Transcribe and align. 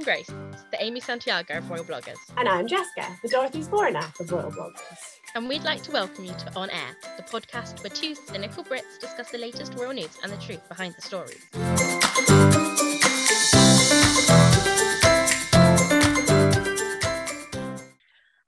I'm 0.00 0.04
Grace, 0.04 0.28
the 0.70 0.82
Amy 0.82 0.98
Santiago 0.98 1.58
of 1.58 1.68
Royal 1.68 1.84
Bloggers. 1.84 2.16
And 2.38 2.48
I'm 2.48 2.66
Jessica, 2.66 3.18
the 3.22 3.28
Dorothy 3.28 3.60
Zbornak 3.60 4.18
of 4.18 4.32
Royal 4.32 4.50
Bloggers. 4.50 5.18
And 5.34 5.46
we'd 5.46 5.62
like 5.62 5.82
to 5.82 5.90
welcome 5.90 6.24
you 6.24 6.32
to 6.32 6.54
On 6.56 6.70
Heir, 6.70 6.96
the 7.18 7.22
podcast 7.22 7.82
where 7.82 7.90
two 7.90 8.14
cynical 8.14 8.64
Brits 8.64 8.98
discuss 8.98 9.30
the 9.30 9.36
latest 9.36 9.74
royal 9.74 9.92
news 9.92 10.16
and 10.22 10.32
the 10.32 10.38
truth 10.38 10.66
behind 10.70 10.94
the 10.94 11.02
stories. 11.02 11.46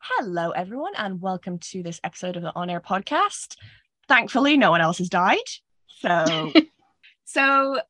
Hello, 0.01 0.53
everyone, 0.53 0.95
and 0.97 1.21
welcome 1.21 1.59
to 1.59 1.83
this 1.83 2.01
episode 2.03 2.37
of 2.37 2.45
the 2.45 2.55
On 2.55 2.71
Heir 2.71 2.81
podcast. 2.81 3.57
Thankfully, 4.09 4.57
no 4.57 4.71
one 4.71 4.81
else 4.81 4.97
has 4.97 5.11
died. 5.11 5.37
So, 5.99 6.51
so 7.25 7.83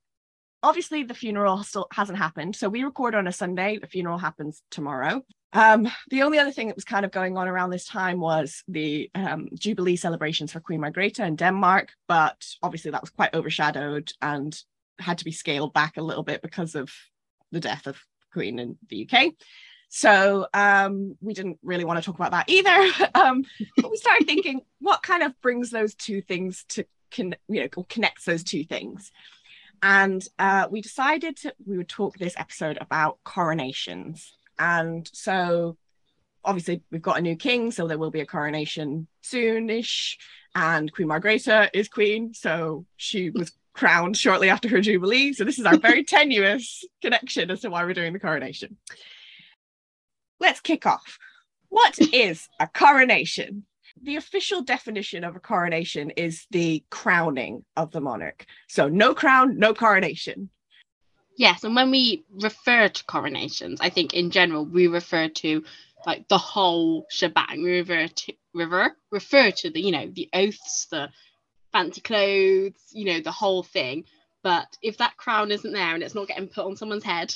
obviously 0.63 1.03
the 1.03 1.15
funeral 1.15 1.63
still 1.63 1.87
hasn't 1.93 2.19
happened. 2.19 2.57
So 2.57 2.69
we 2.69 2.85
record 2.85 3.15
on 3.15 3.27
a 3.27 3.33
Sunday. 3.33 3.79
The 3.79 3.87
funeral 3.87 4.19
happens 4.19 4.63
tomorrow. 4.71 5.23
Um, 5.53 5.89
the 6.09 6.23
only 6.23 6.39
other 6.39 6.53
thing 6.53 6.69
that 6.69 6.77
was 6.77 6.85
kind 6.85 7.05
of 7.05 7.11
going 7.11 7.37
on 7.37 7.49
around 7.49 7.71
this 7.71 7.87
time 7.87 8.21
was 8.21 8.63
the 8.69 9.11
um, 9.15 9.49
Jubilee 9.55 9.97
celebrations 9.97 10.53
for 10.53 10.61
Queen 10.61 10.81
Margrethe 10.81 11.21
in 11.21 11.37
Denmark, 11.37 11.91
but 12.09 12.43
obviously 12.63 12.91
that 12.91 13.03
was 13.03 13.11
quite 13.11 13.35
overshadowed 13.35 14.13
and 14.23 14.59
had 14.99 15.19
to 15.19 15.25
be 15.25 15.33
scaled 15.33 15.75
back 15.75 15.97
a 15.97 16.03
little 16.03 16.23
bit 16.23 16.41
because 16.41 16.75
of 16.75 16.91
the 17.51 17.61
death 17.61 17.87
of 17.87 17.99
Queen 18.33 18.59
in 18.59 18.79
the 18.89 19.09
UK. 19.11 19.33
So 19.91 20.47
um, 20.55 21.17
we 21.21 21.35
didn't 21.35 21.59
really 21.63 21.85
want 21.85 21.99
to 21.99 22.05
talk 22.05 22.15
about 22.15 22.31
that 22.31 22.49
either. 22.49 23.11
um, 23.15 23.45
but 23.77 23.91
we 23.91 23.97
started 23.99 24.27
thinking, 24.27 24.63
what 24.81 25.03
kind 25.03 25.23
of 25.23 25.39
brings 25.43 25.71
those 25.71 25.95
two 25.95 26.23
things 26.23 26.65
to 26.71 26.87
con- 27.15 27.37
you 27.49 27.61
know 27.61 27.85
connects 27.85 28.25
those 28.25 28.43
two 28.43 28.65
things? 28.65 29.13
And 29.83 30.27
uh, 30.39 30.69
we 30.71 30.81
decided 30.81 31.37
to, 31.39 31.55
we 31.67 31.77
would 31.77 31.89
talk 31.89 32.17
this 32.17 32.35
episode 32.37 32.79
about 32.81 33.19
coronations. 33.25 34.37
And 34.59 35.09
so 35.13 35.77
obviously 36.45 36.83
we've 36.91 37.03
got 37.03 37.19
a 37.19 37.23
new 37.23 37.37
king, 37.37 37.71
so 37.71 37.87
there 37.87 37.99
will 37.99 38.11
be 38.11 38.21
a 38.21 38.27
coronation 38.27 39.09
soonish. 39.25 40.17
And 40.55 40.93
Queen 40.93 41.09
Margrethe 41.09 41.71
is 41.73 41.89
queen, 41.89 42.35
so 42.35 42.85
she 42.97 43.31
was 43.31 43.53
crowned 43.73 44.17
shortly 44.17 44.51
after 44.51 44.69
her 44.69 44.81
jubilee. 44.81 45.33
So 45.33 45.45
this 45.45 45.59
is 45.59 45.67
our 45.67 45.79
very 45.79 46.05
tenuous 46.05 46.85
connection 47.01 47.51
as 47.51 47.63
to 47.63 47.71
why 47.71 47.85
we're 47.85 47.95
doing 47.95 48.13
the 48.13 48.21
coronation 48.21 48.77
let's 50.43 50.61
kick 50.61 50.85
off. 50.85 51.19
What 51.71 51.99
is 52.13 52.49
a 52.61 52.67
coronation? 52.67 53.65
The 54.03 54.17
official 54.17 54.63
definition 54.63 55.23
of 55.23 55.37
a 55.37 55.41
coronation 55.41 56.11
is 56.11 56.47
the 56.51 56.83
crowning 56.91 57.65
of 57.77 57.93
the 57.93 58.01
monarch. 58.01 58.47
So, 58.69 58.89
no 58.89 59.15
crown, 59.15 59.59
no 59.59 59.75
coronation. 59.75 60.51
Yes, 61.37 61.65
and 61.65 61.75
when 61.75 61.91
we 61.91 62.25
refer 62.31 62.89
to 62.89 63.05
coronations, 63.05 63.81
I 63.81 63.91
think 63.91 64.13
in 64.13 64.31
general 64.31 64.67
we 64.67 64.87
refer 64.87 65.29
to 65.29 65.65
like 66.05 66.29
the 66.29 66.39
whole 66.39 67.07
shebang. 67.11 67.63
We 67.63 67.79
refer 67.79 68.09
to 68.09 68.33
refer 68.55 68.95
refer 69.11 69.51
to 69.51 69.71
the 69.71 69.81
you 69.81 69.93
know 69.93 70.11
the 70.13 70.29
oaths, 70.33 70.87
the 70.91 71.09
fancy 71.73 72.01
clothes, 72.01 72.83
you 72.91 73.05
know 73.05 73.21
the 73.21 73.33
whole 73.33 73.63
thing. 73.63 74.05
But 74.43 74.77
if 74.83 74.99
that 74.99 75.17
crown 75.17 75.53
isn't 75.53 75.73
there 75.73 75.95
and 75.95 76.03
it's 76.03 76.15
not 76.15 76.27
getting 76.27 76.49
put 76.49 76.67
on 76.67 76.77
someone's 76.77 77.05
head, 77.05 77.35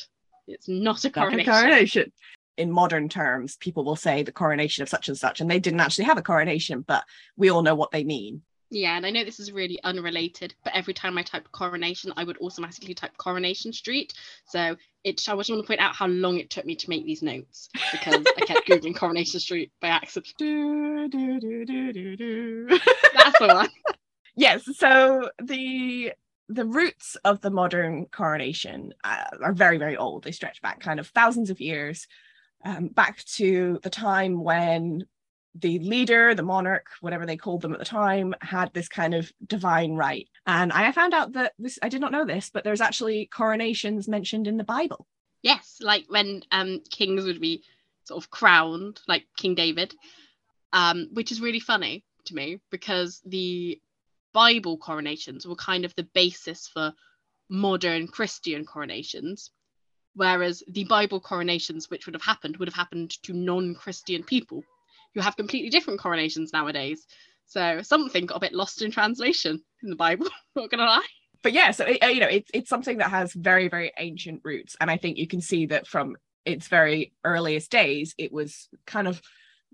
it's 0.48 0.69
not 0.69 1.05
a 1.05 1.11
coronation. 1.11 1.47
Not 1.47 1.56
a 1.56 1.62
coronation 1.62 2.12
in 2.57 2.71
modern 2.71 3.09
terms, 3.09 3.57
people 3.57 3.85
will 3.85 3.97
say 3.97 4.23
the 4.23 4.33
coronation 4.33 4.83
of 4.83 4.89
such 4.89 5.09
and 5.09 5.19
such, 5.19 5.41
and 5.41 5.51
they 5.51 5.59
didn't 5.59 5.81
actually 5.81 6.05
have 6.05 6.19
a 6.19 6.23
coronation, 6.23 6.83
but 6.83 7.05
we 7.37 7.51
all 7.51 7.62
know 7.62 7.75
what 7.75 7.91
they 7.91 8.05
mean. 8.05 8.43
Yeah, 8.71 8.97
and 8.97 9.07
I 9.07 9.11
know 9.11 9.25
this 9.25 9.39
is 9.39 9.53
really 9.53 9.79
unrelated, 9.85 10.55
but 10.65 10.75
every 10.75 10.93
time 10.93 11.17
I 11.17 11.23
type 11.23 11.51
coronation, 11.53 12.12
I 12.17 12.25
would 12.25 12.39
automatically 12.41 12.95
type 12.95 13.17
Coronation 13.17 13.73
Street. 13.73 14.12
So 14.47 14.77
it 15.05 15.23
I 15.29 15.37
just 15.37 15.51
want 15.51 15.62
to 15.62 15.67
point 15.67 15.81
out 15.81 15.95
how 15.95 16.09
long 16.09 16.39
it 16.39 16.51
took 16.51 16.67
me 16.67 16.75
to 16.75 16.91
make 16.91 17.05
these 17.07 17.23
notes 17.23 17.69
because 17.93 18.25
I 18.37 18.45
kept 18.45 18.67
googling 18.69 18.97
Coronation 18.97 19.39
Street 19.39 19.71
by 19.81 19.89
accident. 19.89 20.34
Do, 20.37 21.09
do, 21.09 21.39
do, 21.39 21.65
do, 21.65 22.16
do. 22.16 22.66
That's 23.15 23.39
the 23.39 23.47
one. 23.55 23.69
yes, 24.34 24.65
so 24.77 25.31
the 25.41 26.12
the 26.49 26.65
roots 26.65 27.16
of 27.25 27.41
the 27.41 27.50
modern 27.50 28.06
coronation 28.06 28.95
uh, 29.05 29.25
are 29.43 29.53
very 29.53 29.78
very 29.78 29.97
old. 29.97 30.25
They 30.25 30.33
stretch 30.33 30.61
back 30.61 30.81
kind 30.81 30.99
of 30.99 31.06
thousands 31.09 31.50
of 31.50 31.61
years 31.61 32.09
um, 32.65 32.89
back 32.89 33.25
to 33.25 33.78
the 33.83 33.91
time 33.91 34.43
when 34.43 35.06
the 35.55 35.78
leader, 35.78 36.34
the 36.34 36.43
monarch, 36.43 36.87
whatever 37.00 37.25
they 37.25 37.37
called 37.37 37.62
them 37.62 37.72
at 37.72 37.78
the 37.78 37.84
time, 37.84 38.34
had 38.41 38.72
this 38.72 38.89
kind 38.89 39.15
of 39.15 39.33
divine 39.47 39.94
right. 39.94 40.28
And 40.47 40.72
I 40.72 40.93
found 40.93 41.15
out 41.15 41.33
that 41.33 41.53
this, 41.59 41.78
I 41.83 41.89
did 41.89 42.00
not 42.00 42.12
know 42.12 42.25
this, 42.25 42.50
but 42.50 42.65
there's 42.65 42.81
actually 42.81 43.27
coronations 43.27 44.09
mentioned 44.09 44.47
in 44.47 44.56
the 44.56 44.65
Bible. 44.65 45.06
Yes, 45.43 45.78
like 45.81 46.05
when 46.09 46.43
um, 46.50 46.81
kings 46.91 47.25
would 47.25 47.41
be 47.41 47.62
sort 48.05 48.22
of 48.22 48.31
crowned, 48.31 49.00
like 49.09 49.25
King 49.37 49.55
David, 49.55 49.95
um, 50.72 51.09
which 51.12 51.33
is 51.33 51.41
really 51.41 51.61
funny 51.61 52.05
to 52.27 52.34
me 52.34 52.61
because 52.71 53.22
the 53.25 53.81
Bible 54.33 54.77
coronations 54.77 55.47
were 55.47 55.56
kind 55.56 55.84
of 55.84 55.95
the 55.95 56.09
basis 56.15 56.69
for 56.69 56.93
modern 57.49 58.09
Christian 58.09 58.65
coronations 58.65 59.50
whereas 60.16 60.62
the 60.66 60.84
Bible 60.84 61.21
coronations, 61.21 61.91
which 61.91 62.06
would 62.06 62.15
have 62.15 62.22
happened, 62.22 62.56
would 62.56 62.69
have 62.69 62.75
happened 62.75 63.10
to 63.22 63.34
non-Christian 63.34 64.25
people 64.25 64.65
who 65.15 65.21
have 65.21 65.37
completely 65.37 65.71
different 65.71 66.00
coronations 66.00 66.53
nowadays. 66.53 67.06
So 67.44 67.82
something 67.82 68.27
got 68.27 68.38
a 68.38 68.41
bit 68.41 68.54
lost 68.54 68.82
in 68.82 68.91
translation 68.91 69.62
in 69.82 69.91
the 69.91 69.97
Bible. 69.97 70.27
Not 70.56 70.71
gonna 70.71 70.84
lie. 70.84 71.06
But 71.43 71.53
yeah, 71.53 71.71
so 71.71 71.84
it, 71.84 72.03
you 72.03 72.21
know, 72.21 72.28
it's 72.28 72.50
it's 72.53 72.69
something 72.69 72.99
that 72.99 73.10
has 73.10 73.32
very 73.34 73.69
very 73.69 73.93
ancient 73.99 74.41
roots, 74.43 74.75
and 74.81 74.91
I 74.91 74.97
think 74.97 75.19
you 75.19 75.28
can 75.28 75.41
see 75.41 75.66
that 75.66 75.87
from 75.87 76.16
its 76.44 76.66
very 76.66 77.12
earliest 77.25 77.71
days, 77.71 78.15
it 78.19 78.33
was 78.33 78.69
kind 78.87 79.06
of 79.06 79.21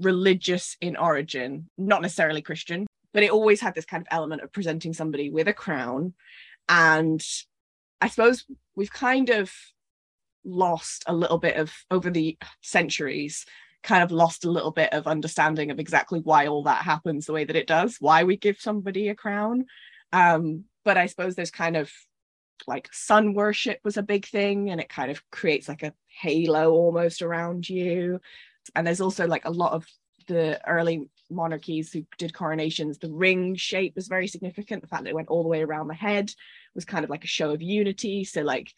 religious 0.01 0.77
in 0.81 0.97
origin, 0.97 1.71
not 1.79 2.03
necessarily 2.03 2.43
Christian, 2.43 2.87
but 3.15 3.23
it 3.23 3.31
always 3.31 3.61
had 3.61 3.75
this 3.75 3.85
kind 3.85 4.01
of 4.01 4.09
element 4.11 4.43
of 4.43 4.53
presenting 4.53 4.93
somebody 4.93 5.31
with 5.31 5.49
a 5.49 5.55
crown, 5.55 6.15
and 6.69 7.25
I 8.01 8.09
suppose 8.09 8.45
we've 8.75 8.93
kind 8.93 9.31
of 9.31 9.53
lost 10.45 11.05
a 11.07 11.15
little 11.15 11.39
bit 11.39 11.57
of 11.57 11.73
over 11.91 12.11
the 12.11 12.37
centuries 12.61 13.47
kind 13.83 14.03
of 14.05 14.13
lost 14.13 14.45
a 14.45 14.51
little 14.51 14.71
bit 14.71 14.93
of 14.93 15.09
understanding 15.09 15.71
of 15.71 15.81
exactly 15.81 16.21
why 16.21 16.47
all 16.47 16.63
that 16.63 16.85
happens 16.85 17.27
the 17.27 17.33
way 17.33 17.45
that 17.45 17.57
it 17.57 17.67
does 17.67 17.97
why 17.99 18.23
we 18.25 18.37
give 18.37 18.61
somebody 18.61 19.09
a 19.09 19.15
crown. 19.15 19.67
Um 20.13 20.65
but 20.85 20.97
i 20.97 21.07
suppose 21.07 21.37
there's 21.37 21.51
kind 21.51 21.77
of 21.77 21.91
like 22.67 22.89
sun 22.93 23.35
worship 23.35 23.79
was 23.85 23.97
a 23.97 24.03
big 24.03 24.27
thing 24.27 24.71
and 24.71 24.81
it 24.81 24.89
kind 24.89 25.11
of 25.11 25.23
creates 25.31 25.69
like 25.69 25.83
a 25.83 25.95
halo 26.07 26.73
almost 26.73 27.23
around 27.23 27.69
you. 27.69 28.21
And 28.75 28.87
there's 28.87 29.01
also 29.01 29.27
like 29.27 29.45
a 29.45 29.51
lot 29.51 29.73
of 29.73 29.87
the 30.29 30.61
early 30.69 31.09
monarchies 31.31 31.93
who 31.93 32.05
did 32.19 32.35
coronations 32.35 32.99
the 32.99 33.11
ring 33.11 33.55
shape 33.57 33.95
was 33.97 34.09
very 34.09 34.29
significant. 34.29 34.83
The 34.83 34.89
fact 34.89 35.05
that 35.05 35.11
it 35.11 35.15
went 35.15 35.29
all 35.29 35.43
the 35.43 35.49
way 35.49 35.63
around 35.63 35.89
the 35.89 35.95
head 35.95 36.33
was 36.75 36.85
kind 36.85 37.05
of 37.05 37.11
like 37.11 37.25
a 37.25 37.29
show 37.29 37.51
of 37.51 37.63
unity. 37.63 38.25
So 38.25 38.43
like 38.43 38.73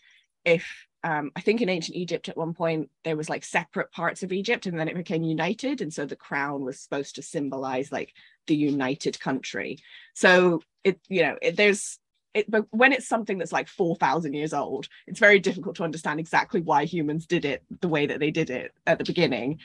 if 0.45 0.67
um, 1.05 1.31
I 1.37 1.43
think 1.43 1.61
in 1.61 1.69
ancient 1.69 1.97
Egypt 1.97 2.31
at 2.31 2.37
one 2.37 2.55
point 2.55 2.89
there 3.05 3.17
was 3.17 3.29
like 3.29 3.45
separate 3.45 3.93
parts 3.93 4.23
of 4.23 4.33
Egypt 4.33 4.65
and 4.65 4.81
then 4.81 4.89
it 4.89 4.97
became 4.97 5.23
united. 5.23 5.83
And 5.83 5.93
so 5.93 6.07
the 6.07 6.17
crown 6.17 6.65
was 6.65 6.81
supposed 6.81 7.15
to 7.17 7.23
symbolize 7.23 7.93
like 7.93 8.15
the 8.47 8.57
united 8.57 9.21
country. 9.21 9.79
So 10.15 10.63
it, 10.83 10.99
you 11.09 11.23
know, 11.23 11.37
it, 11.43 11.57
there's, 11.57 11.99
it, 12.33 12.51
but 12.51 12.67
when 12.71 12.93
it's 12.95 13.07
something 13.07 13.37
that's 13.37 13.53
like 13.53 13.69
4,000 13.69 14.33
years 14.33 14.55
old, 14.55 14.89
it's 15.07 15.21
very 15.21 15.39
difficult 15.39 15.77
to 15.77 15.85
understand 15.85 16.21
exactly 16.21 16.63
why 16.63 16.87
humans 16.87 17.27
did 17.27 17.45
it 17.45 17.63
the 17.83 17.89
way 17.89 18.07
that 18.07 18.19
they 18.19 18.31
did 18.31 18.49
it 18.49 18.73
at 18.87 18.97
the 18.97 19.05
beginning 19.05 19.61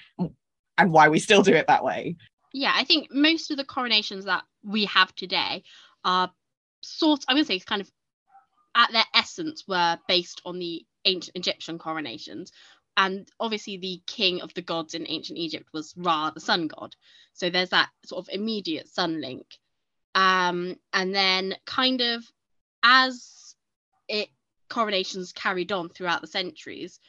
and 0.78 0.92
why 0.92 1.08
we 1.08 1.20
still 1.20 1.42
do 1.42 1.54
it 1.54 1.68
that 1.68 1.86
way. 1.86 2.18
Yeah, 2.54 2.74
I 2.76 2.84
think 2.84 3.08
most 3.12 3.50
of 3.50 3.56
the 3.56 3.64
coronations 3.64 4.26
that 4.26 4.44
we 4.62 4.86
have 4.86 5.16
today 5.16 5.64
are 6.04 6.32
sort, 6.82 7.24
I'm 7.30 7.38
to 7.38 7.46
say, 7.46 7.56
it's 7.56 7.66
kind 7.66 7.82
of 7.82 7.90
at 8.80 8.92
their 8.94 9.06
essence 9.14 9.66
were 9.68 10.00
based 10.08 10.42
on 10.46 10.58
the 10.58 10.86
ancient 11.04 11.36
Egyptian 11.36 11.78
coronations. 11.78 12.52
And 12.96 13.30
obviously, 13.40 13.78
the 13.78 14.02
king 14.08 14.42
of 14.42 14.54
the 14.54 14.62
gods 14.62 14.94
in 14.94 15.06
ancient 15.08 15.38
Egypt 15.38 15.68
was 15.74 15.94
Ra, 15.98 16.32
the 16.32 16.40
sun 16.40 16.68
god. 16.68 16.96
So 17.34 17.50
there's 17.50 17.70
that 17.70 17.90
sort 18.06 18.26
of 18.26 18.34
immediate 18.34 18.88
sun 18.88 19.20
link. 19.20 19.46
Um, 20.16 20.78
and 20.94 21.14
then, 21.14 21.56
kind 21.66 22.02
of, 22.02 22.24
as 22.82 23.56
it 24.08 24.30
coronations 24.70 25.34
carried 25.34 25.74
on 25.74 25.90
throughout 25.90 26.22
the 26.22 26.28
centuries, 26.28 27.00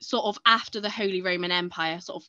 sort 0.00 0.26
of 0.26 0.38
after 0.46 0.80
the 0.80 0.90
Holy 0.90 1.22
Roman 1.22 1.50
Empire 1.50 2.00
sort 2.00 2.22
of 2.22 2.28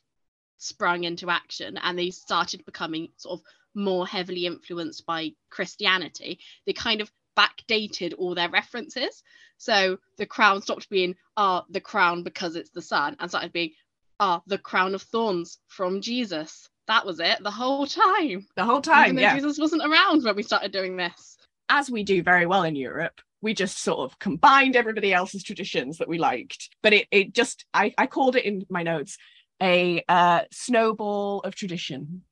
sprung 0.58 1.04
into 1.04 1.30
action 1.30 1.78
and 1.78 1.98
they 1.98 2.10
started 2.10 2.64
becoming 2.64 3.08
sort 3.16 3.40
of 3.40 3.46
more 3.74 4.06
heavily 4.06 4.46
influenced 4.46 5.06
by 5.06 5.32
Christianity, 5.50 6.40
they 6.66 6.72
kind 6.72 7.00
of 7.00 7.10
backdated 7.36 8.14
all 8.18 8.34
their 8.34 8.50
references. 8.50 9.22
So 9.58 9.98
the 10.18 10.26
crown 10.26 10.62
stopped 10.62 10.88
being 10.90 11.14
ah 11.36 11.64
the 11.70 11.80
crown 11.80 12.22
because 12.22 12.56
it's 12.56 12.70
the 12.70 12.82
sun 12.82 13.16
and 13.20 13.30
started 13.30 13.52
being 13.52 13.72
ah 14.20 14.42
the 14.46 14.58
crown 14.58 14.94
of 14.94 15.02
thorns 15.02 15.58
from 15.68 16.00
Jesus. 16.00 16.68
That 16.88 17.06
was 17.06 17.20
it 17.20 17.42
the 17.42 17.50
whole 17.50 17.86
time. 17.86 18.46
The 18.56 18.64
whole 18.64 18.80
time, 18.80 19.18
yeah. 19.18 19.34
Jesus 19.34 19.58
wasn't 19.58 19.84
around 19.84 20.24
when 20.24 20.36
we 20.36 20.42
started 20.42 20.72
doing 20.72 20.96
this. 20.96 21.36
As 21.68 21.90
we 21.90 22.02
do 22.02 22.22
very 22.22 22.44
well 22.44 22.64
in 22.64 22.76
Europe, 22.76 23.20
we 23.40 23.54
just 23.54 23.78
sort 23.78 24.00
of 24.00 24.18
combined 24.18 24.76
everybody 24.76 25.12
else's 25.12 25.42
traditions 25.42 25.98
that 25.98 26.08
we 26.08 26.16
liked 26.16 26.70
but 26.82 26.92
it, 26.92 27.08
it 27.10 27.34
just 27.34 27.66
I, 27.74 27.92
I 27.98 28.06
called 28.06 28.36
it 28.36 28.44
in 28.44 28.64
my 28.70 28.82
notes 28.84 29.18
a 29.60 30.02
uh, 30.08 30.42
snowball 30.50 31.40
of 31.40 31.54
tradition 31.54 32.22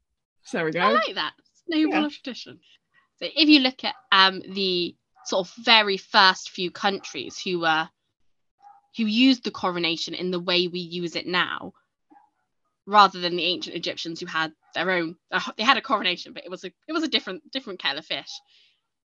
so 0.44 0.58
there 0.58 0.64
we 0.64 0.72
go 0.72 0.80
I 0.80 0.92
like 0.92 1.14
that. 1.14 1.32
Snowball 1.66 2.00
Yeah. 2.00 2.06
of 2.06 2.12
tradition. 2.12 2.60
So 3.20 3.28
if 3.34 3.48
you 3.48 3.60
look 3.60 3.84
at 3.84 3.94
um 4.12 4.40
the 4.40 4.94
sort 5.24 5.46
of 5.46 5.54
very 5.64 5.96
first 5.96 6.50
few 6.50 6.70
countries 6.70 7.40
who 7.42 7.60
were 7.60 7.88
who 8.96 9.04
used 9.04 9.44
the 9.44 9.50
coronation 9.50 10.14
in 10.14 10.30
the 10.30 10.40
way 10.40 10.66
we 10.66 10.80
use 10.80 11.14
it 11.14 11.26
now, 11.26 11.72
rather 12.86 13.20
than 13.20 13.36
the 13.36 13.44
ancient 13.44 13.76
Egyptians 13.76 14.20
who 14.20 14.26
had 14.26 14.52
their 14.74 14.90
own 14.90 15.16
uh, 15.30 15.40
they 15.56 15.62
had 15.62 15.76
a 15.76 15.82
coronation, 15.82 16.32
but 16.32 16.44
it 16.44 16.50
was 16.50 16.64
a 16.64 16.72
it 16.88 16.92
was 16.92 17.04
a 17.04 17.08
different 17.08 17.50
different 17.52 17.80
kettle 17.80 17.98
of 17.98 18.06
fish. 18.06 18.40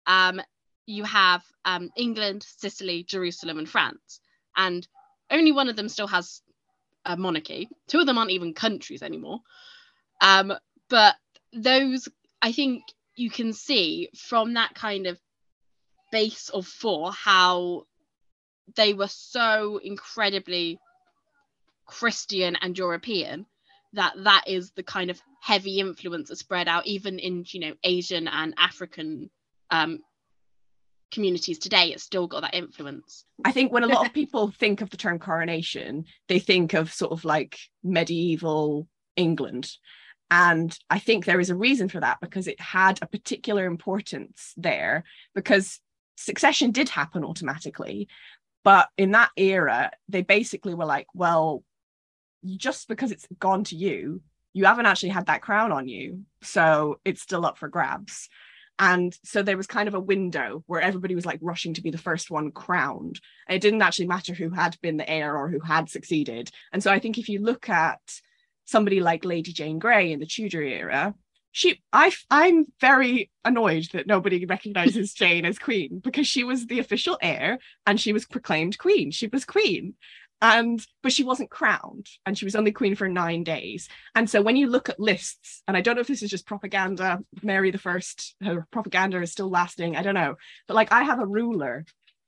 Um, 0.07 0.41
you 0.85 1.03
have 1.03 1.43
um, 1.65 1.89
England, 1.97 2.45
Sicily, 2.57 3.03
Jerusalem, 3.03 3.57
and 3.57 3.67
France, 3.67 4.21
and 4.55 4.87
only 5.31 5.51
one 5.51 5.67
of 5.67 5.75
them 5.75 5.89
still 5.89 6.07
has 6.07 6.41
a 7.05 7.17
monarchy. 7.17 7.69
Two 7.87 7.99
of 7.99 8.05
them 8.05 8.17
aren't 8.17 8.31
even 8.31 8.53
countries 8.53 9.01
anymore. 9.01 9.39
Um, 10.21 10.53
but 10.89 11.15
those 11.53 12.07
I 12.41 12.51
think 12.51 12.83
you 13.15 13.29
can 13.29 13.53
see 13.53 14.09
from 14.15 14.53
that 14.53 14.75
kind 14.75 15.07
of 15.07 15.19
base 16.11 16.49
of 16.49 16.65
four 16.67 17.11
how 17.11 17.83
they 18.75 18.93
were 18.93 19.07
so 19.07 19.79
incredibly 19.83 20.79
Christian 21.85 22.55
and 22.61 22.77
European 22.77 23.45
that 23.93 24.13
that 24.23 24.43
is 24.47 24.71
the 24.71 24.83
kind 24.83 25.09
of 25.09 25.21
heavy 25.41 25.79
influence 25.79 26.29
that 26.29 26.37
spread 26.37 26.67
out 26.67 26.85
even 26.85 27.19
in 27.19 27.45
you 27.47 27.59
know 27.59 27.73
Asian 27.83 28.27
and 28.27 28.53
African 28.57 29.29
um, 29.71 29.99
communities 31.11 31.59
today. 31.59 31.89
It's 31.89 32.03
still 32.03 32.27
got 32.27 32.41
that 32.41 32.55
influence. 32.55 33.25
I 33.43 33.51
think 33.51 33.71
when 33.71 33.83
a 33.83 33.87
lot 33.87 34.05
of 34.05 34.13
people 34.21 34.51
think 34.51 34.81
of 34.81 34.89
the 34.89 34.97
term 34.97 35.19
coronation, 35.19 36.05
they 36.27 36.39
think 36.39 36.73
of 36.73 36.91
sort 36.91 37.11
of 37.11 37.25
like 37.25 37.57
medieval 37.83 38.87
England. 39.15 39.69
And 40.31 40.77
I 40.89 40.99
think 40.99 41.25
there 41.25 41.39
is 41.39 41.49
a 41.49 41.55
reason 41.55 41.87
for 41.87 41.99
that 41.99 42.19
because 42.19 42.47
it 42.47 42.59
had 42.59 42.99
a 43.01 43.07
particular 43.07 43.65
importance 43.65 44.53
there 44.57 45.03
because 45.33 45.79
succession 46.17 46.71
did 46.71 46.89
happen 46.89 47.23
automatically. 47.23 48.07
But 48.63 48.89
in 48.97 49.11
that 49.11 49.29
era, 49.37 49.91
they 50.09 50.23
basically 50.23 50.73
were 50.73 50.85
like, 50.85 51.07
well, 51.13 51.63
just 52.45 52.87
because 52.87 53.11
it's 53.11 53.27
gone 53.39 53.63
to 53.65 53.75
you, 53.75 54.21
you 54.53 54.65
haven't 54.65 54.87
actually 54.87 55.09
had 55.09 55.27
that 55.27 55.41
crown 55.41 55.71
on 55.71 55.87
you. 55.87 56.23
So 56.41 56.99
it's 57.05 57.21
still 57.21 57.45
up 57.45 57.57
for 57.57 57.67
grabs. 57.67 58.29
And 58.79 59.17
so 59.23 59.41
there 59.41 59.57
was 59.57 59.67
kind 59.67 59.87
of 59.87 59.93
a 59.93 59.99
window 59.99 60.63
where 60.67 60.81
everybody 60.81 61.15
was 61.15 61.25
like 61.25 61.39
rushing 61.41 61.73
to 61.75 61.81
be 61.81 61.91
the 61.91 61.97
first 61.97 62.29
one 62.29 62.51
crowned. 62.51 63.21
It 63.47 63.59
didn't 63.59 63.81
actually 63.81 64.07
matter 64.07 64.33
who 64.33 64.49
had 64.49 64.77
been 64.81 64.97
the 64.97 65.09
heir 65.09 65.35
or 65.37 65.49
who 65.49 65.59
had 65.59 65.89
succeeded. 65.89 66.51
And 66.73 66.83
so 66.83 66.91
I 66.91 66.99
think 66.99 67.17
if 67.17 67.29
you 67.29 67.39
look 67.39 67.69
at 67.69 68.01
somebody 68.65 68.99
like 68.99 69.25
Lady 69.25 69.53
Jane 69.53 69.79
Grey 69.79 70.11
in 70.11 70.19
the 70.19 70.25
Tudor 70.25 70.61
era, 70.61 71.13
she 71.55 71.81
I 71.93 72.11
I'm 72.29 72.65
very 72.81 73.31
annoyed 73.45 73.87
that 73.93 74.07
nobody 74.07 74.45
recognizes 74.45 75.13
Jane 75.21 75.45
as 75.45 75.57
queen 75.57 76.01
because 76.03 76.27
she 76.27 76.43
was 76.43 76.67
the 76.67 76.79
official 76.79 77.17
heir 77.21 77.59
and 77.85 77.99
she 77.99 78.11
was 78.11 78.25
proclaimed 78.25 78.77
queen. 78.77 79.09
She 79.11 79.27
was 79.27 79.45
queen. 79.45 79.93
And 80.41 80.85
but 81.01 81.13
she 81.13 81.23
wasn't 81.23 81.49
crowned 81.49 82.07
and 82.25 82.37
she 82.37 82.43
was 82.43 82.57
only 82.57 82.73
queen 82.73 82.93
for 82.95 83.07
nine 83.07 83.45
days. 83.45 83.87
And 84.15 84.29
so 84.29 84.41
when 84.41 84.57
you 84.57 84.67
look 84.67 84.89
at 84.89 84.99
lists, 84.99 85.63
and 85.65 85.77
I 85.77 85.81
don't 85.81 85.95
know 85.95 86.01
if 86.01 86.07
this 86.07 86.21
is 86.21 86.29
just 86.29 86.45
propaganda, 86.45 87.19
Mary 87.41 87.71
the 87.71 87.77
First, 87.77 88.35
her 88.43 88.67
propaganda 88.69 89.21
is 89.21 89.31
still 89.31 89.49
lasting. 89.49 89.95
I 89.95 90.01
don't 90.01 90.13
know. 90.13 90.35
But 90.67 90.73
like 90.73 90.91
I 90.91 91.03
have 91.03 91.21
a 91.21 91.25
ruler 91.25 91.85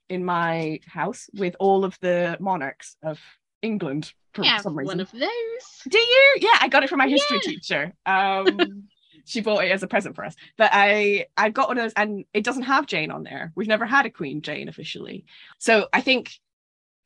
in 0.08 0.24
my 0.24 0.80
house 0.86 1.28
with 1.34 1.54
all 1.60 1.84
of 1.84 1.98
the 2.00 2.38
monarchs 2.40 2.96
of 3.02 3.20
England 3.62 4.12
for 4.34 4.44
yeah, 4.44 4.58
some 4.58 4.76
reason. 4.76 4.86
one 4.98 5.00
of 5.00 5.10
those. 5.10 5.30
Do 5.88 5.98
you? 5.98 6.36
Yeah, 6.40 6.58
I 6.60 6.68
got 6.68 6.84
it 6.84 6.88
from 6.90 6.98
my 6.98 7.08
history 7.08 7.40
Yeah. 7.44 7.50
teacher. 7.52 7.92
Um, 8.06 8.84
she 9.24 9.40
bought 9.40 9.64
it 9.64 9.70
as 9.72 9.82
a 9.82 9.86
present 9.88 10.14
for 10.14 10.24
us. 10.24 10.34
But 10.56 10.70
I 10.72 11.26
I've 11.36 11.54
got 11.54 11.68
one 11.68 11.78
of 11.78 11.84
those, 11.84 11.92
and 11.96 12.24
it 12.32 12.44
doesn't 12.44 12.62
have 12.64 12.86
Jane 12.86 13.10
on 13.10 13.22
there. 13.24 13.52
We've 13.54 13.68
never 13.68 13.86
had 13.86 14.06
a 14.06 14.10
Queen 14.10 14.42
Jane 14.42 14.68
officially. 14.68 15.24
So 15.58 15.88
I 15.92 16.00
think 16.00 16.32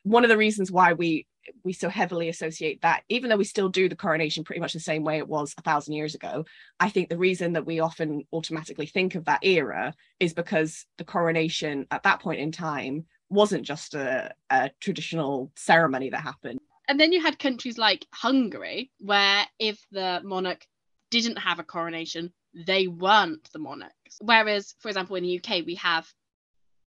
one 0.03 0.23
of 0.23 0.29
the 0.29 0.37
reasons 0.37 0.71
why 0.71 0.93
we 0.93 1.25
we 1.65 1.73
so 1.73 1.89
heavily 1.89 2.29
associate 2.29 2.81
that, 2.83 3.03
even 3.09 3.29
though 3.29 3.35
we 3.35 3.43
still 3.43 3.67
do 3.67 3.89
the 3.89 3.97
coronation 3.97 4.45
pretty 4.45 4.61
much 4.61 4.71
the 4.71 4.79
same 4.79 5.03
way 5.03 5.17
it 5.17 5.27
was 5.27 5.53
a 5.57 5.61
thousand 5.61 5.93
years 5.93 6.15
ago, 6.15 6.45
I 6.79 6.89
think 6.89 7.09
the 7.09 7.17
reason 7.17 7.53
that 7.53 7.65
we 7.65 7.81
often 7.81 8.23
automatically 8.31 8.85
think 8.85 9.15
of 9.15 9.25
that 9.25 9.43
era 9.43 9.93
is 10.21 10.33
because 10.33 10.85
the 10.97 11.03
coronation 11.03 11.85
at 11.91 12.03
that 12.03 12.21
point 12.21 12.39
in 12.39 12.53
time 12.53 13.05
wasn't 13.33 13.63
just 13.63 13.95
a, 13.95 14.33
a 14.49 14.71
traditional 14.79 15.51
ceremony 15.55 16.09
that 16.09 16.21
happened. 16.21 16.59
And 16.87 16.99
then 16.99 17.11
you 17.11 17.21
had 17.21 17.39
countries 17.39 17.77
like 17.77 18.05
Hungary, 18.13 18.91
where 18.99 19.45
if 19.59 19.85
the 19.91 20.21
monarch 20.23 20.65
didn't 21.11 21.37
have 21.37 21.59
a 21.59 21.63
coronation, 21.63 22.33
they 22.67 22.87
weren't 22.87 23.49
the 23.51 23.59
monarchs. 23.59 24.17
Whereas, 24.19 24.75
for 24.79 24.89
example, 24.89 25.15
in 25.15 25.23
the 25.23 25.39
UK, 25.39 25.65
we 25.65 25.75
have 25.75 26.07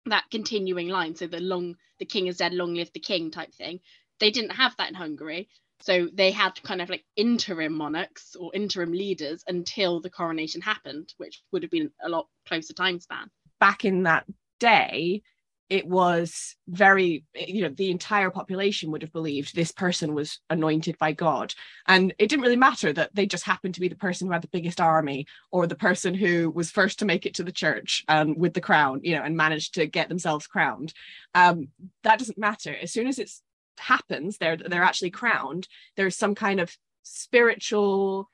that 0.06 0.26
continuing 0.32 0.90
line. 0.90 1.16
So 1.16 1.28
the 1.28 1.40
long, 1.40 1.76
the 2.00 2.06
king 2.06 2.28
is 2.28 2.38
dead, 2.38 2.54
long 2.54 2.76
live 2.76 2.92
the 2.94 3.00
king 3.00 3.32
type 3.32 3.54
thing. 3.54 3.80
They 4.20 4.32
didn't 4.32 4.52
have 4.52 4.76
that 4.78 4.90
in 4.90 4.96
Hungary. 4.96 5.50
So 5.82 6.08
they 6.14 6.32
had 6.32 6.62
kind 6.64 6.82
of 6.82 6.90
like 6.90 7.04
interim 7.16 7.74
monarchs 7.74 8.36
or 8.36 8.52
interim 8.54 8.92
leaders 8.92 9.44
until 9.48 10.00
the 10.02 10.10
coronation 10.10 10.62
happened, 10.62 11.14
which 11.18 11.42
would 11.52 11.64
have 11.64 11.72
been 11.72 11.92
a 12.04 12.10
lot 12.10 12.28
closer 12.48 12.74
time 12.74 13.00
span. 13.00 13.30
back 13.60 13.86
in 13.86 14.04
that 14.04 14.26
day 14.60 15.22
it 15.70 15.88
was 15.88 16.56
very 16.68 17.24
you 17.34 17.64
know 17.64 17.70
the 17.70 17.90
entire 17.90 18.30
population 18.30 18.92
would 18.92 19.02
have 19.02 19.12
believed 19.12 19.56
this 19.56 19.72
person 19.72 20.14
was 20.14 20.40
anointed 20.50 20.98
by 20.98 21.12
god. 21.12 21.54
And 21.88 22.14
it 22.20 22.28
didn't 22.30 22.44
really 22.44 22.56
matter 22.56 22.94
that 22.94 23.14
they 23.14 23.26
just 23.26 23.46
happened 23.46 23.74
to 23.76 23.82
be 23.82 23.88
the 23.88 23.96
person 23.96 24.28
who 24.28 24.34
had 24.34 24.42
the 24.42 24.48
biggest 24.50 24.80
army 24.80 25.26
or 25.52 25.68
the 25.68 25.76
person 25.76 26.14
who 26.14 26.50
was 26.52 26.72
first 26.72 27.00
to 27.00 27.06
make 27.06 27.26
it 27.26 27.34
to 27.36 27.44
the 27.44 27.52
church 27.52 28.04
um, 28.08 28.38
with 28.38 28.54
the 28.54 28.62
crown 28.62 29.02
you 29.04 29.16
know 29.16 29.24
and 29.24 29.36
managed 29.38 29.74
to 29.76 29.88
get 29.88 30.10
themselves 30.10 30.48
crowned. 30.48 30.94
Um, 31.34 31.70
that 32.04 32.20
doesn't 32.20 32.38
matter. 32.38 32.76
As 32.76 32.92
soon 32.92 33.08
as 33.08 33.20
it 33.20 33.32
happens 33.78 34.38
they're 34.38 34.56
they're 34.56 34.84
actually 34.84 35.10
crowned 35.10 35.68
there's 35.98 36.16
some 36.16 36.34
kind 36.34 36.62
of 36.62 36.74
spiritual 37.04 38.30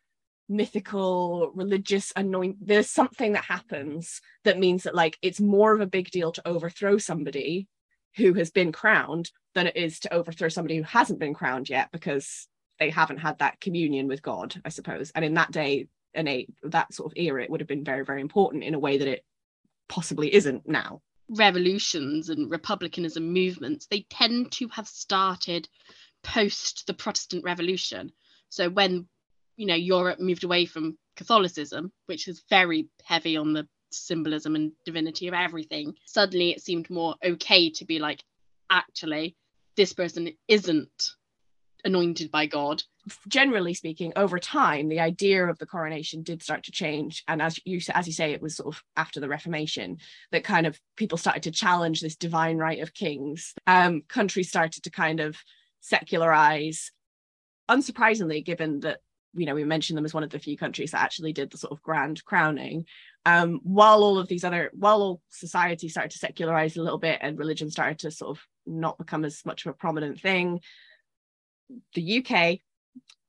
mythical 0.51 1.51
religious 1.55 2.11
anoint 2.15 2.57
there's 2.61 2.89
something 2.89 3.33
that 3.33 3.43
happens 3.45 4.21
that 4.43 4.59
means 4.59 4.83
that 4.83 4.95
like 4.95 5.17
it's 5.21 5.39
more 5.39 5.73
of 5.73 5.81
a 5.81 5.87
big 5.87 6.11
deal 6.11 6.31
to 6.31 6.47
overthrow 6.47 6.97
somebody 6.97 7.67
who 8.17 8.33
has 8.33 8.51
been 8.51 8.71
crowned 8.71 9.31
than 9.55 9.67
it 9.67 9.75
is 9.75 9.99
to 9.99 10.13
overthrow 10.13 10.49
somebody 10.49 10.77
who 10.77 10.83
hasn't 10.83 11.19
been 11.19 11.33
crowned 11.33 11.69
yet 11.69 11.89
because 11.91 12.47
they 12.79 12.89
haven't 12.89 13.17
had 13.17 13.39
that 13.39 13.59
communion 13.59 14.07
with 14.07 14.21
god 14.21 14.59
i 14.65 14.69
suppose 14.69 15.11
and 15.15 15.25
in 15.25 15.33
that 15.35 15.51
day 15.51 15.87
and 16.13 16.27
that 16.63 16.93
sort 16.93 17.11
of 17.11 17.17
era 17.17 17.43
it 17.43 17.49
would 17.49 17.61
have 17.61 17.67
been 17.67 17.85
very 17.85 18.03
very 18.03 18.21
important 18.21 18.63
in 18.63 18.73
a 18.73 18.79
way 18.79 18.97
that 18.97 19.07
it 19.07 19.23
possibly 19.87 20.33
isn't 20.33 20.67
now 20.67 21.01
revolutions 21.31 22.29
and 22.29 22.51
republicanism 22.51 23.31
movements, 23.31 23.87
they 23.87 24.05
tend 24.09 24.51
to 24.51 24.67
have 24.69 24.87
started 24.87 25.67
post 26.23 26.85
the 26.87 26.93
Protestant 26.93 27.43
Revolution. 27.43 28.11
So 28.49 28.69
when 28.69 29.07
you 29.61 29.67
know 29.67 29.75
Europe 29.75 30.19
moved 30.19 30.43
away 30.43 30.65
from 30.65 30.97
Catholicism, 31.15 31.91
which 32.07 32.27
is 32.27 32.43
very 32.49 32.89
heavy 33.03 33.37
on 33.37 33.53
the 33.53 33.67
symbolism 33.91 34.55
and 34.55 34.71
divinity 34.85 35.27
of 35.27 35.35
everything, 35.35 35.93
suddenly 36.05 36.49
it 36.49 36.63
seemed 36.63 36.89
more 36.89 37.13
okay 37.23 37.69
to 37.69 37.85
be 37.85 37.99
like, 37.99 38.23
actually, 38.71 39.35
this 39.75 39.93
person 39.93 40.31
isn't 40.47 41.11
anointed 41.85 42.31
by 42.31 42.47
God. 42.47 42.81
generally 43.27 43.75
speaking, 43.75 44.13
over 44.15 44.39
time, 44.39 44.89
the 44.89 44.99
idea 44.99 45.45
of 45.45 45.59
the 45.59 45.67
coronation 45.67 46.23
did 46.23 46.41
start 46.41 46.63
to 46.63 46.71
change. 46.71 47.23
And 47.27 47.39
as 47.39 47.59
you 47.63 47.79
as 47.93 48.07
you 48.07 48.13
say, 48.13 48.31
it 48.31 48.41
was 48.41 48.55
sort 48.55 48.75
of 48.75 48.83
after 48.97 49.19
the 49.19 49.29
Reformation 49.29 49.99
that 50.31 50.43
kind 50.43 50.65
of 50.65 50.79
people 50.95 51.19
started 51.19 51.43
to 51.43 51.51
challenge 51.51 52.01
this 52.01 52.15
divine 52.15 52.57
right 52.57 52.81
of 52.81 52.95
kings. 52.95 53.53
Um, 53.67 54.01
countries 54.07 54.49
started 54.49 54.81
to 54.83 54.89
kind 54.89 55.19
of 55.19 55.37
secularize. 55.81 56.91
Unsurprisingly, 57.69 58.43
given 58.43 58.79
that 58.81 58.99
you 59.33 59.45
know 59.45 59.55
we 59.55 59.63
mentioned 59.63 59.97
them 59.97 60.05
as 60.05 60.13
one 60.13 60.23
of 60.23 60.29
the 60.29 60.39
few 60.39 60.57
countries 60.57 60.91
that 60.91 61.01
actually 61.01 61.33
did 61.33 61.51
the 61.51 61.57
sort 61.57 61.71
of 61.71 61.81
grand 61.81 62.23
crowning. 62.25 62.85
Um, 63.25 63.59
while 63.63 64.03
all 64.03 64.17
of 64.17 64.27
these 64.27 64.43
other, 64.43 64.71
while 64.73 65.01
all 65.01 65.21
society 65.29 65.89
started 65.89 66.11
to 66.11 66.17
secularize 66.17 66.75
a 66.75 66.81
little 66.81 66.97
bit 66.97 67.19
and 67.21 67.37
religion 67.37 67.69
started 67.69 67.99
to 67.99 68.11
sort 68.11 68.37
of 68.37 68.43
not 68.65 68.97
become 68.97 69.23
as 69.25 69.45
much 69.45 69.65
of 69.65 69.71
a 69.71 69.77
prominent 69.77 70.19
thing, 70.19 70.59
the 71.93 72.25
UK 72.25 72.59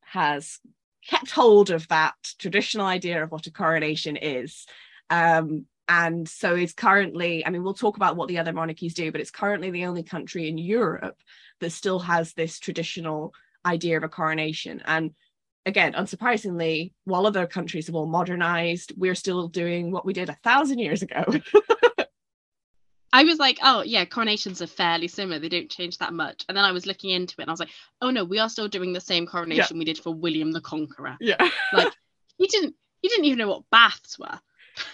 has 0.01 0.59
kept 1.07 1.31
hold 1.31 1.71
of 1.71 1.87
that 1.89 2.15
traditional 2.39 2.87
idea 2.87 3.23
of 3.23 3.31
what 3.31 3.47
a 3.47 3.51
coronation 3.51 4.17
is. 4.17 4.67
Um, 5.11 5.67
and 5.89 6.29
so 6.29 6.55
it's 6.55 6.73
currently, 6.73 7.45
I 7.45 7.51
mean, 7.51 7.63
we'll 7.63 7.75
talk 7.75 7.97
about 7.97 8.17
what 8.17 8.29
the 8.29 8.39
other 8.39 8.53
monarchies 8.53 8.95
do, 8.95 9.11
but 9.11 9.21
it's 9.21 9.31
currently 9.31 9.71
the 9.71 9.87
only 9.87 10.03
country 10.03 10.49
in 10.49 10.57
Europe 10.57 11.17
that 11.61 11.71
still 11.71 11.99
has 11.99 12.33
this 12.33 12.59
traditional 12.59 13.35
idea 13.67 13.97
of 13.97 14.05
a 14.05 14.09
coronation. 14.09 14.81
And 14.87 15.11
again, 15.67 15.93
unsurprisingly, 15.93 16.93
while 17.05 17.27
other 17.27 17.47
countries 17.47 17.87
have 17.87 17.97
all 17.97 18.07
modernized, 18.07 18.93
we're 18.97 19.15
still 19.15 19.49
doing 19.49 19.91
what 19.91 20.05
we 20.05 20.13
did 20.13 20.29
a 20.29 20.39
thousand 20.43 20.79
years 20.79 21.03
ago. 21.03 21.25
I 23.15 23.25
was 23.25 23.39
like, 23.39 23.59
oh 23.63 23.83
yeah, 23.83 24.07
coronations 24.07 24.63
are 24.63 24.67
fairly 24.67 25.07
similar. 25.07 25.39
They 25.39 25.51
don't 25.51 25.71
change 25.71 25.99
that 25.99 26.15
much. 26.15 26.45
And 26.49 26.57
then 26.57 26.65
I 26.65 26.73
was 26.73 26.87
looking 26.87 27.11
into 27.11 27.35
it 27.39 27.43
and 27.43 27.51
I 27.51 27.53
was 27.53 27.61
like, 27.61 27.71
oh 28.01 28.11
no, 28.11 28.25
we 28.25 28.39
are 28.39 28.49
still 28.49 28.69
doing 28.69 28.93
the 28.93 29.01
same 29.01 29.27
coronation 29.27 29.79
we 29.79 29.85
did 29.85 29.99
for 29.99 30.15
William 30.15 30.51
the 30.51 30.63
Conqueror. 30.63 31.19
Yeah. 31.21 31.37
Like 31.73 31.93
he 32.39 32.47
didn't 32.47 32.75
he 33.03 33.09
didn't 33.09 33.27
even 33.27 33.39
know 33.39 33.49
what 33.49 33.71
baths 33.71 34.19
were. 34.19 34.41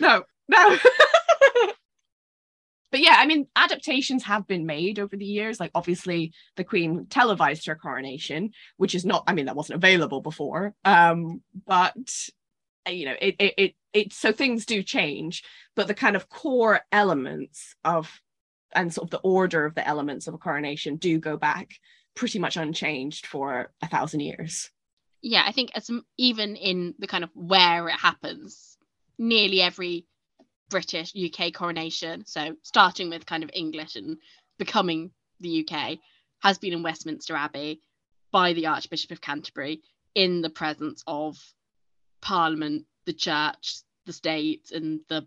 no, 0.00 0.24
no. 0.48 0.78
but 2.90 3.00
yeah, 3.00 3.16
I 3.18 3.26
mean, 3.26 3.46
adaptations 3.54 4.24
have 4.24 4.46
been 4.46 4.66
made 4.66 4.98
over 4.98 5.16
the 5.16 5.24
years. 5.24 5.60
Like, 5.60 5.70
obviously, 5.74 6.32
the 6.56 6.64
Queen 6.64 7.06
televised 7.10 7.66
her 7.66 7.74
coronation, 7.74 8.52
which 8.76 8.94
is 8.94 9.04
not, 9.04 9.24
I 9.26 9.34
mean, 9.34 9.46
that 9.46 9.56
wasn't 9.56 9.76
available 9.76 10.20
before. 10.20 10.74
Um, 10.84 11.42
but 11.66 11.96
uh, 12.86 12.92
you 12.92 13.06
know, 13.06 13.14
it 13.20 13.36
it 13.38 13.54
it, 13.56 13.74
it 13.92 14.12
so 14.12 14.32
things 14.32 14.64
do 14.64 14.82
change, 14.82 15.44
but 15.76 15.86
the 15.86 15.94
kind 15.94 16.16
of 16.16 16.28
core 16.28 16.80
elements 16.90 17.74
of 17.84 18.20
and 18.72 18.92
sort 18.92 19.06
of 19.06 19.10
the 19.10 19.18
order 19.18 19.64
of 19.64 19.74
the 19.74 19.86
elements 19.86 20.26
of 20.26 20.34
a 20.34 20.38
coronation 20.38 20.96
do 20.96 21.18
go 21.18 21.36
back 21.36 21.70
pretty 22.14 22.38
much 22.38 22.56
unchanged 22.56 23.26
for 23.26 23.72
a 23.82 23.88
thousand 23.88 24.20
years. 24.20 24.70
Yeah, 25.22 25.42
I 25.44 25.52
think 25.52 25.70
as 25.74 25.90
even 26.16 26.56
in 26.56 26.94
the 26.98 27.06
kind 27.06 27.24
of 27.24 27.30
where 27.34 27.88
it 27.88 27.98
happens, 27.98 28.76
nearly 29.18 29.60
every 29.60 30.06
British 30.70 31.12
UK 31.16 31.52
coronation, 31.52 32.24
so 32.26 32.56
starting 32.62 33.10
with 33.10 33.26
kind 33.26 33.42
of 33.42 33.50
English 33.52 33.96
and 33.96 34.18
becoming 34.58 35.10
the 35.40 35.66
UK, 35.66 35.98
has 36.40 36.58
been 36.58 36.72
in 36.72 36.82
Westminster 36.82 37.34
Abbey 37.34 37.80
by 38.30 38.52
the 38.52 38.66
Archbishop 38.66 39.10
of 39.10 39.20
Canterbury 39.20 39.82
in 40.14 40.42
the 40.42 40.50
presence 40.50 41.02
of 41.06 41.36
Parliament, 42.20 42.84
the 43.06 43.12
Church, 43.12 43.78
the 44.06 44.12
state, 44.12 44.70
and 44.72 45.00
the 45.08 45.26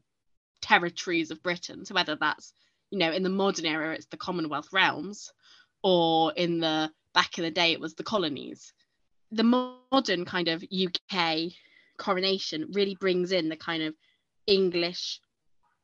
territories 0.62 1.31
of 1.31 1.43
Britain. 1.43 1.86
So 1.86 1.95
whether 1.95 2.15
that's, 2.15 2.53
you 2.91 3.00
know, 3.00 3.12
in 3.12 3.24
the 3.24 3.29
modern 3.29 3.65
era, 3.65 3.93
it's 3.93 4.05
the 4.07 4.17
Commonwealth 4.17 4.69
realms, 4.71 5.31
or 5.83 6.33
in 6.33 6.60
the 6.60 6.91
back 7.13 7.38
in 7.38 7.43
the 7.43 7.51
day, 7.51 7.71
it 7.71 7.79
was 7.79 7.95
the 7.95 8.03
colonies. 8.03 8.74
The 9.31 9.75
modern 9.91 10.25
kind 10.25 10.48
of 10.48 10.63
UK 10.63 11.51
coronation 11.98 12.67
really 12.74 12.95
brings 12.95 13.31
in 13.31 13.50
the 13.50 13.55
kind 13.55 13.83
of 13.83 13.95
English 14.48 15.19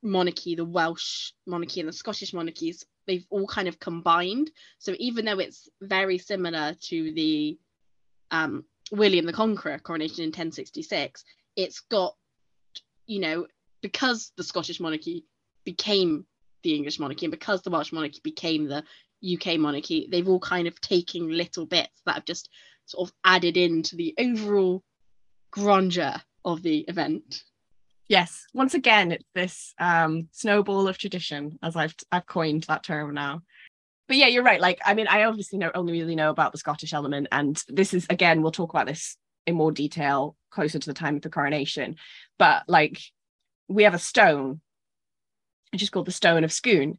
monarchy, 0.01 0.55
the 0.55 0.65
Welsh 0.65 1.31
monarchy, 1.45 1.79
and 1.79 1.89
the 1.89 1.93
Scottish 1.93 2.33
monarchies. 2.33 2.85
They've 3.05 3.25
all 3.29 3.47
kind 3.47 3.67
of 3.67 3.79
combined. 3.79 4.51
So 4.79 4.95
even 4.99 5.25
though 5.25 5.39
it's 5.39 5.69
very 5.81 6.17
similar 6.17 6.75
to 6.89 7.13
the 7.13 7.57
um, 8.31 8.65
William 8.91 9.25
the 9.25 9.33
Conqueror 9.33 9.79
coronation 9.79 10.23
in 10.23 10.29
1066, 10.29 11.23
it's 11.55 11.79
got, 11.81 12.15
you 13.05 13.19
know, 13.19 13.47
because 13.81 14.31
the 14.35 14.43
Scottish 14.43 14.79
monarchy 14.79 15.25
became 15.63 16.25
the 16.63 16.75
English 16.75 16.99
monarchy 16.99 17.25
and 17.25 17.31
because 17.31 17.61
the 17.61 17.69
Welsh 17.69 17.91
monarchy 17.91 18.19
became 18.23 18.67
the 18.67 18.83
UK 19.23 19.59
monarchy, 19.59 20.07
they've 20.11 20.27
all 20.27 20.39
kind 20.39 20.67
of 20.67 20.79
taken 20.81 21.29
little 21.29 21.65
bits 21.65 22.01
that 22.05 22.15
have 22.15 22.25
just 22.25 22.49
sort 22.85 23.09
of 23.09 23.13
added 23.23 23.57
into 23.57 23.95
the 23.95 24.13
overall 24.17 24.83
grandeur 25.51 26.21
of 26.45 26.61
the 26.61 26.79
event. 26.87 27.43
Yes, 28.09 28.45
once 28.53 28.73
again, 28.73 29.11
it's 29.11 29.25
this 29.35 29.73
um, 29.79 30.29
snowball 30.31 30.87
of 30.87 30.97
tradition, 30.97 31.59
as 31.61 31.75
I've 31.75 31.95
I've 32.11 32.25
coined 32.25 32.63
that 32.63 32.83
term 32.83 33.13
now 33.13 33.41
but 34.07 34.17
yeah, 34.17 34.27
you're 34.27 34.43
right. 34.43 34.61
Like, 34.61 34.79
I 34.85 34.93
mean, 34.93 35.07
I 35.07 35.23
obviously 35.23 35.59
know 35.59 35.71
only 35.75 35.93
really 35.93 36.15
know 36.15 36.29
about 36.29 36.51
the 36.51 36.57
Scottish 36.57 36.93
element, 36.93 37.27
and 37.31 37.61
this 37.67 37.93
is 37.93 38.07
again, 38.09 38.41
we'll 38.41 38.51
talk 38.51 38.69
about 38.69 38.87
this 38.87 39.17
in 39.45 39.55
more 39.55 39.71
detail 39.71 40.35
closer 40.49 40.79
to 40.79 40.87
the 40.87 40.93
time 40.93 41.15
of 41.17 41.21
the 41.21 41.29
coronation. 41.29 41.97
But 42.39 42.63
like, 42.67 43.01
we 43.67 43.83
have 43.83 43.93
a 43.93 43.99
stone, 43.99 44.61
which 45.71 45.83
is 45.83 45.89
called 45.89 46.07
the 46.07 46.11
Stone 46.11 46.43
of 46.43 46.53
Scone. 46.53 46.97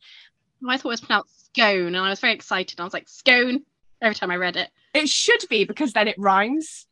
I 0.68 0.76
thought 0.76 0.88
it 0.88 0.90
was 0.90 1.00
pronounced 1.00 1.46
scone, 1.46 1.86
and 1.86 1.96
I 1.96 2.10
was 2.10 2.20
very 2.20 2.34
excited. 2.34 2.78
I 2.78 2.84
was 2.84 2.92
like, 2.92 3.08
scone 3.08 3.64
every 4.02 4.14
time 4.14 4.30
I 4.30 4.36
read 4.36 4.56
it. 4.56 4.68
It 4.92 5.08
should 5.08 5.44
be 5.48 5.64
because 5.64 5.92
then 5.92 6.08
it 6.08 6.18
rhymes. 6.18 6.86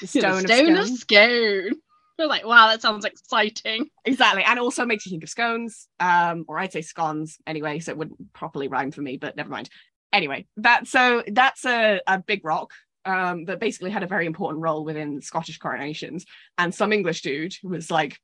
The 0.00 0.06
Stone, 0.06 0.42
the 0.42 0.48
stone 0.48 0.76
of, 0.76 0.86
scone. 0.86 0.92
of 0.92 0.98
Scone. 0.98 1.80
You're 2.18 2.28
like, 2.28 2.46
wow, 2.46 2.68
that 2.68 2.80
sounds 2.80 3.04
exciting. 3.04 3.90
Exactly. 4.04 4.42
And 4.42 4.58
also 4.58 4.86
makes 4.86 5.04
you 5.04 5.10
think 5.10 5.22
of 5.22 5.28
scones, 5.28 5.88
um, 6.00 6.44
or 6.48 6.58
I'd 6.58 6.72
say 6.72 6.80
scones 6.80 7.38
anyway, 7.46 7.78
so 7.78 7.92
it 7.92 7.98
wouldn't 7.98 8.32
properly 8.32 8.68
rhyme 8.68 8.90
for 8.90 9.02
me, 9.02 9.18
but 9.18 9.36
never 9.36 9.50
mind. 9.50 9.68
Anyway, 10.12 10.46
that 10.56 10.86
so 10.86 11.22
that's 11.26 11.64
a, 11.66 12.00
a 12.06 12.18
big 12.18 12.44
rock 12.44 12.70
um, 13.04 13.44
that 13.44 13.60
basically 13.60 13.90
had 13.90 14.02
a 14.02 14.06
very 14.06 14.26
important 14.26 14.62
role 14.62 14.84
within 14.84 15.20
Scottish 15.20 15.58
coronations. 15.58 16.24
And 16.56 16.74
some 16.74 16.92
English 16.92 17.22
dude 17.22 17.54
was 17.62 17.90
like, 17.90 18.18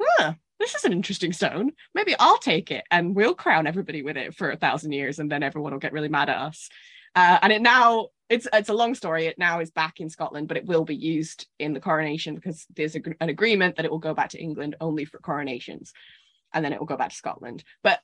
huh, 0.00 0.34
this 0.58 0.74
is 0.74 0.84
an 0.84 0.92
interesting 0.92 1.32
stone. 1.32 1.72
Maybe 1.94 2.14
I'll 2.18 2.38
take 2.38 2.70
it 2.70 2.84
and 2.90 3.14
we'll 3.14 3.34
crown 3.34 3.66
everybody 3.66 4.02
with 4.02 4.16
it 4.16 4.34
for 4.34 4.50
a 4.50 4.56
thousand 4.56 4.92
years 4.92 5.18
and 5.18 5.30
then 5.30 5.42
everyone 5.42 5.72
will 5.72 5.78
get 5.78 5.92
really 5.92 6.08
mad 6.08 6.28
at 6.28 6.38
us. 6.38 6.68
Uh, 7.16 7.38
and 7.40 7.52
it 7.52 7.62
now 7.62 8.08
it's 8.28 8.46
it's 8.52 8.68
a 8.68 8.74
long 8.74 8.94
story. 8.94 9.26
It 9.26 9.38
now 9.38 9.60
is 9.60 9.70
back 9.70 10.00
in 10.00 10.10
Scotland, 10.10 10.48
but 10.48 10.56
it 10.56 10.66
will 10.66 10.84
be 10.84 10.94
used 10.94 11.46
in 11.58 11.72
the 11.72 11.80
coronation 11.80 12.34
because 12.34 12.66
there's 12.76 12.94
a, 12.94 13.00
an 13.20 13.30
agreement 13.30 13.76
that 13.76 13.84
it 13.84 13.90
will 13.90 13.98
go 13.98 14.14
back 14.14 14.30
to 14.30 14.40
England 14.40 14.76
only 14.80 15.06
for 15.06 15.18
coronations, 15.18 15.92
and 16.52 16.64
then 16.64 16.72
it 16.72 16.78
will 16.78 16.86
go 16.86 16.96
back 16.96 17.10
to 17.10 17.16
Scotland. 17.16 17.64
But 17.82 18.00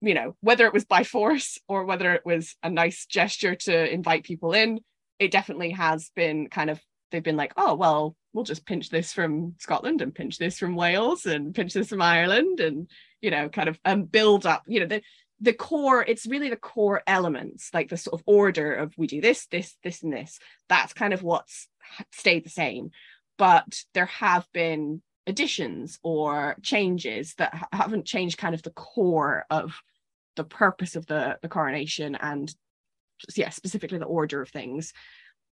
you 0.00 0.14
know 0.14 0.34
whether 0.40 0.66
it 0.66 0.72
was 0.72 0.84
by 0.84 1.04
force 1.04 1.58
or 1.68 1.84
whether 1.84 2.14
it 2.14 2.24
was 2.24 2.56
a 2.62 2.70
nice 2.70 3.06
gesture 3.06 3.54
to 3.54 3.92
invite 3.92 4.24
people 4.24 4.54
in, 4.54 4.80
it 5.18 5.30
definitely 5.30 5.70
has 5.70 6.10
been 6.16 6.48
kind 6.48 6.70
of 6.70 6.80
they've 7.10 7.22
been 7.22 7.36
like, 7.36 7.52
oh 7.56 7.74
well, 7.74 8.16
we'll 8.32 8.44
just 8.44 8.66
pinch 8.66 8.88
this 8.88 9.12
from 9.12 9.54
Scotland 9.58 10.00
and 10.00 10.14
pinch 10.14 10.38
this 10.38 10.58
from 10.58 10.74
Wales 10.74 11.26
and 11.26 11.54
pinch 11.54 11.74
this 11.74 11.88
from 11.88 12.02
Ireland 12.02 12.60
and 12.60 12.88
you 13.20 13.30
know 13.30 13.48
kind 13.48 13.68
of 13.68 13.78
um, 13.84 14.04
build 14.04 14.46
up. 14.46 14.62
You 14.66 14.80
know 14.80 14.86
the 14.86 15.02
the 15.40 15.52
core 15.52 16.02
it's 16.02 16.26
really 16.26 16.48
the 16.48 16.56
core 16.56 17.02
elements 17.06 17.70
like 17.74 17.88
the 17.88 17.96
sort 17.96 18.20
of 18.20 18.24
order 18.26 18.72
of 18.74 18.94
we 18.96 19.06
do 19.06 19.20
this 19.20 19.46
this 19.46 19.76
this 19.82 20.02
and 20.02 20.12
this. 20.12 20.38
That's 20.68 20.92
kind 20.92 21.12
of 21.12 21.22
what's 21.22 21.68
stayed 22.12 22.44
the 22.44 22.50
same. 22.50 22.90
But 23.36 23.82
there 23.94 24.06
have 24.06 24.46
been 24.52 25.02
additions 25.26 25.98
or 26.02 26.56
changes 26.62 27.34
that 27.34 27.68
haven't 27.72 28.06
changed 28.06 28.38
kind 28.38 28.54
of 28.54 28.62
the 28.62 28.70
core 28.70 29.46
of 29.50 29.80
the 30.36 30.44
purpose 30.44 30.96
of 30.96 31.06
the 31.06 31.38
the 31.42 31.48
coronation 31.48 32.14
and 32.14 32.54
yeah 33.36 33.50
specifically 33.50 33.98
the 33.98 34.04
order 34.04 34.40
of 34.40 34.50
things. 34.50 34.92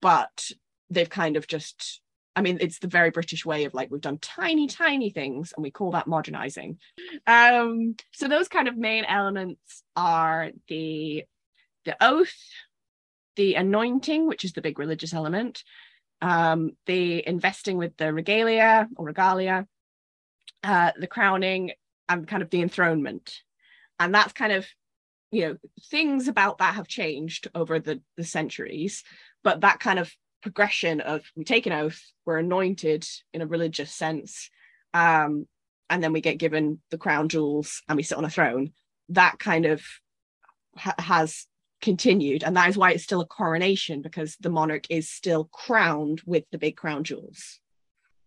But 0.00 0.50
they've 0.90 1.10
kind 1.10 1.36
of 1.36 1.46
just 1.46 2.00
I 2.38 2.40
mean, 2.40 2.58
it's 2.60 2.78
the 2.78 2.86
very 2.86 3.10
British 3.10 3.44
way 3.44 3.64
of 3.64 3.74
like 3.74 3.90
we've 3.90 4.00
done 4.00 4.18
tiny, 4.18 4.68
tiny 4.68 5.10
things, 5.10 5.52
and 5.52 5.62
we 5.64 5.72
call 5.72 5.90
that 5.90 6.06
modernizing. 6.06 6.78
Um, 7.26 7.96
so 8.12 8.28
those 8.28 8.46
kind 8.46 8.68
of 8.68 8.76
main 8.76 9.04
elements 9.04 9.82
are 9.96 10.50
the 10.68 11.24
the 11.84 11.96
oath, 12.00 12.38
the 13.34 13.54
anointing, 13.54 14.28
which 14.28 14.44
is 14.44 14.52
the 14.52 14.62
big 14.62 14.78
religious 14.78 15.12
element, 15.12 15.64
um, 16.22 16.76
the 16.86 17.26
investing 17.26 17.76
with 17.76 17.96
the 17.96 18.12
regalia 18.12 18.86
or 18.94 19.06
regalia, 19.06 19.66
uh, 20.62 20.92
the 20.96 21.08
crowning, 21.08 21.72
and 22.08 22.28
kind 22.28 22.44
of 22.44 22.50
the 22.50 22.62
enthronement. 22.62 23.34
And 23.98 24.14
that's 24.14 24.32
kind 24.32 24.52
of, 24.52 24.64
you 25.32 25.40
know, 25.42 25.56
things 25.90 26.28
about 26.28 26.58
that 26.58 26.76
have 26.76 26.86
changed 26.86 27.48
over 27.52 27.80
the, 27.80 28.00
the 28.16 28.22
centuries, 28.22 29.02
but 29.42 29.62
that 29.62 29.80
kind 29.80 29.98
of 29.98 30.12
progression 30.42 31.00
of 31.00 31.24
we 31.36 31.44
take 31.44 31.66
an 31.66 31.72
oath, 31.72 32.00
we're 32.24 32.38
anointed 32.38 33.06
in 33.32 33.42
a 33.42 33.46
religious 33.46 33.92
sense, 33.92 34.50
um, 34.94 35.46
and 35.90 36.02
then 36.02 36.12
we 36.12 36.20
get 36.20 36.38
given 36.38 36.80
the 36.90 36.98
crown 36.98 37.28
jewels 37.28 37.82
and 37.88 37.96
we 37.96 38.02
sit 38.02 38.18
on 38.18 38.24
a 38.24 38.30
throne. 38.30 38.72
That 39.10 39.38
kind 39.38 39.66
of 39.66 39.82
ha- 40.76 40.94
has 40.98 41.46
continued, 41.80 42.44
and 42.44 42.56
that 42.56 42.68
is 42.68 42.76
why 42.76 42.92
it's 42.92 43.04
still 43.04 43.20
a 43.20 43.26
coronation 43.26 44.02
because 44.02 44.36
the 44.40 44.50
monarch 44.50 44.84
is 44.90 45.08
still 45.08 45.44
crowned 45.52 46.22
with 46.26 46.44
the 46.50 46.58
big 46.58 46.76
crown 46.76 47.04
jewels. 47.04 47.60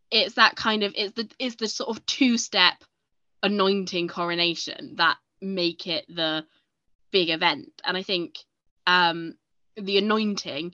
It's 0.10 0.36
that 0.36 0.56
kind 0.56 0.84
of 0.84 0.94
it's 0.96 1.14
the 1.14 1.30
it's 1.40 1.56
the 1.56 1.68
sort 1.68 1.90
of 1.90 2.06
two 2.06 2.38
step 2.38 2.84
anointing 3.44 4.08
coronation 4.08 4.96
that 4.98 5.18
make 5.42 5.88
it 5.88 6.06
the 6.08 6.46
big 7.12 7.30
event, 7.30 7.70
and 7.86 7.98
I 7.98 8.04
think 8.04 8.36
um, 8.88 9.36
the 9.76 9.98
anointing 9.98 10.74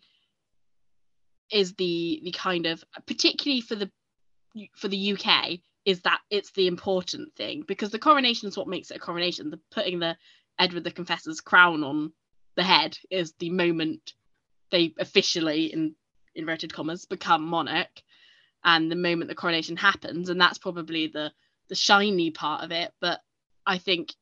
is 1.51 1.74
the 1.74 2.22
the 2.24 2.32
kind 2.32 2.66
of 2.66 2.84
particularly 3.06 3.62
for 3.62 3.75
the 3.75 3.89
for 4.75 4.88
the 4.88 5.13
UK 5.13 5.60
is 5.86 6.01
that 6.01 6.20
it's 6.30 6.51
the 6.51 6.68
important 6.68 7.34
thing 7.36 7.63
because 7.66 7.92
the 7.92 8.00
coronation 8.00 8.50
is 8.50 8.58
what 8.58 8.68
makes 8.68 8.92
it 8.92 8.98
a 8.98 9.00
coronation. 9.00 9.50
The 9.50 9.60
putting 9.72 10.00
the 10.00 10.18
Edward 10.60 10.84
the 10.84 10.92
Confessor's 10.92 11.42
crown 11.42 11.84
on 11.84 12.12
the 12.56 12.63
head 12.63 12.98
is 13.10 13.34
the 13.39 13.51
moment 13.51 14.13
they 14.72 14.94
officially, 15.00 15.68
in 15.68 15.96
inverted 16.36 16.74
commas, 16.74 17.06
become 17.06 17.44
monarch, 17.46 18.01
and 18.63 18.92
the 18.92 18.96
moment 18.96 19.30
the 19.30 19.36
coronation 19.36 19.77
happens, 19.77 20.30
and 20.30 20.42
that's 20.42 20.58
probably 20.58 21.08
the 21.08 21.32
the 21.70 21.75
shiny 21.75 22.32
part 22.32 22.63
of 22.63 22.72
it. 22.72 22.92
But 23.00 23.22
I 23.66 23.77
think, 23.77 24.13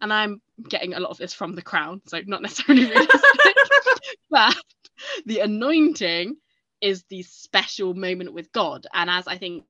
and 0.00 0.12
I'm 0.12 0.40
getting 0.68 0.94
a 0.94 1.00
lot 1.00 1.10
of 1.10 1.18
this 1.18 1.34
from 1.34 1.54
the 1.54 1.62
crown, 1.62 2.02
so 2.06 2.20
not 2.26 2.42
necessarily 2.42 2.86
realistic, 2.90 3.56
but 4.30 4.56
the 5.26 5.40
anointing 5.40 6.36
is 6.82 7.04
the 7.08 7.22
special 7.22 7.94
moment 7.94 8.34
with 8.34 8.52
God. 8.52 8.86
And 8.92 9.08
as 9.08 9.26
I 9.26 9.38
think 9.38 9.64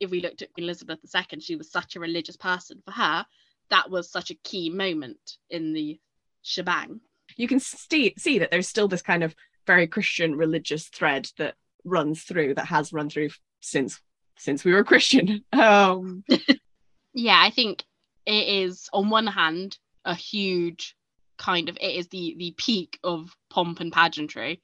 if 0.00 0.10
we 0.10 0.20
looked 0.20 0.42
at 0.42 0.52
Queen 0.52 0.64
Elizabeth 0.64 0.98
II, 1.14 1.40
she 1.40 1.54
was 1.54 1.70
such 1.70 1.94
a 1.94 2.00
religious 2.00 2.36
person. 2.36 2.82
For 2.84 2.92
her, 2.92 3.26
that 3.70 3.90
was 3.90 4.10
such 4.10 4.30
a 4.30 4.36
key 4.36 4.70
moment 4.70 5.36
in 5.50 5.74
the 5.74 6.00
shebang. 6.42 7.00
You 7.36 7.46
can 7.46 7.60
see 7.60 8.14
see 8.16 8.38
that 8.38 8.50
there's 8.50 8.68
still 8.68 8.88
this 8.88 9.02
kind 9.02 9.22
of 9.22 9.34
very 9.66 9.86
Christian 9.86 10.34
religious 10.34 10.88
thread 10.88 11.28
that 11.38 11.54
runs 11.84 12.22
through 12.22 12.54
that 12.54 12.66
has 12.66 12.92
run 12.92 13.10
through 13.10 13.30
since 13.60 14.00
since 14.38 14.64
we 14.64 14.72
were 14.72 14.84
Christian. 14.84 15.44
Um, 15.52 16.24
yeah, 17.14 17.40
I 17.42 17.50
think 17.50 17.84
it 18.24 18.48
is 18.48 18.88
on 18.92 19.10
one 19.10 19.26
hand 19.26 19.78
a 20.04 20.14
huge 20.14 20.96
kind 21.36 21.68
of 21.68 21.76
it 21.80 21.96
is 21.96 22.08
the 22.08 22.34
the 22.38 22.54
peak 22.56 22.98
of 23.02 23.34
pomp 23.50 23.80
and 23.80 23.92
pageantry, 23.92 24.62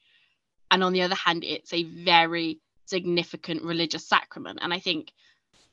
and 0.73 0.83
on 0.83 0.93
the 0.93 1.03
other 1.03 1.15
hand, 1.15 1.45
it's 1.45 1.73
a 1.73 1.85
very 1.85 2.59
significant 2.87 3.63
religious 3.63 4.09
sacrament. 4.09 4.59
And 4.63 4.73
I 4.73 4.81
think 4.81 5.13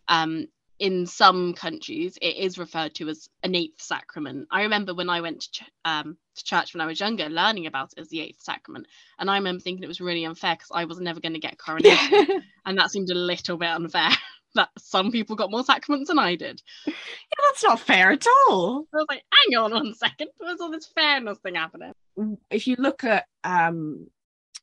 um, 0.09 0.47
in 0.77 1.05
some 1.05 1.53
countries 1.53 2.17
it 2.21 2.35
is 2.35 2.57
referred 2.57 2.95
to 2.95 3.07
as 3.07 3.29
an 3.41 3.55
eighth 3.55 3.81
sacrament. 3.81 4.47
I 4.51 4.63
remember 4.63 4.93
when 4.93 5.09
I 5.09 5.21
went 5.21 5.41
to, 5.41 5.51
ch- 5.51 5.71
um, 5.85 6.17
to 6.35 6.43
church 6.43 6.73
when 6.73 6.81
I 6.81 6.85
was 6.85 6.99
younger, 6.99 7.29
learning 7.29 7.65
about 7.65 7.93
it 7.95 8.01
as 8.01 8.09
the 8.09 8.19
eighth 8.19 8.41
sacrament, 8.41 8.87
and 9.17 9.31
I 9.31 9.37
remember 9.37 9.61
thinking 9.61 9.83
it 9.83 9.87
was 9.87 10.01
really 10.01 10.25
unfair 10.25 10.55
because 10.55 10.71
I 10.73 10.83
was 10.83 10.99
never 10.99 11.21
going 11.21 11.33
to 11.33 11.39
get 11.39 11.57
coronation, 11.57 12.43
and 12.65 12.77
that 12.77 12.91
seemed 12.91 13.09
a 13.09 13.15
little 13.15 13.57
bit 13.57 13.69
unfair. 13.69 14.09
that 14.55 14.69
some 14.79 15.11
people 15.11 15.35
got 15.35 15.51
more 15.51 15.63
sacraments 15.63 16.09
than 16.09 16.17
I 16.17 16.35
did. 16.35 16.59
Yeah, 16.87 16.93
that's 17.47 17.63
not 17.63 17.79
fair 17.79 18.09
at 18.11 18.25
all. 18.25 18.87
I 18.91 18.97
was 18.97 19.05
like, 19.07 19.23
hang 19.31 19.57
on 19.59 19.71
one 19.71 19.93
second, 19.93 20.29
there's 20.39 20.59
all 20.59 20.71
this 20.71 20.87
fairness 20.87 21.37
thing 21.37 21.53
happening. 21.53 21.93
If 22.49 22.65
you 22.65 22.75
look 22.79 23.03
at 23.03 23.27
um, 23.43 24.07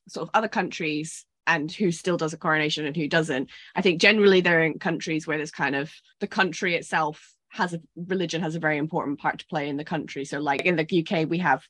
sort 0.07 0.27
of 0.27 0.31
other 0.33 0.47
countries 0.47 1.25
and 1.45 1.71
who 1.71 1.91
still 1.91 2.17
does 2.17 2.33
a 2.33 2.37
coronation 2.37 2.85
and 2.85 2.95
who 2.95 3.07
doesn't. 3.07 3.49
I 3.75 3.81
think 3.81 4.01
generally 4.01 4.41
they're 4.41 4.63
in 4.63 4.79
countries 4.79 5.25
where 5.25 5.37
there's 5.37 5.51
kind 5.51 5.75
of 5.75 5.91
the 6.19 6.27
country 6.27 6.75
itself 6.75 7.33
has 7.49 7.73
a 7.73 7.81
religion 7.95 8.41
has 8.41 8.55
a 8.55 8.59
very 8.59 8.77
important 8.77 9.19
part 9.19 9.39
to 9.39 9.47
play 9.47 9.69
in 9.69 9.77
the 9.77 9.85
country. 9.85 10.25
So 10.25 10.39
like 10.39 10.65
in 10.65 10.75
the 10.75 10.83
UK, 10.83 11.27
we 11.29 11.37
have 11.39 11.63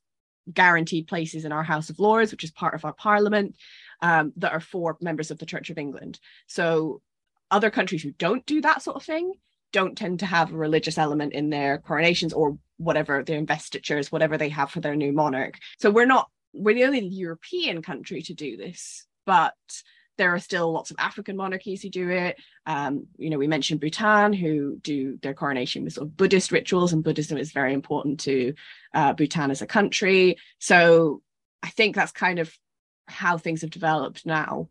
guaranteed 0.52 1.08
places 1.08 1.46
in 1.46 1.52
our 1.52 1.64
House 1.64 1.90
of 1.90 2.00
Lords, 2.00 2.32
which 2.32 2.44
is 2.44 2.52
part 2.52 2.74
of 2.74 2.86
our 2.86 2.94
parliament, 2.94 3.56
um, 4.02 4.34
that 4.38 4.54
are 4.54 4.60
for 4.60 4.98
members 5.02 5.30
of 5.30 5.38
the 5.38 5.46
Church 5.46 5.70
of 5.70 5.78
England. 5.78 6.20
So 6.48 7.02
other 7.52 7.70
countries 7.70 8.02
who 8.02 8.12
don't 8.12 8.46
do 8.46 8.62
that 8.62 8.82
sort 8.82 8.96
of 8.96 9.04
thing 9.04 9.34
don't 9.72 9.98
tend 9.98 10.20
to 10.20 10.26
have 10.26 10.52
a 10.52 10.58
religious 10.58 10.98
element 10.98 11.34
in 11.34 11.50
their 11.50 11.78
coronations 11.78 12.34
or 12.34 12.58
whatever 12.78 13.24
their 13.24 13.38
investitures, 13.38 14.12
whatever 14.12 14.38
they 14.38 14.50
have 14.50 14.72
for 14.72 14.80
their 14.80 14.96
new 14.96 15.12
monarch. 15.12 15.58
So 15.78 15.92
we're 15.92 16.06
not 16.06 16.30
we're 16.54 16.76
the 16.76 16.86
only 16.86 17.06
European 17.06 17.82
country 17.82 18.22
to 18.22 18.34
do 18.34 18.58
this 18.58 19.08
but 19.26 19.54
there 20.18 20.34
are 20.34 20.40
still 20.40 20.72
lots 20.72 20.90
of 20.90 20.98
African 21.00 21.38
monarchies 21.38 21.84
who 21.84 21.90
do 21.90 22.10
it. 22.10 22.38
Um, 22.66 23.08
you 23.18 23.30
know, 23.30 23.38
we 23.38 23.48
mentioned 23.48 23.80
Bhutan, 23.80 24.34
who 24.34 24.78
do 24.82 25.20
their 25.22 25.34
coronation 25.34 25.84
with 25.84 25.94
sort 25.94 26.08
of 26.08 26.18
Buddhist 26.18 26.52
rituals, 26.52 26.92
and 26.92 27.04
Buddhism 27.04 27.38
is 27.38 27.52
very 27.52 27.74
important 27.74 28.20
to 28.22 28.54
uh, 28.94 29.14
Bhutan 29.14 29.52
as 29.52 29.62
a 29.62 29.68
country. 29.68 30.38
So 30.60 31.22
I 31.62 31.70
think 31.70 31.96
that's 31.96 32.12
kind 32.12 32.40
of 32.40 32.52
how 33.08 33.38
things 33.38 33.62
have 33.62 33.70
developed 33.70 34.26
now. 34.26 34.70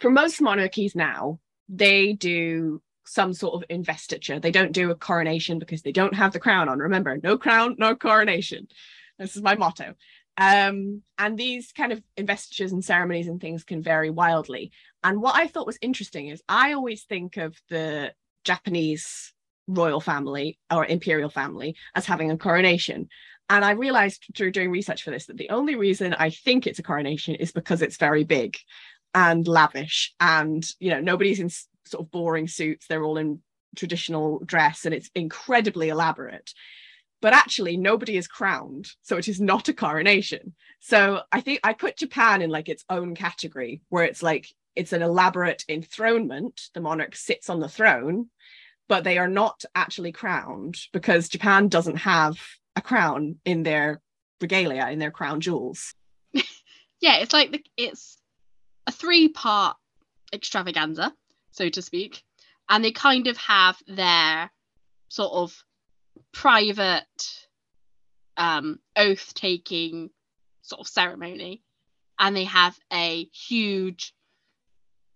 For 0.00 0.10
most 0.10 0.40
monarchies 0.40 0.94
now, 0.94 1.40
they 1.68 2.12
do 2.12 2.82
some 3.08 3.32
sort 3.32 3.54
of 3.54 3.64
investiture. 3.68 4.38
They 4.38 4.50
don't 4.50 4.72
do 4.72 4.90
a 4.90 4.94
coronation 4.94 5.58
because 5.58 5.82
they 5.82 5.92
don't 5.92 6.14
have 6.14 6.32
the 6.32 6.40
crown 6.40 6.68
on. 6.68 6.78
Remember, 6.78 7.18
no 7.22 7.38
crown, 7.38 7.76
no 7.78 7.96
coronation. 7.96 8.68
This 9.18 9.36
is 9.36 9.42
my 9.42 9.56
motto. 9.56 9.94
Um, 10.36 11.02
and 11.18 11.36
these 11.36 11.72
kind 11.72 11.92
of 11.92 12.00
investitures 12.16 12.70
and 12.70 12.84
ceremonies 12.84 13.26
and 13.26 13.40
things 13.40 13.64
can 13.64 13.82
vary 13.82 14.10
wildly. 14.10 14.70
And 15.02 15.20
what 15.20 15.34
I 15.34 15.48
thought 15.48 15.66
was 15.66 15.78
interesting 15.80 16.28
is 16.28 16.42
I 16.48 16.74
always 16.74 17.02
think 17.04 17.36
of 17.36 17.56
the 17.68 18.12
Japanese 18.44 19.32
royal 19.66 20.00
family 20.00 20.58
or 20.70 20.86
imperial 20.86 21.28
family 21.28 21.76
as 21.94 22.06
having 22.06 22.30
a 22.30 22.38
coronation. 22.38 23.08
And 23.50 23.64
I 23.64 23.72
realized 23.72 24.26
through 24.36 24.52
doing 24.52 24.70
research 24.70 25.02
for 25.02 25.10
this 25.10 25.26
that 25.26 25.38
the 25.38 25.50
only 25.50 25.74
reason 25.74 26.14
I 26.14 26.30
think 26.30 26.66
it's 26.66 26.78
a 26.78 26.84
coronation 26.84 27.34
is 27.34 27.50
because 27.50 27.82
it's 27.82 27.96
very 27.96 28.24
big 28.24 28.56
and 29.14 29.48
lavish 29.48 30.14
and 30.20 30.66
you 30.80 30.90
know 30.90 31.00
nobody's 31.00 31.40
in 31.40 31.48
sort 31.90 32.04
of 32.04 32.10
boring 32.10 32.48
suits. 32.48 32.86
They're 32.86 33.04
all 33.04 33.18
in 33.18 33.40
traditional 33.76 34.40
dress 34.44 34.84
and 34.84 34.94
it's 34.94 35.10
incredibly 35.14 35.88
elaborate. 35.88 36.52
But 37.20 37.32
actually, 37.32 37.76
nobody 37.76 38.16
is 38.16 38.28
crowned. 38.28 38.88
So 39.02 39.16
it 39.16 39.28
is 39.28 39.40
not 39.40 39.68
a 39.68 39.74
coronation. 39.74 40.54
So 40.80 41.22
I 41.32 41.40
think 41.40 41.60
I 41.64 41.72
put 41.72 41.96
Japan 41.96 42.42
in 42.42 42.50
like 42.50 42.68
its 42.68 42.84
own 42.88 43.14
category 43.14 43.80
where 43.88 44.04
it's 44.04 44.22
like 44.22 44.46
it's 44.76 44.92
an 44.92 45.02
elaborate 45.02 45.64
enthronement. 45.68 46.60
The 46.74 46.80
monarch 46.80 47.16
sits 47.16 47.50
on 47.50 47.58
the 47.58 47.68
throne, 47.68 48.30
but 48.88 49.02
they 49.02 49.18
are 49.18 49.28
not 49.28 49.64
actually 49.74 50.12
crowned 50.12 50.76
because 50.92 51.28
Japan 51.28 51.68
doesn't 51.68 51.96
have 51.96 52.38
a 52.76 52.80
crown 52.80 53.40
in 53.44 53.64
their 53.64 54.00
regalia, 54.40 54.88
in 54.88 55.00
their 55.00 55.10
crown 55.10 55.40
jewels. 55.40 55.94
yeah, 57.00 57.16
it's 57.16 57.32
like 57.32 57.50
the, 57.50 57.64
it's 57.76 58.18
a 58.86 58.92
three 58.92 59.28
part 59.28 59.76
extravaganza 60.32 61.12
so 61.58 61.68
to 61.68 61.82
speak. 61.82 62.22
And 62.68 62.84
they 62.84 62.92
kind 62.92 63.26
of 63.26 63.36
have 63.36 63.76
their 63.86 64.50
sort 65.08 65.32
of 65.32 65.64
private 66.32 67.04
um, 68.36 68.78
oath 68.96 69.34
taking 69.34 70.10
sort 70.62 70.80
of 70.80 70.86
ceremony. 70.86 71.62
And 72.18 72.36
they 72.36 72.44
have 72.44 72.78
a 72.92 73.24
huge, 73.32 74.14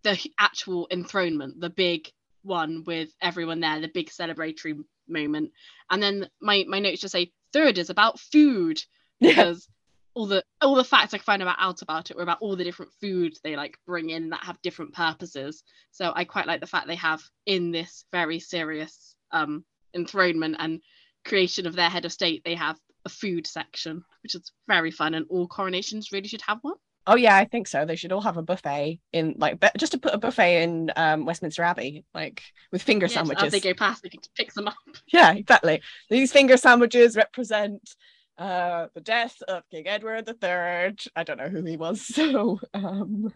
the 0.02 0.18
actual 0.38 0.88
enthronement, 0.90 1.60
the 1.60 1.70
big 1.70 2.10
one 2.42 2.84
with 2.84 3.10
everyone 3.20 3.60
there, 3.60 3.80
the 3.80 3.88
big 3.88 4.10
celebratory 4.10 4.78
moment. 5.08 5.52
And 5.90 6.02
then 6.02 6.28
my, 6.40 6.64
my 6.68 6.80
notes 6.80 7.00
just 7.00 7.12
say, 7.12 7.32
third 7.52 7.78
is 7.78 7.90
about 7.90 8.18
food 8.18 8.82
because 9.20 9.68
all 10.14 10.26
the 10.26 10.44
all 10.60 10.74
the 10.74 10.84
facts 10.84 11.14
I 11.14 11.18
find 11.18 11.42
about 11.42 11.56
out 11.58 11.82
about 11.82 12.10
it 12.10 12.16
were 12.16 12.22
about 12.22 12.38
all 12.40 12.56
the 12.56 12.64
different 12.64 12.92
foods 13.00 13.40
they 13.42 13.56
like 13.56 13.78
bring 13.86 14.10
in 14.10 14.30
that 14.30 14.44
have 14.44 14.60
different 14.62 14.94
purposes. 14.94 15.62
So 15.90 16.12
I 16.14 16.24
quite 16.24 16.46
like 16.46 16.60
the 16.60 16.66
fact 16.66 16.86
they 16.86 16.96
have 16.96 17.22
in 17.46 17.70
this 17.70 18.04
very 18.12 18.38
serious 18.38 19.16
um 19.30 19.64
enthronement 19.94 20.56
and 20.58 20.80
creation 21.24 21.66
of 21.66 21.74
their 21.74 21.88
head 21.88 22.04
of 22.04 22.12
state, 22.12 22.42
they 22.44 22.54
have 22.54 22.78
a 23.04 23.08
food 23.08 23.46
section, 23.46 24.04
which 24.22 24.34
is 24.34 24.52
very 24.68 24.90
fun, 24.90 25.14
and 25.14 25.26
all 25.28 25.48
coronations 25.48 26.12
really 26.12 26.28
should 26.28 26.42
have 26.42 26.58
one. 26.62 26.74
Oh 27.06 27.16
yeah, 27.16 27.36
I 27.36 27.46
think 27.46 27.66
so. 27.66 27.84
They 27.84 27.96
should 27.96 28.12
all 28.12 28.20
have 28.20 28.36
a 28.36 28.42
buffet 28.42 29.00
in 29.12 29.34
like 29.36 29.62
just 29.76 29.92
to 29.92 29.98
put 29.98 30.14
a 30.14 30.18
buffet 30.18 30.62
in 30.62 30.92
um, 30.94 31.24
Westminster 31.24 31.62
Abbey, 31.62 32.04
like 32.14 32.42
with 32.70 32.82
finger 32.82 33.06
yeah, 33.06 33.14
sandwiches. 33.14 33.44
As 33.44 33.52
they 33.52 33.60
go 33.60 33.74
past, 33.74 34.02
they 34.02 34.08
can 34.08 34.20
pick 34.36 34.52
them 34.52 34.68
up. 34.68 34.76
Yeah, 35.12 35.32
exactly. 35.34 35.82
These 36.10 36.32
finger 36.32 36.56
sandwiches 36.56 37.16
represent 37.16 37.96
uh, 38.38 38.88
the 38.94 39.00
death 39.00 39.36
of 39.46 39.68
King 39.70 39.86
Edward 39.86 40.28
III. 40.28 40.96
I 41.14 41.24
don't 41.24 41.38
know 41.38 41.48
who 41.48 41.64
he 41.64 41.76
was. 41.76 42.06
So 42.14 42.60
um, 42.74 43.32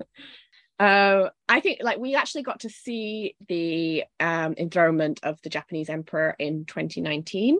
uh, 0.78 1.30
I 1.48 1.60
think 1.60 1.78
like 1.82 1.98
we 1.98 2.14
actually 2.14 2.42
got 2.42 2.60
to 2.60 2.68
see 2.68 3.34
the 3.48 4.04
um, 4.20 4.54
enthronement 4.58 5.20
of 5.22 5.40
the 5.42 5.48
Japanese 5.48 5.88
emperor 5.88 6.34
in 6.38 6.64
2019. 6.66 7.58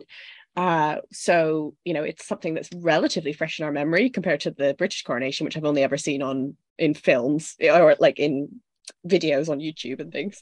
Uh, 0.55 0.97
so 1.11 1.75
you 1.85 1.93
know 1.93 2.03
it's 2.03 2.25
something 2.25 2.53
that's 2.55 2.69
relatively 2.73 3.33
fresh 3.33 3.59
in 3.59 3.65
our 3.65 3.71
memory 3.71 4.09
compared 4.09 4.41
to 4.41 4.51
the 4.51 4.75
British 4.77 5.03
coronation, 5.03 5.45
which 5.45 5.57
I've 5.57 5.65
only 5.65 5.83
ever 5.83 5.97
seen 5.97 6.21
on 6.21 6.55
in 6.77 6.93
films 6.93 7.55
or 7.61 7.95
like 7.99 8.19
in 8.19 8.61
videos 9.07 9.49
on 9.49 9.59
YouTube 9.59 9.99
and 9.99 10.11
things. 10.11 10.39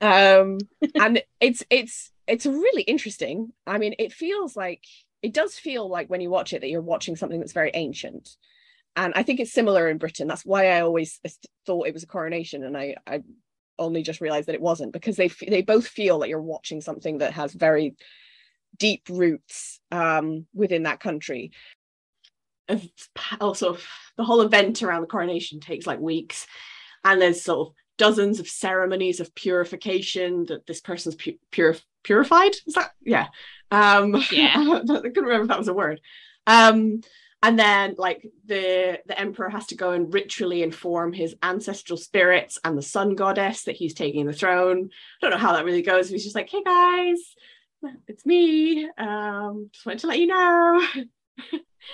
Um, 0.00 0.58
and 0.94 1.22
it's 1.40 1.62
it's 1.70 2.10
it's 2.26 2.46
really 2.46 2.82
interesting. 2.82 3.52
I 3.66 3.78
mean, 3.78 3.94
it 3.98 4.12
feels 4.12 4.56
like 4.56 4.84
it 5.22 5.34
does 5.34 5.54
feel 5.54 5.88
like 5.88 6.08
when 6.08 6.20
you 6.20 6.30
watch 6.30 6.52
it 6.52 6.60
that 6.60 6.70
you're 6.70 6.80
watching 6.80 7.16
something 7.16 7.40
that's 7.40 7.52
very 7.52 7.70
ancient. 7.74 8.36
And 8.96 9.12
i 9.14 9.22
think 9.22 9.40
it's 9.40 9.52
similar 9.52 9.88
in 9.88 9.98
britain. 9.98 10.28
That's 10.28 10.44
why 10.44 10.68
i 10.70 10.80
always 10.80 11.20
thought 11.66 11.86
it 11.86 11.94
was 11.94 12.02
a 12.02 12.08
coronation 12.08 12.64
and 12.64 12.76
i 12.76 12.96
i 13.06 13.22
only 13.78 14.02
just 14.02 14.20
realized 14.20 14.46
that 14.48 14.54
it 14.54 14.60
wasn't 14.60 14.92
because 14.92 15.16
they 15.16 15.28
they 15.48 15.62
both 15.62 15.86
feel 15.86 16.18
like 16.18 16.28
you're 16.28 16.40
watching 16.40 16.80
something 16.80 17.18
that 17.18 17.32
has 17.32 17.52
very 17.52 17.96
deep 18.76 19.02
roots 19.08 19.80
um, 19.90 20.46
within 20.54 20.84
that 20.84 21.00
country. 21.00 21.52
Also 23.40 23.76
the 24.16 24.24
whole 24.24 24.42
event 24.42 24.82
around 24.82 25.00
the 25.00 25.08
coronation 25.08 25.60
takes 25.60 25.86
like 25.86 25.98
weeks. 25.98 26.46
And 27.04 27.20
there's 27.20 27.42
sort 27.42 27.68
of 27.68 27.74
dozens 27.98 28.38
of 28.38 28.48
ceremonies 28.48 29.20
of 29.20 29.34
purification 29.34 30.46
that 30.46 30.66
this 30.66 30.80
person's 30.80 31.16
pu- 31.16 31.38
purified? 32.02 32.52
Is 32.66 32.74
that 32.74 32.92
yeah. 33.02 33.28
Um 33.70 34.14
yeah. 34.32 34.54
I 34.56 34.80
couldn't 34.84 35.24
remember 35.24 35.42
if 35.42 35.48
that 35.48 35.58
was 35.58 35.68
a 35.68 35.74
word. 35.74 36.00
Um 36.46 37.00
and 37.42 37.58
then 37.58 37.94
like 37.96 38.26
the 38.46 39.00
the 39.06 39.18
emperor 39.18 39.48
has 39.48 39.66
to 39.68 39.76
go 39.76 39.92
and 39.92 40.12
ritually 40.12 40.62
inform 40.62 41.12
his 41.12 41.34
ancestral 41.42 41.96
spirits 41.96 42.58
and 42.64 42.76
the 42.76 42.82
sun 42.82 43.14
goddess 43.14 43.64
that 43.64 43.76
he's 43.76 43.94
taking 43.94 44.26
the 44.26 44.32
throne. 44.32 44.90
I 44.92 45.18
don't 45.20 45.30
know 45.30 45.44
how 45.44 45.52
that 45.52 45.64
really 45.64 45.82
goes 45.82 46.08
he's 46.08 46.24
just 46.24 46.36
like 46.36 46.50
hey 46.50 46.62
guys 46.62 47.18
it's 48.08 48.26
me. 48.26 48.88
Um 48.98 49.70
just 49.72 49.86
wanted 49.86 50.00
to 50.00 50.06
let 50.06 50.18
you 50.18 50.26
know 50.26 50.86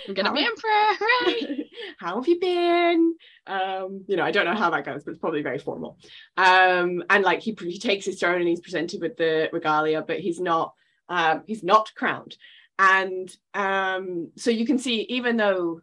I'm 0.08 0.14
gonna 0.14 0.28
How- 0.28 0.34
be 0.34 0.44
emperor. 0.44 0.96
Hooray! 1.00 1.70
how 1.98 2.16
have 2.16 2.28
you 2.28 2.38
been? 2.40 3.14
Um, 3.46 4.04
you 4.06 4.16
know, 4.16 4.24
I 4.24 4.30
don't 4.30 4.44
know 4.44 4.54
how 4.54 4.70
that 4.70 4.84
goes, 4.84 5.04
but 5.04 5.12
it's 5.12 5.20
probably 5.20 5.42
very 5.42 5.58
formal. 5.58 5.98
Um, 6.36 7.02
and 7.10 7.24
like 7.24 7.40
he, 7.40 7.56
he 7.60 7.78
takes 7.78 8.04
his 8.04 8.18
throne 8.18 8.40
and 8.40 8.48
he's 8.48 8.60
presented 8.60 9.00
with 9.00 9.16
the 9.16 9.48
regalia, 9.52 10.02
but 10.02 10.20
he's 10.20 10.40
not 10.40 10.74
um, 11.08 11.42
he's 11.46 11.62
not 11.62 11.92
crowned. 11.94 12.36
And 12.78 13.34
um, 13.54 14.30
so 14.36 14.50
you 14.50 14.66
can 14.66 14.78
see, 14.78 15.02
even 15.08 15.36
though 15.36 15.80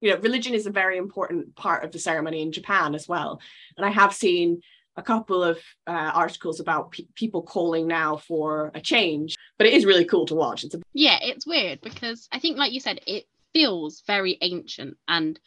you 0.00 0.10
know, 0.10 0.18
religion 0.18 0.52
is 0.52 0.66
a 0.66 0.70
very 0.70 0.98
important 0.98 1.54
part 1.54 1.84
of 1.84 1.92
the 1.92 1.98
ceremony 1.98 2.42
in 2.42 2.52
Japan 2.52 2.94
as 2.94 3.08
well. 3.08 3.40
And 3.76 3.86
I 3.86 3.90
have 3.90 4.12
seen 4.12 4.60
a 4.96 5.02
couple 5.02 5.42
of 5.42 5.58
uh, 5.86 5.90
articles 6.14 6.60
about 6.60 6.92
pe- 6.92 7.06
people 7.14 7.42
calling 7.42 7.86
now 7.86 8.16
for 8.16 8.70
a 8.74 8.80
change, 8.80 9.36
but 9.58 9.66
it 9.66 9.74
is 9.74 9.86
really 9.86 10.04
cool 10.04 10.26
to 10.26 10.34
watch. 10.34 10.64
It's 10.64 10.74
a 10.74 10.80
Yeah, 10.92 11.18
it's 11.22 11.46
weird 11.46 11.80
because 11.80 12.28
I 12.30 12.38
think, 12.38 12.58
like 12.58 12.72
you 12.72 12.80
said, 12.80 13.00
it 13.06 13.24
feels 13.52 14.02
very 14.06 14.38
ancient. 14.40 14.96
And 15.08 15.38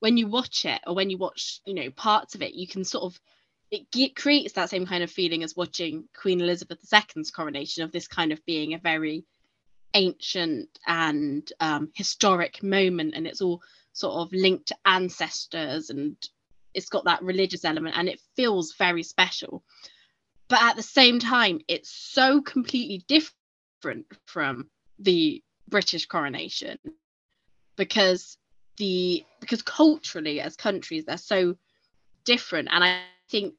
when 0.00 0.16
you 0.16 0.26
watch 0.26 0.64
it, 0.64 0.80
or 0.86 0.94
when 0.94 1.10
you 1.10 1.18
watch, 1.18 1.60
you 1.64 1.74
know, 1.74 1.90
parts 1.90 2.34
of 2.34 2.42
it, 2.42 2.54
you 2.54 2.66
can 2.66 2.84
sort 2.84 3.04
of 3.04 3.20
it 3.70 3.90
ge- 3.92 4.14
creates 4.14 4.52
that 4.54 4.70
same 4.70 4.86
kind 4.86 5.02
of 5.02 5.10
feeling 5.10 5.42
as 5.42 5.56
watching 5.56 6.08
Queen 6.20 6.40
Elizabeth 6.40 6.78
II's 6.92 7.30
coronation 7.30 7.82
of 7.82 7.92
this 7.92 8.06
kind 8.06 8.32
of 8.32 8.44
being 8.46 8.74
a 8.74 8.78
very 8.78 9.24
ancient 9.94 10.68
and 10.86 11.50
um, 11.60 11.90
historic 11.94 12.62
moment, 12.62 13.14
and 13.14 13.26
it's 13.26 13.40
all 13.40 13.62
sort 13.92 14.14
of 14.14 14.32
linked 14.32 14.68
to 14.68 14.76
ancestors, 14.84 15.90
and 15.90 16.16
it's 16.76 16.90
got 16.90 17.06
that 17.06 17.22
religious 17.22 17.64
element, 17.64 17.96
and 17.98 18.08
it 18.08 18.20
feels 18.36 18.74
very 18.74 19.02
special. 19.02 19.64
But 20.48 20.62
at 20.62 20.76
the 20.76 20.82
same 20.82 21.18
time, 21.18 21.60
it's 21.66 21.90
so 21.90 22.40
completely 22.42 23.04
different 23.08 24.06
from 24.26 24.70
the 24.98 25.42
British 25.68 26.06
coronation 26.06 26.78
because 27.76 28.38
the 28.76 29.24
because 29.40 29.62
culturally 29.62 30.40
as 30.40 30.54
countries 30.56 31.04
they're 31.06 31.16
so 31.16 31.56
different 32.24 32.68
and 32.70 32.84
I 32.84 33.00
think 33.30 33.54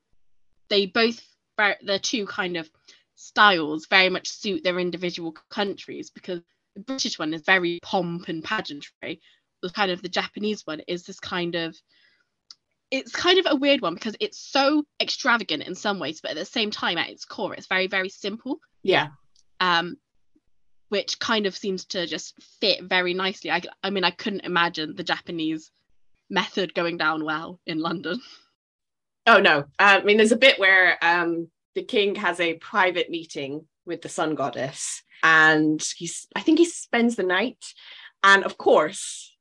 they 0.69 0.85
both 0.85 1.21
the 1.57 1.99
two 2.01 2.25
kind 2.27 2.55
of 2.55 2.69
styles 3.15 3.87
very 3.87 4.09
much 4.09 4.29
suit 4.29 4.63
their 4.63 4.79
individual 4.79 5.35
countries 5.49 6.11
because 6.11 6.41
the 6.75 6.81
British 6.81 7.17
one 7.17 7.33
is 7.33 7.41
very 7.41 7.79
pomp 7.81 8.27
and 8.27 8.43
pageantry 8.43 9.21
the 9.61 9.69
kind 9.69 9.91
of 9.91 10.01
the 10.01 10.09
Japanese 10.09 10.65
one 10.65 10.81
is 10.87 11.03
this 11.03 11.19
kind 11.19 11.55
of 11.55 11.75
it's 12.89 13.11
kind 13.11 13.37
of 13.39 13.47
a 13.49 13.55
weird 13.55 13.81
one 13.81 13.93
because 13.93 14.15
it's 14.19 14.39
so 14.39 14.83
extravagant 15.01 15.63
in 15.63 15.75
some 15.75 15.99
ways 15.99 16.21
but 16.21 16.31
at 16.31 16.37
the 16.37 16.45
same 16.45 16.71
time 16.71 16.97
at 16.97 17.09
its 17.09 17.25
core 17.25 17.53
it's 17.53 17.67
very 17.67 17.87
very 17.87 18.09
simple 18.09 18.59
yeah, 18.87 19.07
um, 19.59 19.97
which 20.89 21.19
kind 21.19 21.45
of 21.45 21.55
seems 21.55 21.85
to 21.85 22.07
just 22.07 22.41
fit 22.61 22.83
very 22.83 23.13
nicely. 23.13 23.51
I, 23.51 23.61
I 23.83 23.89
mean, 23.89 24.05
I 24.05 24.11
couldn't 24.11 24.45
imagine 24.45 24.95
the 24.95 25.03
Japanese 25.03 25.71
method 26.29 26.73
going 26.73 26.97
down 26.97 27.25
well 27.25 27.59
in 27.65 27.79
London. 27.79 28.19
Oh 29.29 29.41
no. 29.41 29.65
Uh, 29.77 29.99
I 29.99 30.03
mean, 30.03 30.15
there's 30.15 30.31
a 30.31 30.37
bit 30.37 30.57
where 30.57 30.97
um, 31.03 31.49
the 31.75 31.83
king 31.83 32.15
has 32.15 32.39
a 32.39 32.53
private 32.53 33.09
meeting 33.09 33.67
with 33.85 34.01
the 34.01 34.07
sun 34.07 34.35
goddess, 34.35 35.03
and 35.21 35.85
he's 35.97 36.27
I 36.33 36.39
think 36.39 36.59
he 36.59 36.63
spends 36.63 37.17
the 37.17 37.23
night, 37.23 37.73
and 38.23 38.45
of 38.45 38.57
course, 38.57 39.35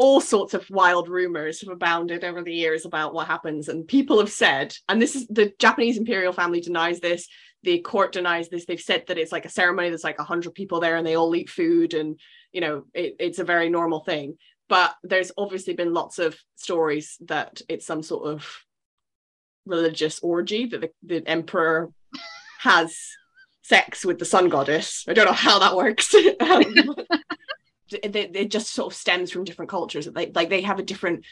all 0.00 0.18
sorts 0.18 0.54
of 0.54 0.68
wild 0.70 1.10
rumors 1.10 1.60
have 1.60 1.68
abounded 1.68 2.24
over 2.24 2.42
the 2.42 2.54
years 2.54 2.86
about 2.86 3.12
what 3.12 3.26
happens, 3.26 3.68
and 3.68 3.86
people 3.86 4.18
have 4.18 4.32
said, 4.32 4.74
and 4.88 5.00
this 5.00 5.14
is 5.14 5.26
the 5.26 5.52
Japanese 5.58 5.98
imperial 5.98 6.32
family 6.32 6.62
denies 6.62 7.00
this. 7.00 7.28
The 7.64 7.80
court 7.80 8.12
denies 8.12 8.48
this. 8.48 8.64
They've 8.64 8.80
said 8.80 9.04
that 9.08 9.18
it's 9.18 9.30
like 9.30 9.44
a 9.44 9.50
ceremony. 9.50 9.90
There's 9.90 10.02
like 10.02 10.18
a 10.18 10.24
hundred 10.24 10.54
people 10.54 10.80
there, 10.80 10.96
and 10.96 11.06
they 11.06 11.16
all 11.16 11.36
eat 11.36 11.50
food, 11.50 11.92
and 11.92 12.18
you 12.50 12.62
know, 12.62 12.84
it, 12.94 13.16
it's 13.20 13.40
a 13.40 13.44
very 13.44 13.68
normal 13.68 14.00
thing. 14.00 14.38
But 14.70 14.94
there's 15.02 15.32
obviously 15.36 15.74
been 15.74 15.92
lots 15.92 16.18
of 16.18 16.34
stories 16.56 17.18
that 17.26 17.60
it's 17.68 17.84
some 17.84 18.02
sort 18.02 18.26
of 18.26 18.64
religious 19.66 20.18
orgy 20.20 20.64
that 20.64 20.80
the, 20.80 20.90
the 21.02 21.28
emperor 21.28 21.90
has 22.60 22.96
sex 23.60 24.02
with 24.02 24.18
the 24.18 24.24
sun 24.24 24.48
goddess. 24.48 25.04
I 25.06 25.12
don't 25.12 25.26
know 25.26 25.32
how 25.32 25.58
that 25.58 25.76
works. 25.76 26.14
um, 26.40 26.96
it, 27.92 28.50
just 28.50 28.72
sort 28.72 28.92
of 28.92 28.98
stems 28.98 29.30
from 29.30 29.44
different 29.44 29.70
cultures. 29.70 30.08
Like 30.12 30.32
they 30.32 30.62
have 30.62 30.78
a 30.78 30.84
different 30.84 31.24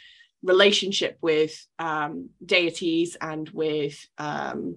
relationship 0.42 1.18
with 1.20 1.66
um, 1.78 2.30
deities 2.44 3.16
and 3.20 3.48
with 3.50 3.98
um, 4.18 4.76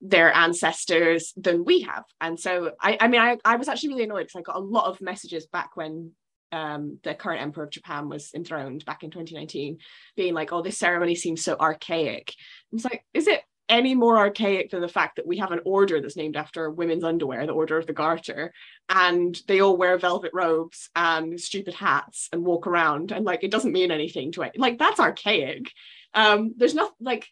their 0.00 0.34
ancestors 0.34 1.32
than 1.36 1.64
we 1.64 1.82
have. 1.82 2.04
And 2.20 2.38
so 2.38 2.72
I, 2.80 2.98
I 3.00 3.08
mean, 3.08 3.20
I, 3.20 3.38
I 3.44 3.56
was 3.56 3.68
actually 3.68 3.90
really 3.90 4.04
annoyed 4.04 4.26
because 4.26 4.36
I 4.36 4.42
got 4.42 4.56
a 4.56 4.64
lot 4.64 4.86
of 4.86 5.00
messages 5.00 5.46
back 5.46 5.76
when 5.76 6.12
um, 6.50 6.98
the 7.02 7.14
current 7.14 7.40
emperor 7.40 7.64
of 7.64 7.70
Japan 7.70 8.08
was 8.08 8.30
enthroned 8.34 8.84
back 8.84 9.02
in 9.02 9.10
2019, 9.10 9.78
being 10.16 10.34
like, 10.34 10.52
"Oh, 10.52 10.60
this 10.60 10.76
ceremony 10.76 11.14
seems 11.14 11.42
so 11.42 11.56
archaic." 11.58 12.34
It's 12.72 12.84
like, 12.84 13.04
is 13.14 13.26
it 13.26 13.40
any 13.72 13.94
more 13.94 14.18
archaic 14.18 14.70
than 14.70 14.82
the 14.82 14.88
fact 14.88 15.16
that 15.16 15.26
we 15.26 15.38
have 15.38 15.50
an 15.50 15.60
order 15.64 15.98
that's 15.98 16.14
named 16.14 16.36
after 16.36 16.70
women's 16.70 17.02
underwear, 17.02 17.46
the 17.46 17.54
Order 17.54 17.78
of 17.78 17.86
the 17.86 17.94
Garter, 17.94 18.52
and 18.90 19.40
they 19.48 19.60
all 19.60 19.78
wear 19.78 19.96
velvet 19.96 20.30
robes 20.34 20.90
and 20.94 21.40
stupid 21.40 21.72
hats 21.72 22.28
and 22.32 22.44
walk 22.44 22.66
around, 22.66 23.12
and 23.12 23.24
like 23.24 23.42
it 23.42 23.50
doesn't 23.50 23.72
mean 23.72 23.90
anything 23.90 24.30
to 24.32 24.42
it. 24.42 24.52
Like 24.58 24.78
that's 24.78 25.00
archaic. 25.00 25.72
Um, 26.12 26.52
there's 26.58 26.74
not 26.74 26.92
like 27.00 27.28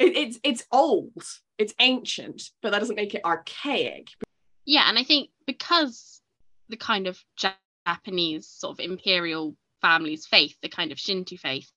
it, 0.00 0.16
it's 0.16 0.38
it's 0.42 0.66
old, 0.72 1.22
it's 1.58 1.74
ancient, 1.78 2.42
but 2.60 2.72
that 2.72 2.80
doesn't 2.80 2.96
make 2.96 3.14
it 3.14 3.24
archaic. 3.24 4.08
Yeah, 4.64 4.88
and 4.88 4.98
I 4.98 5.04
think 5.04 5.30
because 5.46 6.20
the 6.70 6.76
kind 6.76 7.06
of 7.06 7.22
Japanese 7.86 8.48
sort 8.48 8.80
of 8.80 8.84
imperial 8.84 9.56
family's 9.80 10.26
faith, 10.26 10.56
the 10.60 10.68
kind 10.68 10.90
of 10.90 10.98
Shinto 10.98 11.36
faith, 11.36 11.70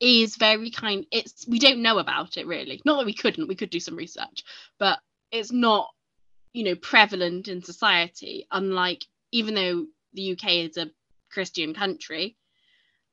is 0.00 0.36
very 0.36 0.70
kind. 0.70 1.06
It's 1.10 1.46
we 1.48 1.58
don't 1.58 1.82
know 1.82 1.98
about 1.98 2.36
it 2.36 2.46
really. 2.46 2.80
Not 2.84 2.98
that 2.98 3.06
we 3.06 3.14
couldn't, 3.14 3.48
we 3.48 3.56
could 3.56 3.70
do 3.70 3.80
some 3.80 3.96
research, 3.96 4.44
but 4.78 4.98
it's 5.30 5.52
not, 5.52 5.88
you 6.52 6.64
know, 6.64 6.74
prevalent 6.76 7.48
in 7.48 7.62
society. 7.62 8.46
Unlike 8.50 9.04
even 9.32 9.54
though 9.54 9.86
the 10.14 10.32
UK 10.32 10.50
is 10.52 10.76
a 10.76 10.90
Christian 11.30 11.74
country, 11.74 12.36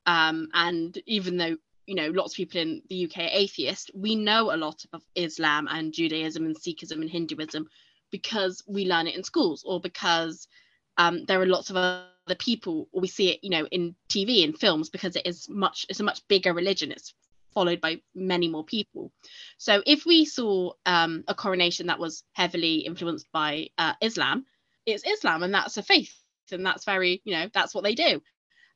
um, 0.06 0.48
and 0.54 0.96
even 1.06 1.36
though 1.36 1.56
you 1.86 1.94
know 1.94 2.08
lots 2.10 2.32
of 2.32 2.36
people 2.36 2.60
in 2.60 2.82
the 2.88 3.06
UK 3.06 3.18
are 3.18 3.28
atheist, 3.32 3.90
we 3.94 4.14
know 4.14 4.54
a 4.54 4.56
lot 4.56 4.84
of 4.92 5.02
Islam 5.14 5.68
and 5.70 5.92
Judaism 5.92 6.46
and 6.46 6.56
Sikhism 6.56 7.00
and 7.00 7.10
Hinduism 7.10 7.68
because 8.12 8.62
we 8.68 8.86
learn 8.86 9.06
it 9.06 9.16
in 9.16 9.24
schools 9.24 9.64
or 9.66 9.80
because 9.80 10.46
um, 10.96 11.24
there 11.26 11.40
are 11.40 11.46
lots 11.46 11.70
of 11.70 11.76
other 11.76 12.06
people 12.34 12.88
or 12.92 13.00
we 13.00 13.08
see 13.08 13.30
it 13.30 13.40
you 13.42 13.50
know 13.50 13.66
in 13.66 13.94
tv 14.08 14.44
and 14.44 14.58
films 14.58 14.88
because 14.90 15.16
it 15.16 15.26
is 15.26 15.48
much 15.48 15.86
it's 15.88 16.00
a 16.00 16.04
much 16.04 16.26
bigger 16.28 16.52
religion. 16.52 16.90
It's 16.90 17.14
followed 17.54 17.80
by 17.80 18.02
many 18.14 18.48
more 18.48 18.64
people. 18.64 19.10
So 19.56 19.82
if 19.86 20.04
we 20.04 20.26
saw 20.26 20.72
um, 20.84 21.24
a 21.26 21.34
coronation 21.34 21.86
that 21.86 21.98
was 21.98 22.22
heavily 22.34 22.80
influenced 22.80 23.32
by 23.32 23.68
uh, 23.78 23.94
islam 24.02 24.44
it's 24.84 25.06
islam 25.06 25.42
and 25.42 25.54
that's 25.54 25.78
a 25.78 25.82
faith 25.82 26.14
and 26.52 26.64
that's 26.64 26.84
very 26.84 27.22
you 27.24 27.34
know 27.34 27.48
that's 27.52 27.74
what 27.74 27.84
they 27.84 27.94
do. 27.94 28.20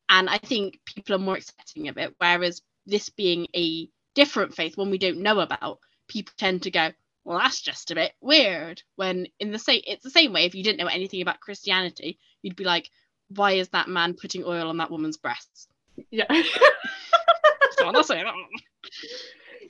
And 0.08 0.28
i 0.28 0.38
think 0.38 0.80
people 0.84 1.14
are 1.14 1.18
more 1.18 1.36
accepting 1.36 1.88
of 1.88 1.98
it 1.98 2.14
whereas 2.18 2.62
this 2.86 3.10
being 3.10 3.46
a 3.54 3.88
different 4.14 4.54
faith 4.54 4.76
one 4.76 4.90
we 4.90 4.98
don't 4.98 5.18
know 5.18 5.40
about 5.40 5.78
people 6.08 6.32
tend 6.36 6.62
to 6.62 6.70
go 6.70 6.90
well 7.24 7.38
that's 7.38 7.60
just 7.60 7.90
a 7.90 7.94
bit 7.94 8.12
weird 8.20 8.82
when 8.96 9.26
in 9.38 9.52
the 9.52 9.58
same 9.58 9.82
it's 9.86 10.02
the 10.02 10.10
same 10.10 10.32
way. 10.32 10.44
If 10.46 10.54
you 10.54 10.64
didn't 10.64 10.78
know 10.78 10.86
anything 10.86 11.22
about 11.22 11.40
christianity 11.40 12.18
you'd 12.42 12.56
be 12.56 12.64
like 12.64 12.90
why 13.34 13.52
is 13.52 13.68
that 13.70 13.88
man 13.88 14.14
putting 14.14 14.44
oil 14.44 14.68
on 14.68 14.76
that 14.78 14.90
woman's 14.90 15.16
breasts? 15.16 15.68
Yeah. 16.10 16.26
so 17.78 17.92
that's 17.92 18.10
it 18.10 18.26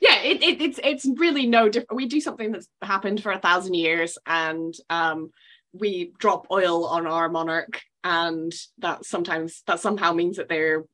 yeah 0.00 0.20
it, 0.22 0.42
it, 0.42 0.60
it's 0.60 0.80
it's 0.82 1.06
really 1.18 1.46
no 1.46 1.68
different 1.68 1.94
we 1.94 2.06
do 2.06 2.20
something 2.20 2.52
that's 2.52 2.68
happened 2.82 3.22
for 3.22 3.32
a 3.32 3.38
thousand 3.38 3.74
years 3.74 4.18
and 4.26 4.74
um 4.88 5.30
we 5.72 6.12
drop 6.18 6.46
oil 6.50 6.86
on 6.86 7.06
our 7.06 7.28
monarch 7.28 7.80
and 8.02 8.52
that 8.78 9.04
sometimes 9.04 9.62
that 9.66 9.80
somehow 9.80 10.12
means 10.12 10.36
that 10.36 10.48
they're 10.48 10.84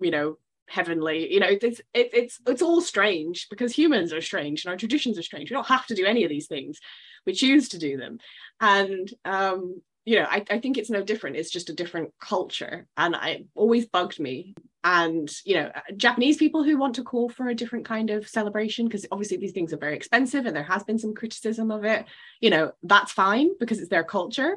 you 0.00 0.10
know 0.10 0.36
heavenly 0.68 1.32
you 1.32 1.40
know 1.40 1.48
it's 1.48 1.80
it, 1.94 2.10
it's 2.12 2.40
it's 2.46 2.62
all 2.62 2.80
strange 2.80 3.48
because 3.50 3.72
humans 3.72 4.12
are 4.12 4.20
strange 4.20 4.64
and 4.64 4.70
our 4.70 4.76
traditions 4.76 5.18
are 5.18 5.22
strange. 5.22 5.50
We 5.50 5.54
don't 5.54 5.66
have 5.66 5.86
to 5.86 5.96
do 5.96 6.06
any 6.06 6.22
of 6.22 6.30
these 6.30 6.46
things. 6.46 6.78
We 7.26 7.32
choose 7.32 7.70
to 7.70 7.78
do 7.78 7.96
them. 7.96 8.18
And 8.60 9.12
um 9.24 9.82
you 10.04 10.16
know 10.16 10.26
I, 10.28 10.44
I 10.50 10.58
think 10.58 10.78
it's 10.78 10.90
no 10.90 11.02
different. 11.02 11.36
It's 11.36 11.50
just 11.50 11.70
a 11.70 11.74
different 11.74 12.12
culture. 12.20 12.86
And 12.96 13.14
I 13.14 13.44
always 13.54 13.86
bugged 13.86 14.18
me. 14.18 14.54
And 14.82 15.30
you 15.44 15.56
know 15.56 15.70
japanese 15.96 16.38
people 16.38 16.64
who 16.64 16.78
want 16.78 16.94
to 16.94 17.04
call 17.04 17.28
for 17.28 17.48
a 17.48 17.54
different 17.54 17.84
kind 17.84 18.08
of 18.08 18.26
celebration 18.26 18.86
because 18.86 19.04
obviously 19.12 19.36
these 19.36 19.52
things 19.52 19.74
are 19.74 19.78
very 19.78 19.94
expensive 19.94 20.46
and 20.46 20.56
there 20.56 20.62
has 20.62 20.82
been 20.84 20.98
some 20.98 21.14
criticism 21.14 21.70
of 21.70 21.84
it 21.84 22.06
you 22.40 22.48
know 22.48 22.72
that's 22.82 23.12
fine 23.12 23.50
because 23.60 23.78
it's 23.78 23.90
their 23.90 24.04
culture. 24.04 24.56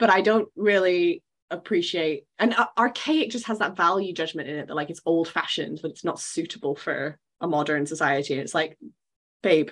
But 0.00 0.10
i 0.10 0.22
don't 0.22 0.48
really 0.56 1.22
appreciate 1.52 2.24
and 2.38 2.54
uh, 2.54 2.66
archaic 2.76 3.30
just 3.30 3.46
has 3.46 3.60
that 3.60 3.76
value 3.76 4.12
judgment 4.12 4.48
in 4.48 4.56
it 4.56 4.66
that 4.66 4.74
like 4.74 4.90
it's 4.90 5.02
old 5.06 5.28
fashioned 5.28 5.78
that 5.78 5.90
it's 5.90 6.04
not 6.04 6.18
suitable 6.18 6.74
for 6.74 7.18
a 7.40 7.48
modern 7.48 7.86
society. 7.86 8.34
And 8.34 8.42
it's 8.42 8.54
like 8.54 8.78
babe 9.42 9.70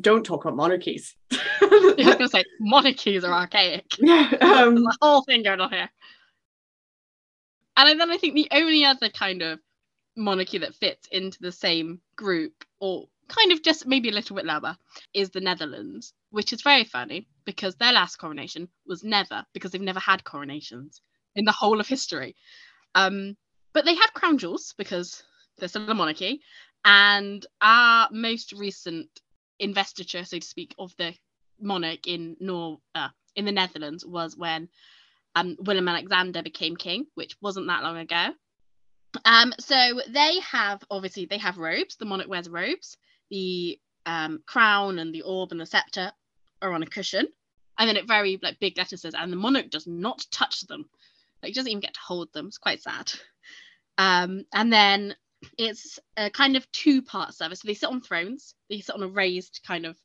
don't 0.00 0.24
talk 0.24 0.44
about 0.44 0.56
monarchies 0.56 1.14
I 1.32 1.94
was 1.96 2.16
gonna 2.16 2.28
say 2.28 2.44
monarchies 2.60 3.24
are 3.24 3.32
archaic 3.32 3.86
yeah 3.98 4.30
um 4.40 4.76
the 4.76 4.96
whole 5.00 5.22
thing 5.22 5.42
going 5.42 5.60
on 5.60 5.70
here 5.70 5.88
And 7.76 7.98
then 7.98 8.10
I 8.10 8.16
think 8.18 8.34
the 8.34 8.48
only 8.52 8.84
other 8.84 9.08
kind 9.08 9.42
of 9.42 9.58
monarchy 10.16 10.58
that 10.58 10.74
fits 10.74 11.08
into 11.10 11.38
the 11.40 11.52
same 11.52 12.00
group, 12.16 12.64
or 12.80 13.08
kind 13.28 13.52
of 13.52 13.62
just 13.62 13.86
maybe 13.86 14.10
a 14.10 14.12
little 14.12 14.36
bit 14.36 14.44
lower, 14.44 14.76
is 15.14 15.30
the 15.30 15.40
Netherlands, 15.40 16.12
which 16.30 16.52
is 16.52 16.62
very 16.62 16.84
funny 16.84 17.28
because 17.44 17.74
their 17.76 17.92
last 17.92 18.16
coronation 18.16 18.68
was 18.86 19.02
never, 19.02 19.44
because 19.52 19.70
they've 19.70 19.80
never 19.80 20.00
had 20.00 20.24
coronations 20.24 21.00
in 21.34 21.44
the 21.44 21.52
whole 21.52 21.80
of 21.80 21.88
history. 21.88 22.36
Um, 22.94 23.36
but 23.72 23.84
they 23.86 23.94
have 23.94 24.12
crown 24.12 24.36
jewels 24.36 24.74
because 24.76 25.22
they're 25.58 25.68
still 25.68 25.88
a 25.88 25.94
monarchy. 25.94 26.42
And 26.84 27.44
our 27.62 28.08
most 28.12 28.52
recent 28.52 29.08
investiture, 29.62 30.24
so 30.24 30.38
to 30.38 30.46
speak, 30.46 30.74
of 30.78 30.94
the 30.96 31.14
monarch 31.60 32.06
in 32.06 32.36
Nor 32.40 32.78
uh, 32.94 33.08
in 33.36 33.44
the 33.44 33.52
Netherlands 33.52 34.04
was 34.04 34.36
when 34.36 34.68
um, 35.34 35.56
Willem 35.60 35.88
Alexander 35.88 36.42
became 36.42 36.76
king, 36.76 37.06
which 37.14 37.36
wasn't 37.40 37.68
that 37.68 37.82
long 37.82 37.96
ago. 37.96 38.28
Um, 39.24 39.52
so 39.58 40.00
they 40.08 40.40
have 40.40 40.82
obviously 40.90 41.26
they 41.26 41.38
have 41.38 41.58
robes. 41.58 41.96
The 41.96 42.04
monarch 42.04 42.28
wears 42.28 42.48
robes. 42.48 42.96
The 43.30 43.78
um, 44.04 44.42
crown 44.46 44.98
and 44.98 45.14
the 45.14 45.22
orb 45.22 45.52
and 45.52 45.60
the 45.60 45.66
scepter 45.66 46.12
are 46.60 46.72
on 46.72 46.82
a 46.82 46.86
cushion, 46.86 47.28
and 47.78 47.88
then 47.88 47.96
it 47.96 48.06
very 48.06 48.38
like 48.42 48.60
big 48.60 48.76
letters 48.76 49.02
says, 49.02 49.14
and 49.14 49.32
the 49.32 49.36
monarch 49.36 49.70
does 49.70 49.86
not 49.86 50.26
touch 50.30 50.62
them. 50.62 50.86
Like 51.42 51.54
doesn't 51.54 51.70
even 51.70 51.80
get 51.80 51.94
to 51.94 52.00
hold 52.00 52.32
them. 52.32 52.46
It's 52.46 52.58
quite 52.58 52.82
sad. 52.82 53.12
Um, 53.98 54.44
and 54.52 54.72
then 54.72 55.14
it's 55.58 55.98
a 56.16 56.30
kind 56.30 56.56
of 56.56 56.70
two 56.72 57.02
part 57.02 57.34
service. 57.34 57.60
So 57.60 57.68
they 57.68 57.74
sit 57.74 57.88
on 57.88 58.00
thrones. 58.00 58.54
They 58.70 58.80
sit 58.80 58.94
on 58.94 59.02
a 59.02 59.08
raised 59.08 59.60
kind 59.66 59.86
of 59.86 59.96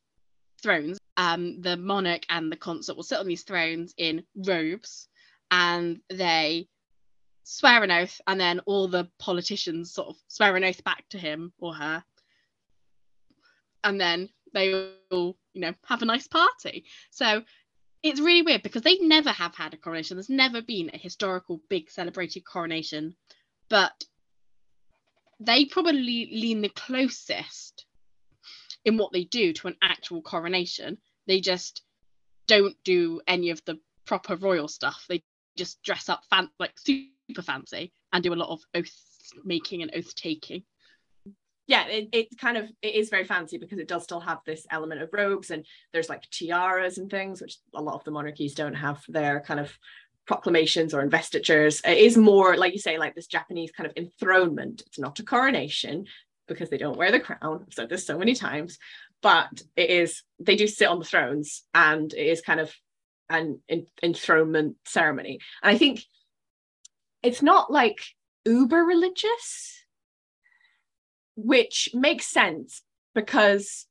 thrones. 0.62 0.98
Um, 1.16 1.60
the 1.60 1.76
monarch 1.76 2.22
and 2.28 2.50
the 2.50 2.56
consort 2.56 2.96
will 2.96 3.04
sit 3.04 3.18
on 3.18 3.26
these 3.26 3.42
thrones 3.42 3.94
in 3.96 4.24
robes, 4.36 5.08
and 5.50 6.00
they 6.10 6.68
swear 7.44 7.82
an 7.82 7.90
oath, 7.90 8.20
and 8.26 8.40
then 8.40 8.60
all 8.60 8.88
the 8.88 9.08
politicians 9.18 9.92
sort 9.92 10.08
of 10.08 10.16
swear 10.28 10.54
an 10.56 10.64
oath 10.64 10.84
back 10.84 11.04
to 11.10 11.18
him 11.18 11.52
or 11.58 11.74
her, 11.74 12.04
and 13.84 14.00
then 14.00 14.28
they 14.54 14.92
all, 15.10 15.36
you 15.54 15.60
know, 15.60 15.74
have 15.86 16.02
a 16.02 16.06
nice 16.06 16.26
party. 16.26 16.84
So 17.10 17.42
it's 18.02 18.20
really 18.20 18.42
weird 18.42 18.62
because 18.62 18.82
they 18.82 18.98
never 18.98 19.30
have 19.30 19.54
had 19.54 19.74
a 19.74 19.76
coronation. 19.76 20.16
There's 20.16 20.30
never 20.30 20.62
been 20.62 20.90
a 20.92 20.98
historical 20.98 21.60
big 21.68 21.90
celebrated 21.90 22.44
coronation, 22.44 23.16
but 23.68 24.04
they 25.40 25.64
probably 25.64 26.28
lean 26.32 26.60
the 26.62 26.68
closest 26.70 27.86
in 28.84 28.96
what 28.96 29.12
they 29.12 29.24
do 29.24 29.52
to 29.52 29.68
an 29.68 29.76
actual 29.82 30.22
coronation. 30.22 30.98
They 31.26 31.40
just 31.40 31.82
don't 32.46 32.76
do 32.84 33.20
any 33.26 33.50
of 33.50 33.62
the 33.64 33.78
proper 34.06 34.36
royal 34.36 34.68
stuff. 34.68 35.04
They 35.08 35.22
just 35.56 35.82
dress 35.82 36.08
up 36.08 36.22
fan- 36.30 36.50
like 36.58 36.78
super 36.78 37.42
fancy 37.42 37.92
and 38.12 38.22
do 38.22 38.32
a 38.32 38.36
lot 38.36 38.50
of 38.50 38.60
oath 38.74 38.94
making 39.44 39.82
and 39.82 39.90
oath 39.94 40.14
taking 40.14 40.62
yeah 41.68 41.86
it, 41.86 42.08
it 42.12 42.38
kind 42.40 42.56
of 42.56 42.68
it 42.82 42.94
is 42.94 43.10
very 43.10 43.24
fancy 43.24 43.58
because 43.58 43.78
it 43.78 43.86
does 43.86 44.02
still 44.02 44.20
have 44.20 44.38
this 44.44 44.66
element 44.70 45.02
of 45.02 45.10
robes 45.12 45.50
and 45.50 45.64
there's 45.92 46.08
like 46.08 46.28
tiaras 46.30 46.98
and 46.98 47.10
things 47.10 47.40
which 47.40 47.58
a 47.74 47.82
lot 47.82 47.94
of 47.94 48.04
the 48.04 48.10
monarchies 48.10 48.54
don't 48.54 48.74
have 48.74 49.04
their 49.08 49.40
kind 49.40 49.60
of 49.60 49.78
proclamations 50.28 50.92
or 50.92 51.00
investitures 51.00 51.80
it 51.84 51.96
is 51.96 52.16
more 52.16 52.56
like 52.56 52.74
you 52.74 52.78
say 52.78 52.98
like 52.98 53.14
this 53.14 53.26
japanese 53.26 53.72
kind 53.72 53.88
of 53.88 53.96
enthronement. 53.96 54.82
It's 54.86 54.98
not 54.98 55.18
a 55.18 55.24
coronation 55.24 56.04
because 56.46 56.70
they 56.70 56.78
don't 56.78 56.98
wear 56.98 57.10
the 57.10 57.18
crown. 57.18 57.64
I've 57.66 57.72
said 57.72 57.88
this 57.88 58.06
so 58.06 58.18
many 58.18 58.34
times 58.34 58.78
but 59.22 59.62
it 59.74 59.90
is 59.90 60.22
they 60.38 60.54
do 60.54 60.68
sit 60.68 60.86
on 60.86 61.00
the 61.00 61.04
thrones 61.04 61.64
and 61.74 62.12
it 62.12 62.26
is 62.26 62.42
kind 62.42 62.60
of 62.60 62.72
an 63.30 63.60
enthronement 64.02 64.76
ceremony. 64.84 65.40
And 65.62 65.74
i 65.74 65.78
think 65.78 66.04
it's 67.22 67.42
not 67.42 67.72
like 67.72 68.00
uber 68.44 68.84
religious 68.84 69.82
which 71.36 71.88
makes 71.94 72.26
sense 72.26 72.82
because 73.14 73.87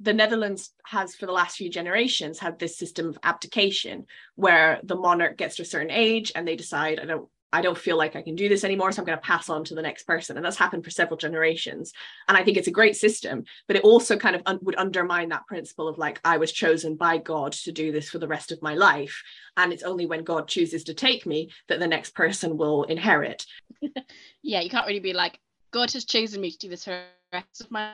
the 0.00 0.12
Netherlands 0.12 0.72
has, 0.84 1.14
for 1.14 1.26
the 1.26 1.32
last 1.32 1.56
few 1.56 1.70
generations, 1.70 2.38
had 2.38 2.58
this 2.58 2.76
system 2.76 3.08
of 3.08 3.18
abdication 3.22 4.06
where 4.34 4.80
the 4.82 4.96
monarch 4.96 5.36
gets 5.36 5.56
to 5.56 5.62
a 5.62 5.66
certain 5.66 5.90
age 5.90 6.32
and 6.34 6.46
they 6.46 6.56
decide, 6.56 7.00
I 7.00 7.04
don't, 7.04 7.28
I 7.52 7.62
don't 7.62 7.78
feel 7.78 7.96
like 7.96 8.16
I 8.16 8.22
can 8.22 8.34
do 8.34 8.48
this 8.48 8.64
anymore, 8.64 8.92
so 8.92 9.00
I'm 9.00 9.06
going 9.06 9.16
to 9.16 9.24
pass 9.24 9.48
on 9.48 9.64
to 9.64 9.74
the 9.74 9.82
next 9.82 10.02
person. 10.02 10.36
And 10.36 10.44
that's 10.44 10.58
happened 10.58 10.84
for 10.84 10.90
several 10.90 11.16
generations. 11.16 11.92
And 12.28 12.36
I 12.36 12.42
think 12.42 12.56
it's 12.56 12.68
a 12.68 12.72
great 12.72 12.96
system, 12.96 13.44
but 13.66 13.76
it 13.76 13.84
also 13.84 14.16
kind 14.16 14.36
of 14.36 14.42
un- 14.46 14.58
would 14.62 14.76
undermine 14.76 15.30
that 15.30 15.46
principle 15.46 15.88
of 15.88 15.96
like, 15.96 16.20
I 16.24 16.36
was 16.36 16.52
chosen 16.52 16.96
by 16.96 17.18
God 17.18 17.52
to 17.52 17.72
do 17.72 17.92
this 17.92 18.10
for 18.10 18.18
the 18.18 18.28
rest 18.28 18.52
of 18.52 18.60
my 18.62 18.74
life. 18.74 19.22
And 19.56 19.72
it's 19.72 19.84
only 19.84 20.06
when 20.06 20.24
God 20.24 20.48
chooses 20.48 20.84
to 20.84 20.94
take 20.94 21.24
me 21.24 21.50
that 21.68 21.78
the 21.78 21.86
next 21.86 22.14
person 22.14 22.56
will 22.58 22.82
inherit. 22.84 23.46
yeah, 24.42 24.60
you 24.60 24.68
can't 24.68 24.86
really 24.86 25.00
be 25.00 25.14
like, 25.14 25.40
God 25.70 25.90
has 25.92 26.04
chosen 26.04 26.40
me 26.40 26.50
to 26.50 26.58
do 26.58 26.68
this 26.68 26.84
for 26.84 26.90
the 26.90 27.38
rest 27.38 27.60
of 27.60 27.70
my 27.70 27.92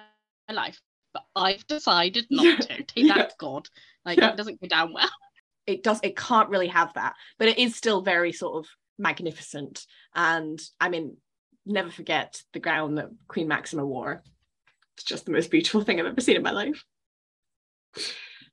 life, 0.51 0.81
but 1.13 1.25
I've 1.37 1.67
decided 1.67 2.27
not 2.31 2.45
yeah. 2.45 2.57
to. 2.57 2.83
Take 2.83 3.09
that, 3.09 3.17
yeah. 3.17 3.29
God. 3.39 3.69
Like 4.05 4.19
yeah. 4.19 4.31
it 4.31 4.37
doesn't 4.37 4.61
go 4.61 4.69
down 4.69 4.93
well. 4.93 5.11
It 5.65 5.85
does. 5.85 6.01
It 6.03 6.17
can't 6.17 6.49
really 6.49 6.67
have 6.67 6.93
that, 6.95 7.15
but 7.39 7.47
it 7.47 7.57
is 7.57 7.77
still 7.77 8.03
very 8.03 8.33
sort 8.33 8.57
of 8.57 8.69
magnificent. 8.99 9.87
And 10.13 10.61
I 10.81 10.89
mean, 10.89 11.19
never 11.65 11.89
forget 11.89 12.43
the 12.53 12.59
gown 12.59 12.97
that 12.97 13.11
Queen 13.29 13.47
Maxima 13.47 13.87
wore. 13.87 14.25
It's 14.97 15.05
just 15.05 15.25
the 15.25 15.31
most 15.31 15.53
beautiful 15.53 15.83
thing 15.83 16.01
I've 16.01 16.07
ever 16.07 16.21
seen 16.21 16.35
in 16.35 16.43
my 16.43 16.51
life. 16.51 16.85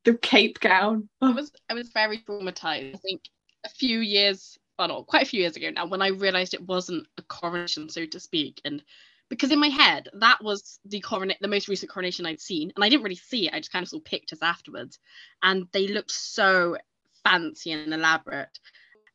The 0.06 0.18
cape 0.18 0.60
gown. 0.60 1.10
Oh. 1.20 1.32
I 1.32 1.32
was 1.32 1.52
I 1.70 1.74
was 1.74 1.90
very 1.90 2.20
traumatized. 2.20 2.96
I 2.96 2.98
think 3.00 3.24
a 3.66 3.70
few 3.70 4.00
years, 4.00 4.58
well, 4.78 4.88
not 4.88 5.08
quite 5.08 5.24
a 5.24 5.30
few 5.30 5.42
years 5.42 5.56
ago 5.56 5.70
now, 5.72 5.88
when 5.88 6.02
I 6.02 6.10
realized 6.10 6.54
it 6.54 6.66
wasn't 6.66 7.08
a 7.18 7.24
coronation, 7.24 7.90
so 7.90 8.06
to 8.06 8.20
speak, 8.20 8.62
and 8.64 8.84
because 9.30 9.52
in 9.52 9.60
my 9.60 9.68
head 9.70 10.10
that 10.14 10.44
was 10.44 10.80
the 10.86 11.00
coronate 11.00 11.38
the 11.42 11.48
most 11.48 11.68
recent 11.68 11.92
coronation 11.92 12.26
I'd 12.26 12.42
seen 12.42 12.72
and 12.76 12.84
I 12.84 12.90
didn't 12.90 13.04
really 13.04 13.16
see 13.16 13.48
it. 13.48 13.54
I 13.54 13.60
just 13.60 13.72
kind 13.72 13.84
of 13.84 13.90
saw 13.90 14.00
pictures 14.00 14.40
afterwards. 14.42 15.00
And 15.42 15.68
they 15.72 15.88
looked 15.88 16.12
so 16.12 16.78
fancy 17.24 17.72
and 17.72 17.94
elaborate. 17.94 18.58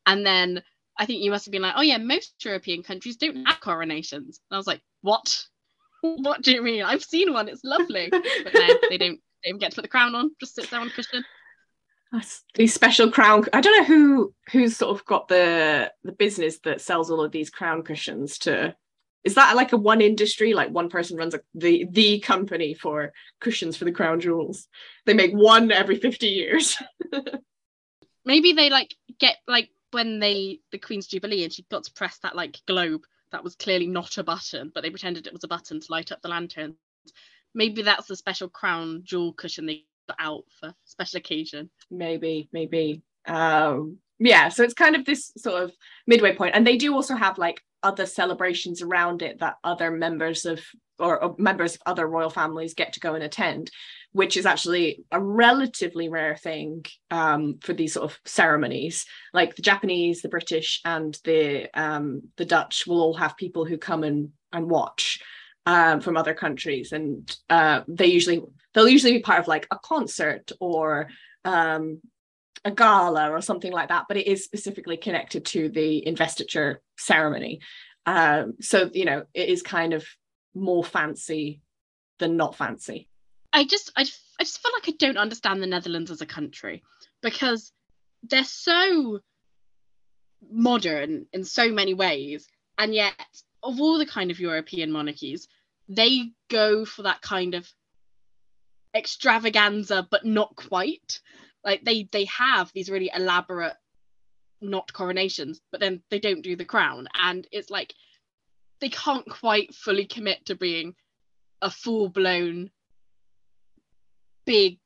And 0.07 0.24
then 0.24 0.62
I 0.98 1.07
think 1.07 1.22
you 1.22 1.31
must 1.31 1.46
have 1.46 1.53
been 1.53 1.62
like 1.62 1.74
oh 1.77 1.83
yeah 1.83 1.98
most 1.98 2.35
European 2.44 2.83
countries 2.83 3.16
don't 3.16 3.44
have 3.46 3.61
coronations. 3.61 4.40
And 4.50 4.57
I 4.57 4.59
was 4.59 4.66
like 4.66 4.81
what? 5.03 5.44
What 6.03 6.42
do 6.42 6.53
you 6.53 6.62
mean? 6.62 6.83
I've 6.83 7.03
seen 7.03 7.33
one. 7.33 7.48
It's 7.48 7.64
lovely. 7.64 8.11
But 8.12 8.55
no 8.55 8.66
they 8.90 8.98
don't 8.98 9.20
they 9.42 9.50
don't 9.50 9.59
get 9.59 9.70
to 9.70 9.77
put 9.77 9.83
the 9.83 9.88
crown 9.88 10.14
on 10.14 10.31
just 10.40 10.55
sits 10.55 10.70
there 10.70 10.81
on 10.81 10.88
a 10.88 10.90
cushion. 10.90 11.24
These 12.55 12.74
special 12.74 13.11
crown. 13.11 13.44
I 13.53 13.61
don't 13.61 13.77
know 13.77 13.85
who 13.85 14.35
who's 14.53 14.77
sort 14.77 14.96
of 14.96 15.05
got 15.05 15.29
the 15.29 15.92
the 16.05 16.12
business 16.12 16.61
that 16.61 16.81
sells 16.81 17.11
all 17.11 17.22
of 17.22 17.33
these 17.33 17.50
crown 17.50 17.83
cushions 17.83 18.38
to 18.40 18.77
is 19.24 19.34
that 19.37 19.56
like 19.56 19.72
a 19.72 19.76
one 19.76 20.02
industry? 20.02 20.52
Like 20.52 20.70
one 20.70 20.90
person 20.90 21.16
runs 21.16 21.34
a, 21.34 21.40
the 21.54 21.87
the 21.90 22.20
company 22.20 22.74
for 22.74 23.12
cushions 23.40 23.76
for 23.76 23.87
the 23.87 23.92
crown 23.92 24.20
jewels. 24.20 24.68
They 25.06 25.14
make 25.14 25.32
one 25.32 25.72
every 25.72 25.96
50 25.96 26.26
years. 26.26 26.76
Maybe 28.26 28.52
they 28.52 28.68
like 28.70 28.94
get 29.18 29.37
like 29.48 29.70
when 29.92 30.18
they 30.18 30.60
the 30.72 30.78
queen's 30.78 31.06
jubilee 31.06 31.44
and 31.44 31.52
she 31.52 31.64
got 31.70 31.84
to 31.84 31.92
press 31.92 32.18
that 32.22 32.37
like 32.37 32.60
globe 32.66 33.02
that 33.32 33.44
was 33.44 33.54
clearly 33.54 33.87
not 33.87 34.18
a 34.18 34.24
button 34.24 34.70
but 34.74 34.82
they 34.82 34.90
pretended 34.90 35.26
it 35.26 35.32
was 35.32 35.44
a 35.44 35.48
button 35.48 35.80
to 35.80 35.87
light 35.90 36.12
up 36.12 36.20
the 36.20 36.28
lanterns. 36.28 36.76
Maybe 37.54 37.82
that's 37.82 38.08
the 38.08 38.16
special 38.16 38.48
crown 38.48 39.02
jewel 39.04 39.32
cushion 39.32 39.64
they 39.64 39.84
got 40.08 40.18
out 40.20 40.44
for 40.60 40.74
special 40.84 41.16
occasion. 41.18 41.70
Maybe 41.90 42.50
maybe. 42.52 43.02
Um 43.26 43.98
yeah 44.18 44.48
so 44.50 44.62
it's 44.62 44.74
kind 44.74 44.94
of 44.96 45.06
this 45.06 45.32
sort 45.38 45.62
of 45.62 45.72
midway 46.06 46.34
point. 46.34 46.54
And 46.54 46.66
they 46.66 46.76
do 46.76 46.94
also 46.94 47.14
have 47.14 47.38
like 47.38 47.62
other 47.85 48.07
celebrations 48.07 48.83
around 48.83 49.23
it 49.23 49.38
that 49.38 49.57
other 49.62 49.90
members 49.90 50.44
of 50.44 50.61
or, 50.99 51.23
or, 51.23 51.35
members 51.38 51.75
of 51.75 51.83
other 51.87 52.07
royal 52.07 52.31
families 52.31 52.75
get 52.75 52.92
to 52.94 53.01
go 53.01 53.14
and 53.14 53.25
attend 53.25 53.70
which 54.12 54.37
is 54.37 54.47
actually 54.47 55.05
a 55.11 55.20
relatively 55.20 56.09
rare 56.09 56.37
thing 56.37 56.85
um, 57.11 57.59
for 57.61 57.73
these 57.73 57.94
sort 57.94 58.09
of 58.09 58.16
ceremonies. 58.25 59.07
Like 59.33 59.57
the 59.57 59.62
japanese 59.62 60.23
the 60.23 60.29
british 60.29 60.81
and 60.85 61.18
the 61.25 61.68
um, 61.75 62.23
the 62.37 62.44
dutch 62.44 62.87
will 62.87 63.01
all 63.01 63.14
have 63.14 63.37
people 63.37 63.64
who 63.64 63.77
come 63.77 64.05
and 64.05 64.31
and 64.53 64.70
watch 64.70 65.20
um, 65.66 66.01
from 66.01 66.16
other 66.16 66.35
countries. 66.35 66.92
And 66.92 67.37
uh, 67.51 67.83
they 67.88 68.07
usually 68.07 68.42
they'll 68.73 68.88
usually 68.88 69.14
be 69.14 69.23
part 69.23 69.40
of 69.40 69.49
like 69.49 69.66
a 69.70 69.79
concert 69.79 70.53
or 70.61 71.09
um, 71.44 72.01
a 72.64 72.70
gala 72.70 73.31
or 73.31 73.40
something 73.40 73.73
like 73.73 73.88
that, 73.88 74.07
but 74.09 74.16
it 74.16 74.27
is 74.27 74.44
specifically 74.44 74.97
connected 74.97 75.44
to 75.47 75.68
the 75.68 76.07
investiture 76.07 76.81
ceremony. 76.96 77.61
Um, 78.07 78.54
so 78.61 78.90
you 78.92 79.04
know, 79.04 79.24
it 79.35 79.48
is 79.48 79.62
kind 79.62 79.94
of 79.94 80.07
more 80.54 80.85
fancy 80.85 81.62
than 82.18 82.37
not 82.37 82.54
fancy. 82.54 83.09
I 83.52 83.64
just, 83.64 83.92
I, 83.96 84.02
I 84.40 84.44
just 84.44 84.61
feel 84.61 84.72
like 84.74 84.88
I 84.88 84.94
don't 84.98 85.16
understand 85.16 85.62
the 85.62 85.66
Netherlands 85.66 86.11
as 86.11 86.20
a 86.20 86.26
country 86.26 86.83
because 87.22 87.72
they're 88.22 88.44
so 88.44 89.20
modern 90.50 91.26
in 91.33 91.44
so 91.44 91.70
many 91.70 91.94
ways, 91.94 92.46
and 92.78 92.94
yet 92.94 93.14
of 93.62 93.80
all 93.80 93.98
the 93.98 94.07
kind 94.07 94.30
of 94.30 94.40
European 94.40 94.90
monarchies, 94.90 95.48
they 95.88 96.33
go 96.50 96.85
for 96.85 97.02
that 97.02 97.22
kind 97.22 97.54
of 97.54 97.68
extravaganza, 98.94 100.07
but 100.11 100.24
not 100.24 100.54
quite 100.57 101.20
like 101.64 101.85
they 101.85 102.09
they 102.12 102.26
have 102.26 102.70
these 102.74 102.90
really 102.90 103.11
elaborate 103.14 103.74
not 104.70 104.92
coronations, 104.92 105.61
but 105.70 105.81
then 105.81 106.03
they 106.11 106.18
don't 106.18 106.42
do 106.42 106.57
the 106.57 106.64
crown. 106.64 107.09
And 107.14 107.46
it's 107.53 107.70
like 107.70 107.94
they 108.81 108.88
can't 108.88 109.29
quite 109.29 109.74
fully 109.74 110.07
commit 110.07 110.46
to 110.46 110.55
being 110.55 110.94
a 111.62 111.70
full 111.70 112.09
blown 112.09 112.70
big 114.44 114.79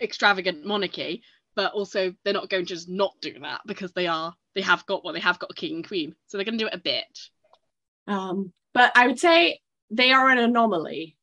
extravagant 0.00 0.64
monarchy, 0.64 1.22
but 1.54 1.72
also 1.72 2.14
they're 2.24 2.34
not 2.34 2.50
going 2.50 2.64
to 2.64 2.74
just 2.74 2.88
not 2.88 3.14
do 3.20 3.38
that 3.40 3.62
because 3.66 3.92
they 3.92 4.06
are 4.06 4.34
they 4.54 4.62
have 4.62 4.86
got 4.86 4.96
what 4.96 5.04
well, 5.04 5.14
they 5.14 5.20
have 5.20 5.38
got 5.38 5.50
a 5.50 5.54
king 5.54 5.76
and 5.76 5.88
queen. 5.88 6.14
So 6.26 6.36
they're 6.36 6.44
gonna 6.44 6.58
do 6.58 6.66
it 6.66 6.74
a 6.74 6.78
bit. 6.78 7.18
Um, 8.06 8.52
but 8.72 8.92
I 8.94 9.06
would 9.06 9.18
say 9.18 9.60
they 9.90 10.12
are 10.12 10.28
an 10.30 10.38
anomaly 10.38 11.16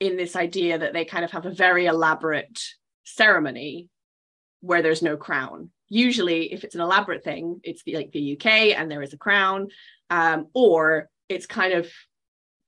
in 0.00 0.16
this 0.16 0.36
idea 0.36 0.78
that 0.78 0.92
they 0.92 1.04
kind 1.04 1.24
of 1.24 1.30
have 1.30 1.46
a 1.46 1.50
very 1.50 1.86
elaborate 1.86 2.60
ceremony 3.04 3.88
where 4.60 4.82
there's 4.82 5.02
no 5.02 5.16
crown. 5.16 5.70
Usually, 5.88 6.52
if 6.52 6.64
it's 6.64 6.74
an 6.74 6.80
elaborate 6.80 7.24
thing, 7.24 7.60
it's 7.62 7.82
the, 7.84 7.94
like 7.94 8.12
the 8.12 8.36
UK 8.36 8.46
and 8.76 8.90
there 8.90 9.02
is 9.02 9.12
a 9.12 9.18
crown, 9.18 9.68
um, 10.10 10.48
or 10.52 11.08
it's 11.28 11.46
kind 11.46 11.72
of 11.72 11.90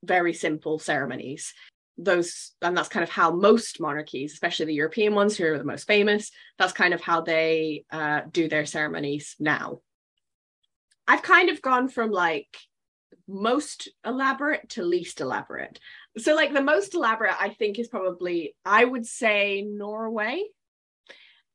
very 0.04 0.32
simple 0.32 0.78
ceremonies. 0.78 1.52
Those 1.96 2.52
and 2.62 2.76
that's 2.76 2.88
kind 2.88 3.02
of 3.02 3.10
how 3.10 3.32
most 3.32 3.80
monarchies, 3.80 4.32
especially 4.32 4.66
the 4.66 4.74
European 4.74 5.14
ones 5.14 5.36
who 5.36 5.46
are 5.46 5.58
the 5.58 5.64
most 5.64 5.86
famous, 5.86 6.30
that's 6.58 6.72
kind 6.72 6.94
of 6.94 7.00
how 7.00 7.22
they 7.22 7.84
uh, 7.90 8.22
do 8.30 8.48
their 8.48 8.66
ceremonies 8.66 9.34
now. 9.40 9.80
I've 11.08 11.22
kind 11.22 11.48
of 11.48 11.60
gone 11.60 11.88
from 11.88 12.12
like 12.12 12.56
most 13.26 13.88
elaborate 14.04 14.68
to 14.70 14.82
least 14.82 15.20
elaborate. 15.20 15.80
So, 16.18 16.34
like 16.34 16.52
the 16.52 16.62
most 16.62 16.94
elaborate, 16.94 17.34
I 17.40 17.50
think, 17.50 17.78
is 17.78 17.88
probably 17.88 18.54
I 18.64 18.84
would 18.84 19.06
say 19.06 19.62
Norway 19.62 20.44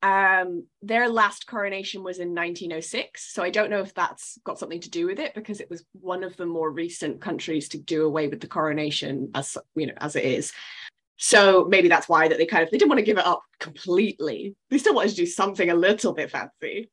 um, 0.04 0.68
their 0.82 1.08
last 1.08 1.48
coronation 1.48 2.04
was 2.04 2.20
in 2.20 2.36
1906. 2.36 3.34
So 3.34 3.42
I 3.42 3.50
don't 3.50 3.70
know 3.70 3.80
if 3.80 3.94
that's 3.94 4.38
got 4.44 4.60
something 4.60 4.82
to 4.82 4.90
do 4.90 5.08
with 5.08 5.18
it 5.18 5.34
because 5.34 5.62
it 5.62 5.70
was 5.70 5.86
one 5.94 6.26
of 6.26 6.36
the 6.36 6.46
more 6.46 6.70
recent 6.70 7.22
countries 7.22 7.70
to 7.70 7.78
do 7.78 8.06
away 8.06 8.28
with 8.28 8.42
the 8.42 8.48
coronation 8.48 9.32
as 9.34 9.58
you 9.76 9.88
know 9.88 9.94
as 9.98 10.18
it 10.18 10.26
is. 10.26 10.52
So 11.16 11.66
maybe 11.70 11.88
that's 11.88 12.10
why 12.10 12.28
that 12.28 12.38
they 12.38 12.46
kind 12.46 12.64
of 12.64 12.70
they 12.70 12.78
didn't 12.78 12.90
want 12.90 13.00
to 13.00 13.06
give 13.06 13.18
it 13.18 13.26
up 13.26 13.44
completely. 13.62 14.58
They 14.70 14.78
still 14.78 14.94
wanted 14.94 15.12
to 15.12 15.16
do 15.16 15.26
something 15.26 15.70
a 15.70 15.76
little 15.76 16.12
bit 16.14 16.32
fancy. 16.32 16.92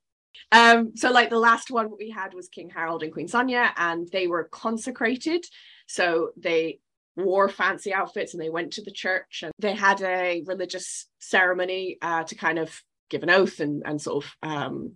Um, 0.53 0.93
so 0.95 1.11
like 1.11 1.31
the 1.31 1.39
last 1.39 1.73
one 1.73 1.91
we 1.99 2.11
had 2.11 2.33
was 2.33 2.49
King 2.49 2.71
Harald 2.71 3.03
and 3.03 3.13
Queen 3.13 3.27
Sonja, 3.27 3.71
and 3.77 4.09
they 4.13 4.29
were 4.29 4.45
consecrated. 4.45 5.45
So 5.89 6.31
they 6.37 6.79
wore 7.17 7.49
fancy 7.49 7.93
outfits 7.93 8.35
and 8.35 8.41
they 8.41 8.51
went 8.51 8.75
to 8.75 8.85
the 8.85 8.93
church 8.93 9.41
and 9.43 9.53
they 9.59 9.75
had 9.75 10.01
a 10.01 10.45
religious 10.47 11.07
ceremony 11.19 11.99
uh, 12.03 12.23
to 12.23 12.37
kind 12.37 12.59
of 12.59 12.81
give 13.11 13.23
an 13.23 13.31
oath 13.31 13.61
and 13.61 13.83
and 13.85 14.01
sort 14.01 14.25
of 14.25 14.37
um, 14.43 14.93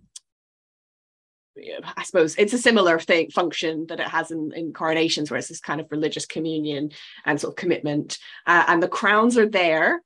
I 1.95 2.03
suppose 2.03 2.35
it's 2.35 2.53
a 2.53 2.57
similar 2.57 2.99
thing 2.99 3.29
function 3.29 3.85
that 3.87 3.99
it 3.99 4.07
has 4.07 4.31
in, 4.31 4.51
in 4.53 4.73
coronations, 4.73 5.31
where 5.31 5.37
it's 5.37 5.47
this 5.47 5.61
kind 5.61 5.79
of 5.79 5.91
religious 5.91 6.25
communion 6.25 6.91
and 7.25 7.39
sort 7.39 7.53
of 7.53 7.55
commitment. 7.55 8.17
Uh, 8.45 8.65
and 8.67 8.83
the 8.83 8.87
crowns 8.87 9.37
are 9.37 9.47
there, 9.47 10.01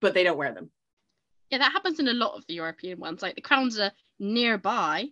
but 0.00 0.14
they 0.14 0.24
don't 0.24 0.38
wear 0.38 0.52
them. 0.52 0.70
Yeah, 1.50 1.58
that 1.58 1.72
happens 1.72 2.00
in 2.00 2.08
a 2.08 2.12
lot 2.12 2.36
of 2.36 2.44
the 2.48 2.54
European 2.54 2.98
ones. 2.98 3.22
Like 3.22 3.36
the 3.36 3.40
crowns 3.40 3.78
are 3.78 3.92
nearby. 4.18 5.06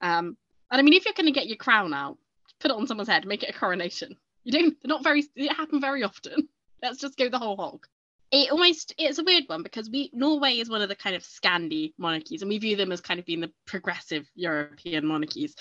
Um, 0.00 0.36
and 0.70 0.80
I 0.80 0.82
mean, 0.82 0.94
if 0.94 1.04
you're 1.04 1.14
going 1.14 1.32
to 1.32 1.32
get 1.32 1.46
your 1.46 1.56
crown 1.56 1.94
out, 1.94 2.18
put 2.58 2.72
it 2.72 2.76
on 2.76 2.88
someone's 2.88 3.08
head, 3.08 3.26
make 3.26 3.44
it 3.44 3.50
a 3.50 3.58
coronation. 3.58 4.16
You 4.42 4.52
don't. 4.52 4.76
They're 4.82 4.88
not 4.88 5.04
very. 5.04 5.24
It 5.36 5.52
happen 5.52 5.80
very 5.80 6.02
often. 6.02 6.48
Let's 6.82 6.98
just 6.98 7.16
go 7.16 7.28
the 7.28 7.38
whole 7.38 7.56
hog 7.56 7.86
it 8.30 8.50
almost 8.50 8.94
it's 8.98 9.18
a 9.18 9.24
weird 9.24 9.44
one 9.46 9.62
because 9.62 9.88
we 9.90 10.10
Norway 10.12 10.54
is 10.58 10.68
one 10.68 10.82
of 10.82 10.88
the 10.88 10.96
kind 10.96 11.14
of 11.14 11.22
Scandi 11.22 11.92
monarchies 11.98 12.42
and 12.42 12.48
we 12.48 12.58
view 12.58 12.76
them 12.76 12.92
as 12.92 13.00
kind 13.00 13.20
of 13.20 13.26
being 13.26 13.40
the 13.40 13.52
progressive 13.66 14.28
European 14.34 15.06
monarchies. 15.06 15.54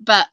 But 0.00 0.28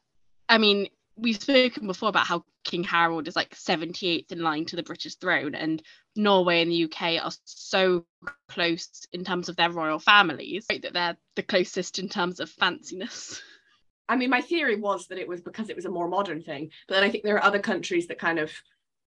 I 0.48 0.58
mean, 0.58 0.88
we've 1.16 1.40
spoken 1.40 1.86
before 1.86 2.08
about 2.08 2.26
how 2.26 2.44
King 2.64 2.84
Harald 2.84 3.28
is 3.28 3.36
like 3.36 3.54
78th 3.54 4.32
in 4.32 4.40
line 4.40 4.64
to 4.66 4.76
the 4.76 4.82
British 4.82 5.16
throne, 5.16 5.54
and 5.54 5.82
Norway 6.16 6.62
and 6.62 6.70
the 6.70 6.84
UK 6.84 7.22
are 7.24 7.32
so 7.44 8.04
close 8.48 9.06
in 9.12 9.24
terms 9.24 9.48
of 9.48 9.56
their 9.56 9.70
royal 9.70 9.98
families 9.98 10.66
right, 10.70 10.82
that 10.82 10.92
they're 10.92 11.16
the 11.36 11.42
closest 11.42 11.98
in 11.98 12.08
terms 12.08 12.40
of 12.40 12.50
fanciness. 12.50 13.40
I 14.08 14.16
mean, 14.16 14.30
my 14.30 14.40
theory 14.40 14.76
was 14.76 15.06
that 15.08 15.18
it 15.18 15.28
was 15.28 15.42
because 15.42 15.68
it 15.68 15.76
was 15.76 15.84
a 15.84 15.90
more 15.90 16.08
modern 16.08 16.42
thing, 16.42 16.70
but 16.86 16.94
then 16.94 17.04
I 17.04 17.10
think 17.10 17.24
there 17.24 17.36
are 17.36 17.44
other 17.44 17.58
countries 17.58 18.06
that 18.08 18.18
kind 18.18 18.38
of 18.38 18.50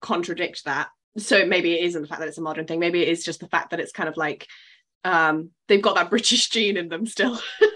contradict 0.01 0.65
that 0.65 0.89
so 1.17 1.45
maybe 1.45 1.73
it 1.73 1.85
isn't 1.85 2.01
the 2.01 2.07
fact 2.07 2.21
that 2.21 2.27
it's 2.27 2.37
a 2.37 2.41
modern 2.41 2.65
thing. 2.65 2.79
Maybe 2.79 3.01
it 3.01 3.09
is 3.09 3.23
just 3.23 3.39
the 3.39 3.47
fact 3.47 3.71
that 3.71 3.79
it's 3.79 3.91
kind 3.91 4.09
of 4.09 4.17
like 4.17 4.47
um 5.05 5.49
they've 5.67 5.81
got 5.81 5.95
that 5.95 6.09
british 6.09 6.49
gene 6.49 6.77
in 6.77 6.89
them 6.89 7.05
still. 7.05 7.39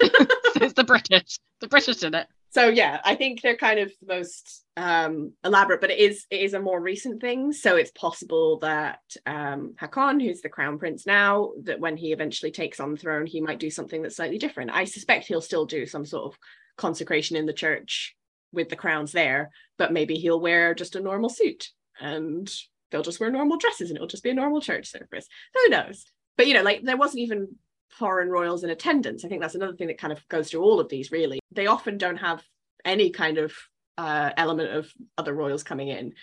It's 0.59 0.73
the 0.73 0.83
british. 0.83 1.37
The 1.61 1.67
british 1.67 2.01
in 2.01 2.15
it. 2.15 2.27
So 2.49 2.69
yeah 2.69 2.99
i 3.03 3.13
think 3.13 3.41
they're 3.41 3.55
kind 3.55 3.79
of 3.79 3.91
the 4.01 4.15
most 4.15 4.65
um 4.75 5.33
elaborate 5.43 5.81
but 5.81 5.91
it 5.91 5.99
is 5.99 6.25
it 6.31 6.41
is 6.41 6.53
a 6.55 6.59
more 6.59 6.79
recent 6.81 7.21
thing. 7.21 7.53
So 7.53 7.75
it's 7.75 7.91
possible 7.91 8.57
that 8.59 9.01
um 9.27 9.75
Haakon 9.79 10.19
who's 10.19 10.41
the 10.41 10.49
crown 10.49 10.79
prince 10.79 11.05
now 11.05 11.51
that 11.63 11.79
when 11.79 11.95
he 11.95 12.11
eventually 12.11 12.51
takes 12.51 12.79
on 12.79 12.91
the 12.91 12.97
throne 12.97 13.27
he 13.27 13.41
might 13.41 13.59
do 13.59 13.69
something 13.69 14.01
that's 14.01 14.15
slightly 14.15 14.39
different. 14.39 14.71
I 14.71 14.85
suspect 14.85 15.27
he'll 15.27 15.41
still 15.41 15.65
do 15.65 15.85
some 15.85 16.05
sort 16.05 16.33
of 16.33 16.39
consecration 16.77 17.35
in 17.35 17.45
the 17.45 17.53
church 17.53 18.15
with 18.51 18.69
the 18.69 18.75
crowns 18.75 19.11
there 19.11 19.51
but 19.77 19.93
maybe 19.93 20.15
he'll 20.15 20.39
wear 20.39 20.73
just 20.73 20.95
a 20.95 21.01
normal 21.01 21.29
suit 21.29 21.69
and 21.99 22.51
they'll 22.91 23.01
just 23.01 23.19
wear 23.19 23.31
normal 23.31 23.57
dresses 23.57 23.89
and 23.89 23.97
it'll 23.97 24.07
just 24.07 24.23
be 24.23 24.29
a 24.29 24.33
normal 24.33 24.61
church 24.61 24.89
service. 24.89 25.27
Who 25.53 25.69
knows? 25.69 26.05
But 26.37 26.47
you 26.47 26.53
know, 26.53 26.63
like 26.63 26.83
there 26.83 26.97
wasn't 26.97 27.23
even 27.23 27.55
foreign 27.89 28.29
royals 28.29 28.63
in 28.63 28.69
attendance. 28.69 29.25
I 29.25 29.27
think 29.27 29.41
that's 29.41 29.55
another 29.55 29.75
thing 29.75 29.87
that 29.87 29.97
kind 29.97 30.13
of 30.13 30.27
goes 30.29 30.49
through 30.49 30.61
all 30.61 30.79
of 30.79 30.89
these, 30.89 31.11
really. 31.11 31.39
They 31.51 31.67
often 31.67 31.97
don't 31.97 32.17
have 32.17 32.43
any 32.85 33.09
kind 33.09 33.37
of 33.37 33.53
uh, 33.97 34.31
element 34.37 34.71
of 34.71 34.91
other 35.17 35.33
royals 35.33 35.63
coming 35.63 35.87
in. 35.87 36.13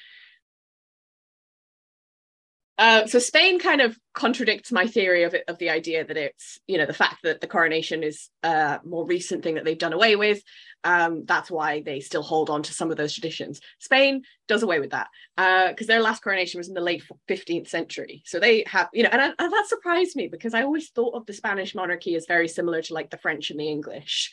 Uh, 2.77 3.07
so 3.07 3.19
Spain 3.19 3.61
kind 3.61 3.81
of 3.81 3.97
contradicts 4.15 4.73
my 4.73 4.87
theory 4.87 5.23
of 5.23 5.35
it, 5.35 5.45
of 5.47 5.59
the 5.59 5.71
idea 5.71 6.05
that 6.05 6.17
it's 6.17 6.59
you 6.67 6.77
know 6.77 6.87
the 6.87 6.93
fact 6.93 7.19
that 7.23 7.41
the 7.41 7.47
coronation 7.47 8.03
is 8.03 8.31
a 8.43 8.81
more 8.85 9.07
recent 9.07 9.43
thing 9.43 9.55
that 9.55 9.65
they've 9.65 9.79
done 9.79 9.93
away 9.93 10.17
with. 10.17 10.43
Um, 10.83 11.25
that's 11.25 11.51
why 11.51 11.83
they 11.83 12.01
still 12.01 12.23
hold 12.23 12.51
on 12.51 12.63
to 12.65 12.75
some 12.75 12.91
of 12.91 12.97
those 12.97 13.15
traditions. 13.15 13.61
Spain 13.79 14.23
does 14.49 14.63
away 14.63 14.81
with 14.81 14.91
that 14.91 15.09
because 15.37 15.89
uh, 15.89 15.93
their 15.93 16.03
last 16.03 16.23
coronation 16.23 16.59
was 16.59 16.69
in 16.69 16.75
the 16.75 16.81
late 16.81 17.03
15th 17.29 17.69
century. 17.69 18.23
So 18.27 18.41
they 18.41 18.65
have 18.67 18.89
you 18.93 19.05
know, 19.05 19.11
and, 19.13 19.23
and 19.23 19.53
that 19.53 19.67
surprised 19.69 20.17
me 20.17 20.29
because 20.29 20.53
I 20.53 20.63
always 20.63 20.91
thought 20.91 21.15
of 21.15 21.27
the 21.27 21.33
Spanish 21.33 21.75
monarchy 21.75 22.17
as 22.17 22.27
very 22.27 22.49
similar 22.49 22.83
to 22.83 22.95
like 22.95 23.11
the 23.11 23.19
French 23.19 23.51
and 23.51 23.61
the 23.61 23.69
English 23.69 24.33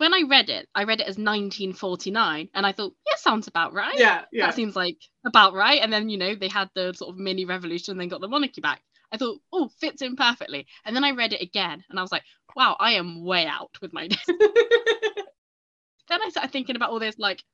when 0.00 0.14
I 0.14 0.22
read 0.26 0.48
it, 0.48 0.66
I 0.74 0.84
read 0.84 1.00
it 1.00 1.08
as 1.08 1.18
1949, 1.18 2.48
and 2.54 2.66
I 2.66 2.72
thought, 2.72 2.94
yeah, 3.06 3.16
sounds 3.18 3.48
about 3.48 3.74
right. 3.74 3.98
Yeah, 3.98 4.22
yeah. 4.32 4.46
That 4.46 4.54
seems 4.54 4.74
like 4.74 4.96
about 5.26 5.52
right. 5.52 5.78
And 5.82 5.92
then 5.92 6.08
you 6.08 6.16
know 6.16 6.34
they 6.34 6.48
had 6.48 6.70
the 6.74 6.94
sort 6.94 7.10
of 7.10 7.18
mini 7.18 7.44
revolution, 7.44 7.92
and 7.92 8.00
then 8.00 8.08
got 8.08 8.22
the 8.22 8.28
monarchy 8.28 8.62
back. 8.62 8.80
I 9.12 9.18
thought, 9.18 9.40
oh, 9.52 9.68
fits 9.78 10.00
in 10.00 10.16
perfectly. 10.16 10.66
And 10.86 10.96
then 10.96 11.04
I 11.04 11.10
read 11.10 11.34
it 11.34 11.42
again, 11.42 11.84
and 11.90 11.98
I 11.98 12.02
was 12.02 12.10
like, 12.10 12.22
wow, 12.56 12.76
I 12.80 12.92
am 12.92 13.26
way 13.26 13.44
out 13.46 13.76
with 13.82 13.92
my. 13.92 14.08
then 14.26 14.38
I 16.08 16.30
started 16.30 16.50
thinking 16.50 16.76
about 16.76 16.90
all 16.90 16.98
this 16.98 17.18
like 17.18 17.44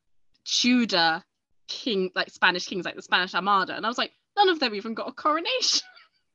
Tudor 0.44 1.24
king, 1.66 2.12
like 2.14 2.30
Spanish 2.30 2.66
kings, 2.66 2.84
like 2.84 2.94
the 2.94 3.02
Spanish 3.02 3.34
Armada, 3.34 3.74
and 3.76 3.84
I 3.84 3.88
was 3.88 3.98
like, 3.98 4.12
none 4.36 4.50
of 4.50 4.60
them 4.60 4.76
even 4.76 4.94
got 4.94 5.08
a 5.08 5.12
coronation. 5.12 5.82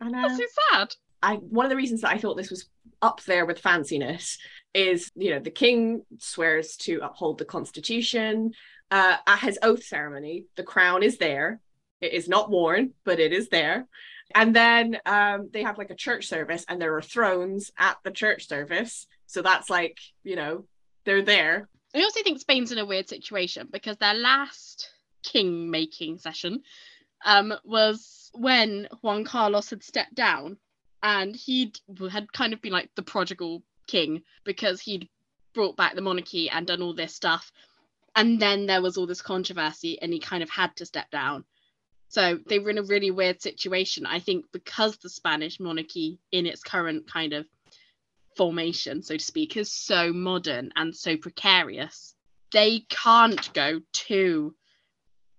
I 0.01 0.09
know. 0.09 0.27
That's 0.27 0.37
so 0.37 0.45
sad. 0.71 0.93
I 1.23 1.35
one 1.35 1.65
of 1.65 1.69
the 1.69 1.77
reasons 1.77 2.01
that 2.01 2.11
I 2.11 2.17
thought 2.17 2.35
this 2.35 2.49
was 2.49 2.67
up 3.01 3.23
there 3.23 3.45
with 3.45 3.61
fanciness 3.61 4.37
is 4.73 5.11
you 5.15 5.31
know 5.31 5.39
the 5.39 5.51
king 5.51 6.03
swears 6.19 6.77
to 6.77 6.99
uphold 7.03 7.37
the 7.37 7.45
constitution 7.45 8.51
uh, 8.89 9.17
at 9.27 9.39
his 9.39 9.59
oath 9.61 9.83
ceremony 9.83 10.45
the 10.55 10.63
crown 10.63 11.03
is 11.03 11.17
there. 11.17 11.59
It 11.99 12.13
is 12.13 12.27
not 12.27 12.49
worn 12.49 12.93
but 13.03 13.19
it 13.19 13.33
is 13.33 13.49
there. 13.49 13.87
And 14.33 14.55
then 14.55 14.97
um, 15.05 15.49
they 15.51 15.63
have 15.63 15.77
like 15.77 15.89
a 15.89 15.95
church 15.95 16.27
service 16.27 16.63
and 16.69 16.81
there 16.81 16.95
are 16.95 17.01
thrones 17.01 17.69
at 17.77 17.97
the 18.03 18.11
church 18.11 18.47
service. 18.47 19.07
So 19.25 19.41
that's 19.41 19.69
like 19.69 19.97
you 20.23 20.35
know 20.35 20.65
they're 21.05 21.21
there. 21.21 21.67
I 21.93 22.03
also 22.03 22.23
think 22.23 22.39
spain's 22.39 22.71
in 22.71 22.77
a 22.77 22.85
weird 22.85 23.09
situation 23.09 23.67
because 23.71 23.97
their 23.97 24.13
last 24.13 24.89
king 25.23 25.69
making 25.69 26.17
session 26.17 26.61
um, 27.25 27.53
was 27.63 28.31
when 28.33 28.87
juan 29.01 29.23
carlos 29.25 29.69
had 29.69 29.83
stepped 29.83 30.15
down 30.15 30.57
and 31.03 31.35
he 31.35 31.73
had 32.11 32.31
kind 32.31 32.53
of 32.53 32.61
been 32.61 32.71
like 32.71 32.89
the 32.95 33.01
prodigal 33.01 33.63
king 33.87 34.23
because 34.43 34.81
he'd 34.81 35.09
brought 35.53 35.77
back 35.77 35.95
the 35.95 36.01
monarchy 36.01 36.49
and 36.49 36.67
done 36.67 36.81
all 36.81 36.93
this 36.93 37.15
stuff. 37.15 37.51
And 38.15 38.39
then 38.41 38.65
there 38.65 38.81
was 38.81 38.97
all 38.97 39.07
this 39.07 39.21
controversy, 39.21 40.01
and 40.01 40.11
he 40.11 40.19
kind 40.19 40.43
of 40.43 40.49
had 40.49 40.75
to 40.77 40.85
step 40.85 41.09
down. 41.11 41.45
So 42.09 42.39
they 42.45 42.59
were 42.59 42.69
in 42.69 42.77
a 42.77 42.83
really 42.83 43.09
weird 43.09 43.41
situation. 43.41 44.05
I 44.05 44.19
think 44.19 44.45
because 44.51 44.97
the 44.97 45.09
Spanish 45.09 45.59
monarchy, 45.61 46.19
in 46.31 46.45
its 46.45 46.61
current 46.61 47.09
kind 47.09 47.31
of 47.31 47.45
formation, 48.35 49.01
so 49.01 49.15
to 49.15 49.23
speak, 49.23 49.55
is 49.55 49.71
so 49.71 50.11
modern 50.11 50.71
and 50.75 50.93
so 50.93 51.15
precarious, 51.15 52.13
they 52.51 52.85
can't 52.89 53.53
go 53.53 53.79
too 53.93 54.55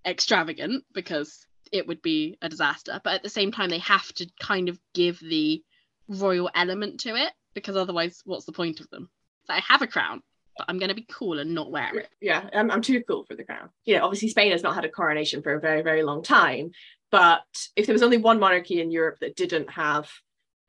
extravagant 0.06 0.84
because 0.94 1.46
it 1.72 1.86
would 1.86 2.00
be 2.00 2.38
a 2.40 2.48
disaster. 2.48 3.02
But 3.04 3.14
at 3.14 3.22
the 3.22 3.28
same 3.28 3.52
time, 3.52 3.68
they 3.68 3.78
have 3.78 4.10
to 4.14 4.26
kind 4.40 4.70
of 4.70 4.78
give 4.94 5.20
the 5.20 5.62
royal 6.08 6.50
element 6.54 7.00
to 7.00 7.14
it 7.16 7.32
because 7.54 7.76
otherwise, 7.76 8.22
what's 8.24 8.44
the 8.44 8.52
point 8.52 8.80
of 8.80 8.88
them? 8.90 9.08
that 9.48 9.54
I 9.58 9.72
have 9.72 9.82
a 9.82 9.86
crown, 9.86 10.22
but 10.56 10.66
I'm 10.68 10.78
going 10.78 10.88
to 10.88 10.94
be 10.94 11.06
cool 11.10 11.38
and 11.38 11.54
not 11.54 11.70
wear 11.70 11.96
it. 11.96 12.08
Yeah, 12.20 12.48
I'm, 12.52 12.70
I'm 12.70 12.82
too 12.82 13.02
cool 13.06 13.24
for 13.24 13.34
the 13.34 13.44
crown. 13.44 13.70
Know, 13.86 14.04
obviously 14.04 14.28
Spain 14.28 14.52
has 14.52 14.62
not 14.62 14.74
had 14.74 14.84
a 14.84 14.90
coronation 14.90 15.42
for 15.42 15.54
a 15.54 15.60
very, 15.60 15.82
very 15.82 16.02
long 16.02 16.22
time. 16.22 16.72
But 17.10 17.42
if 17.76 17.86
there 17.86 17.92
was 17.92 18.02
only 18.02 18.16
one 18.16 18.40
monarchy 18.40 18.80
in 18.80 18.90
Europe 18.90 19.18
that 19.20 19.36
didn't 19.36 19.70
have 19.70 20.10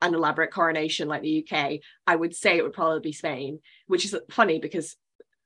an 0.02 0.14
elaborate 0.14 0.52
coronation 0.52 1.08
like 1.08 1.22
the 1.22 1.46
UK, 1.48 1.80
I 2.06 2.16
would 2.16 2.34
say 2.34 2.56
it 2.56 2.62
would 2.62 2.74
probably 2.74 3.00
be 3.00 3.12
Spain, 3.12 3.60
which 3.86 4.04
is 4.04 4.16
funny 4.30 4.58
because 4.58 4.96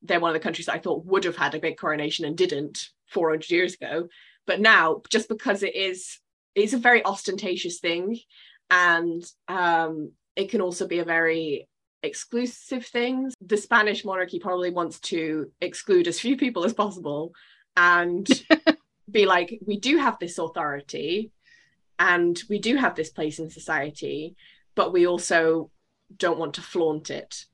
they're 0.03 0.20
one 0.20 0.30
of 0.30 0.34
the 0.34 0.41
countries 0.41 0.66
that 0.66 0.74
I 0.74 0.80
thought 0.80 1.07
would 1.07 1.24
have 1.24 1.36
had 1.36 1.55
a 1.55 1.61
big 1.61 1.76
coronation 1.76 2.24
and 2.24 2.36
didn't 2.36 2.89
400 3.11 3.51
years 3.51 3.74
ago. 3.74 4.09
But 4.47 4.61
now, 4.61 5.03
just 5.11 5.28
because 5.28 5.62
it 5.62 5.76
is, 5.76 6.18
it's 6.55 6.72
a 6.72 6.78
very 6.78 7.05
ostentatious 7.05 7.78
thing, 7.78 8.18
and 8.70 9.22
um, 9.47 10.12
it 10.39 10.51
can 10.51 10.61
also 10.61 10.86
be 10.86 11.01
a 11.01 11.05
very 11.05 11.68
exclusive 12.05 12.86
thing. 12.86 13.30
The 13.45 13.57
Spanish 13.57 14.05
monarchy 14.05 14.39
probably 14.39 14.70
wants 14.70 15.01
to 15.01 15.51
exclude 15.61 16.07
as 16.07 16.20
few 16.20 16.36
people 16.36 16.64
as 16.64 16.72
possible, 16.72 17.32
and 17.76 18.26
be 19.11 19.26
like, 19.26 19.59
we 19.66 19.80
do 19.80 19.99
have 19.99 20.16
this 20.20 20.39
authority, 20.39 21.32
and 21.99 22.41
we 22.49 22.61
do 22.61 22.76
have 22.76 22.95
this 22.95 23.11
place 23.11 23.41
in 23.41 23.51
society, 23.51 24.36
but 24.76 24.93
we 24.93 25.09
also 25.09 25.72
don't 26.16 26.39
want 26.39 26.55
to 26.55 26.62
flaunt 26.62 27.11
it. 27.11 27.45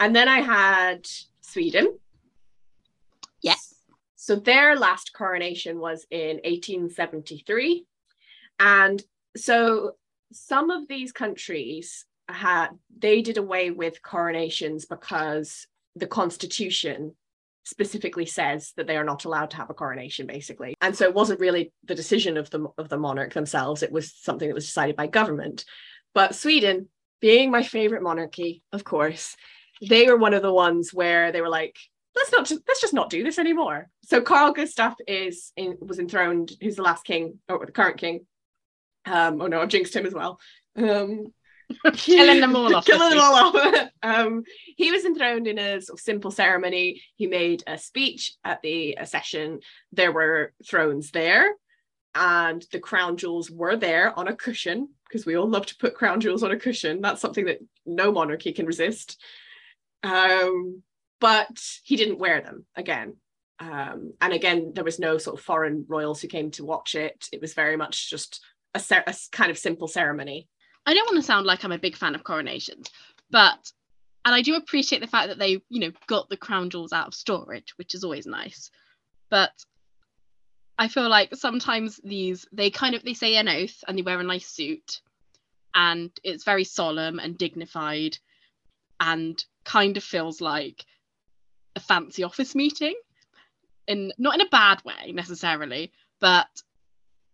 And 0.00 0.16
then 0.16 0.26
I 0.26 0.40
had 0.40 1.06
Sweden. 1.42 1.96
Yes. 3.40 3.76
So 4.16 4.34
their 4.34 4.76
last 4.76 5.12
coronation 5.12 5.78
was 5.78 6.06
in 6.10 6.38
1873. 6.38 7.86
And 8.58 9.00
so 9.36 9.92
some 10.32 10.70
of 10.70 10.88
these 10.88 11.12
countries 11.12 12.04
had 12.28 12.68
they 12.96 13.22
did 13.22 13.38
away 13.38 13.70
with 13.70 14.02
coronations 14.02 14.86
because 14.86 15.66
the 15.96 16.06
constitution 16.06 17.14
specifically 17.64 18.26
says 18.26 18.72
that 18.76 18.86
they 18.86 18.96
are 18.96 19.04
not 19.04 19.24
allowed 19.24 19.50
to 19.50 19.56
have 19.56 19.70
a 19.70 19.74
coronation 19.74 20.26
basically. 20.26 20.74
And 20.80 20.96
so 20.96 21.04
it 21.04 21.14
wasn't 21.14 21.40
really 21.40 21.72
the 21.84 21.94
decision 21.94 22.36
of 22.36 22.50
the 22.50 22.66
of 22.78 22.88
the 22.88 22.98
monarch 22.98 23.34
themselves. 23.34 23.82
It 23.82 23.92
was 23.92 24.14
something 24.14 24.48
that 24.48 24.54
was 24.54 24.66
decided 24.66 24.96
by 24.96 25.06
government. 25.06 25.64
But 26.14 26.34
sweden 26.34 26.88
being 27.20 27.50
my 27.50 27.62
favorite 27.62 28.02
monarchy 28.02 28.62
of 28.72 28.82
course 28.82 29.36
they 29.86 30.06
were 30.06 30.16
one 30.16 30.34
of 30.34 30.42
the 30.42 30.52
ones 30.52 30.92
where 30.92 31.32
they 31.32 31.40
were 31.40 31.48
like 31.48 31.76
let's 32.16 32.32
not 32.32 32.50
let's 32.50 32.80
just 32.80 32.94
not 32.94 33.10
do 33.10 33.22
this 33.22 33.38
anymore. 33.38 33.88
So 34.04 34.20
carl 34.20 34.54
gustaf 34.54 34.94
is 35.06 35.52
in 35.56 35.76
was 35.80 35.98
enthroned 35.98 36.52
who's 36.60 36.76
the 36.76 36.82
last 36.82 37.04
king 37.04 37.38
or 37.48 37.64
the 37.64 37.72
current 37.72 37.98
king 37.98 38.26
um 39.10 39.40
oh 39.40 39.46
no 39.46 39.60
i've 39.60 39.68
jinxed 39.68 39.94
him 39.94 40.06
as 40.06 40.14
well 40.14 40.38
um 40.76 41.32
Killing 41.94 42.40
them 42.40 42.56
all 42.56 42.74
off. 42.74 42.84
killing 42.84 43.10
them 43.10 43.20
all 43.20 43.56
off. 43.56 43.88
um, 44.02 44.42
he 44.76 44.90
was 44.90 45.04
enthroned 45.04 45.46
in 45.46 45.58
a 45.58 45.80
sort 45.80 45.98
of 45.98 46.02
simple 46.02 46.30
ceremony. 46.30 47.02
He 47.16 47.26
made 47.26 47.62
a 47.66 47.78
speech 47.78 48.34
at 48.44 48.60
the 48.62 48.98
session. 49.04 49.60
There 49.92 50.12
were 50.12 50.52
thrones 50.66 51.10
there, 51.10 51.54
and 52.14 52.64
the 52.72 52.80
crown 52.80 53.16
jewels 53.16 53.50
were 53.50 53.76
there 53.76 54.18
on 54.18 54.28
a 54.28 54.34
cushion 54.34 54.88
because 55.08 55.26
we 55.26 55.36
all 55.36 55.48
love 55.48 55.66
to 55.66 55.76
put 55.76 55.94
crown 55.94 56.20
jewels 56.20 56.42
on 56.42 56.50
a 56.50 56.58
cushion. 56.58 57.00
That's 57.00 57.20
something 57.20 57.46
that 57.46 57.58
no 57.86 58.12
monarchy 58.12 58.52
can 58.52 58.66
resist. 58.66 59.20
Um, 60.02 60.82
but 61.20 61.60
he 61.84 61.96
didn't 61.96 62.18
wear 62.18 62.40
them 62.40 62.64
again. 62.74 63.16
Um, 63.58 64.14
and 64.20 64.32
again, 64.32 64.72
there 64.74 64.84
was 64.84 64.98
no 64.98 65.18
sort 65.18 65.38
of 65.38 65.44
foreign 65.44 65.84
royals 65.86 66.22
who 66.22 66.28
came 66.28 66.50
to 66.52 66.64
watch 66.64 66.94
it. 66.94 67.28
It 67.32 67.40
was 67.40 67.54
very 67.54 67.76
much 67.76 68.08
just 68.08 68.40
a, 68.74 68.82
a 69.06 69.14
kind 69.32 69.50
of 69.50 69.58
simple 69.58 69.88
ceremony. 69.88 70.48
I 70.86 70.94
don't 70.94 71.06
want 71.06 71.16
to 71.16 71.26
sound 71.26 71.46
like 71.46 71.64
I'm 71.64 71.72
a 71.72 71.78
big 71.78 71.96
fan 71.96 72.14
of 72.14 72.24
coronations, 72.24 72.90
but 73.30 73.72
and 74.24 74.34
I 74.34 74.42
do 74.42 74.56
appreciate 74.56 75.00
the 75.00 75.06
fact 75.06 75.28
that 75.28 75.38
they, 75.38 75.62
you 75.68 75.80
know, 75.80 75.92
got 76.06 76.28
the 76.28 76.36
crown 76.36 76.70
jewels 76.70 76.92
out 76.92 77.08
of 77.08 77.14
storage, 77.14 77.72
which 77.76 77.94
is 77.94 78.04
always 78.04 78.26
nice. 78.26 78.70
But 79.30 79.50
I 80.78 80.88
feel 80.88 81.08
like 81.08 81.34
sometimes 81.34 82.00
these 82.04 82.46
they 82.52 82.70
kind 82.70 82.94
of 82.94 83.02
they 83.02 83.14
say 83.14 83.36
an 83.36 83.48
oath 83.48 83.84
and 83.86 83.96
they 83.96 84.02
wear 84.02 84.20
a 84.20 84.24
nice 84.24 84.48
suit 84.48 85.00
and 85.74 86.10
it's 86.24 86.44
very 86.44 86.64
solemn 86.64 87.18
and 87.18 87.38
dignified 87.38 88.18
and 88.98 89.42
kind 89.64 89.96
of 89.96 90.04
feels 90.04 90.40
like 90.40 90.84
a 91.76 91.80
fancy 91.80 92.24
office 92.24 92.54
meeting 92.54 92.94
in 93.86 94.12
not 94.18 94.34
in 94.34 94.40
a 94.40 94.48
bad 94.48 94.82
way 94.84 95.12
necessarily, 95.12 95.92
but 96.20 96.48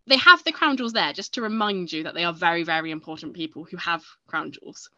they 0.07 0.17
have 0.17 0.43
the 0.43 0.51
crown 0.51 0.77
jewels 0.77 0.93
there 0.93 1.13
just 1.13 1.33
to 1.33 1.41
remind 1.41 1.91
you 1.91 2.03
that 2.03 2.13
they 2.13 2.23
are 2.23 2.33
very, 2.33 2.63
very 2.63 2.91
important 2.91 3.33
people 3.33 3.65
who 3.65 3.77
have 3.77 4.03
crown 4.27 4.51
jewels. 4.51 4.89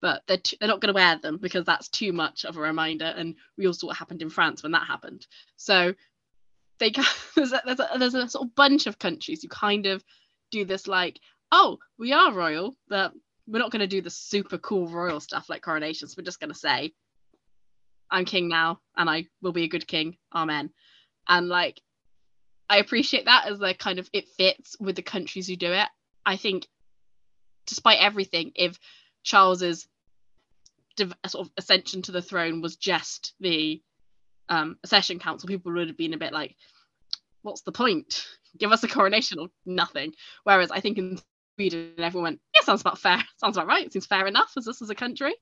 But 0.00 0.22
they're, 0.26 0.38
t- 0.38 0.56
they're 0.60 0.68
not 0.68 0.80
going 0.80 0.94
to 0.94 0.98
wear 0.98 1.18
them 1.18 1.38
because 1.38 1.64
that's 1.64 1.88
too 1.88 2.12
much 2.12 2.44
of 2.44 2.56
a 2.56 2.60
reminder. 2.60 3.06
And 3.06 3.36
we 3.56 3.66
all 3.66 3.72
saw 3.72 3.88
what 3.88 3.96
happened 3.96 4.22
in 4.22 4.30
France 4.30 4.62
when 4.62 4.72
that 4.72 4.86
happened. 4.86 5.26
So 5.56 5.94
they 6.78 6.92
there's 7.36 7.52
a, 7.52 7.62
there's, 7.64 7.80
a, 7.80 7.88
there's 7.98 8.14
a 8.14 8.28
sort 8.28 8.46
of 8.46 8.54
bunch 8.54 8.86
of 8.86 8.98
countries 8.98 9.42
who 9.42 9.48
kind 9.48 9.86
of 9.86 10.04
do 10.50 10.64
this 10.64 10.86
like, 10.86 11.18
oh, 11.50 11.78
we 11.98 12.12
are 12.12 12.32
royal, 12.32 12.76
but 12.88 13.12
we're 13.46 13.58
not 13.58 13.70
going 13.70 13.80
to 13.80 13.86
do 13.86 14.00
the 14.00 14.10
super 14.10 14.58
cool 14.58 14.88
royal 14.88 15.20
stuff 15.20 15.48
like 15.48 15.62
coronations. 15.62 16.16
We're 16.16 16.24
just 16.24 16.40
going 16.40 16.52
to 16.52 16.58
say, 16.58 16.92
I'm 18.10 18.24
king 18.24 18.48
now 18.48 18.80
and 18.96 19.10
I 19.10 19.26
will 19.42 19.52
be 19.52 19.64
a 19.64 19.68
good 19.68 19.86
king. 19.86 20.16
Amen. 20.34 20.70
And 21.26 21.48
like 21.48 21.80
I 22.68 22.78
appreciate 22.78 23.26
that 23.26 23.46
as 23.46 23.58
like 23.60 23.78
kind 23.78 23.98
of 23.98 24.08
it 24.12 24.28
fits 24.36 24.76
with 24.80 24.96
the 24.96 25.02
countries 25.02 25.46
who 25.46 25.56
do 25.56 25.72
it. 25.72 25.88
I 26.24 26.36
think, 26.36 26.66
despite 27.66 28.00
everything, 28.00 28.52
if 28.54 28.78
Charles's 29.22 29.86
sort 31.26 31.46
of 31.46 31.52
ascension 31.56 32.02
to 32.02 32.12
the 32.12 32.22
throne 32.22 32.60
was 32.60 32.76
just 32.76 33.34
the 33.40 33.82
um, 34.48 34.78
accession 34.84 35.18
council, 35.18 35.48
people 35.48 35.72
would 35.72 35.88
have 35.88 35.96
been 35.96 36.14
a 36.14 36.18
bit 36.18 36.32
like, 36.32 36.56
"What's 37.42 37.62
the 37.62 37.72
point? 37.72 38.26
Give 38.58 38.72
us 38.72 38.84
a 38.84 38.88
coronation 38.88 39.38
or 39.38 39.48
nothing." 39.66 40.14
Whereas 40.44 40.70
I 40.70 40.80
think 40.80 40.98
in 40.98 41.18
Sweden, 41.56 41.94
everyone 41.98 42.32
went, 42.32 42.40
"Yeah, 42.54 42.62
sounds 42.62 42.80
about 42.80 42.98
fair. 42.98 43.22
Sounds 43.38 43.56
about 43.56 43.66
right. 43.66 43.92
Seems 43.92 44.06
fair 44.06 44.26
enough 44.26 44.52
as 44.56 44.64
this 44.64 44.80
is 44.80 44.90
a 44.90 44.94
country." 44.94 45.34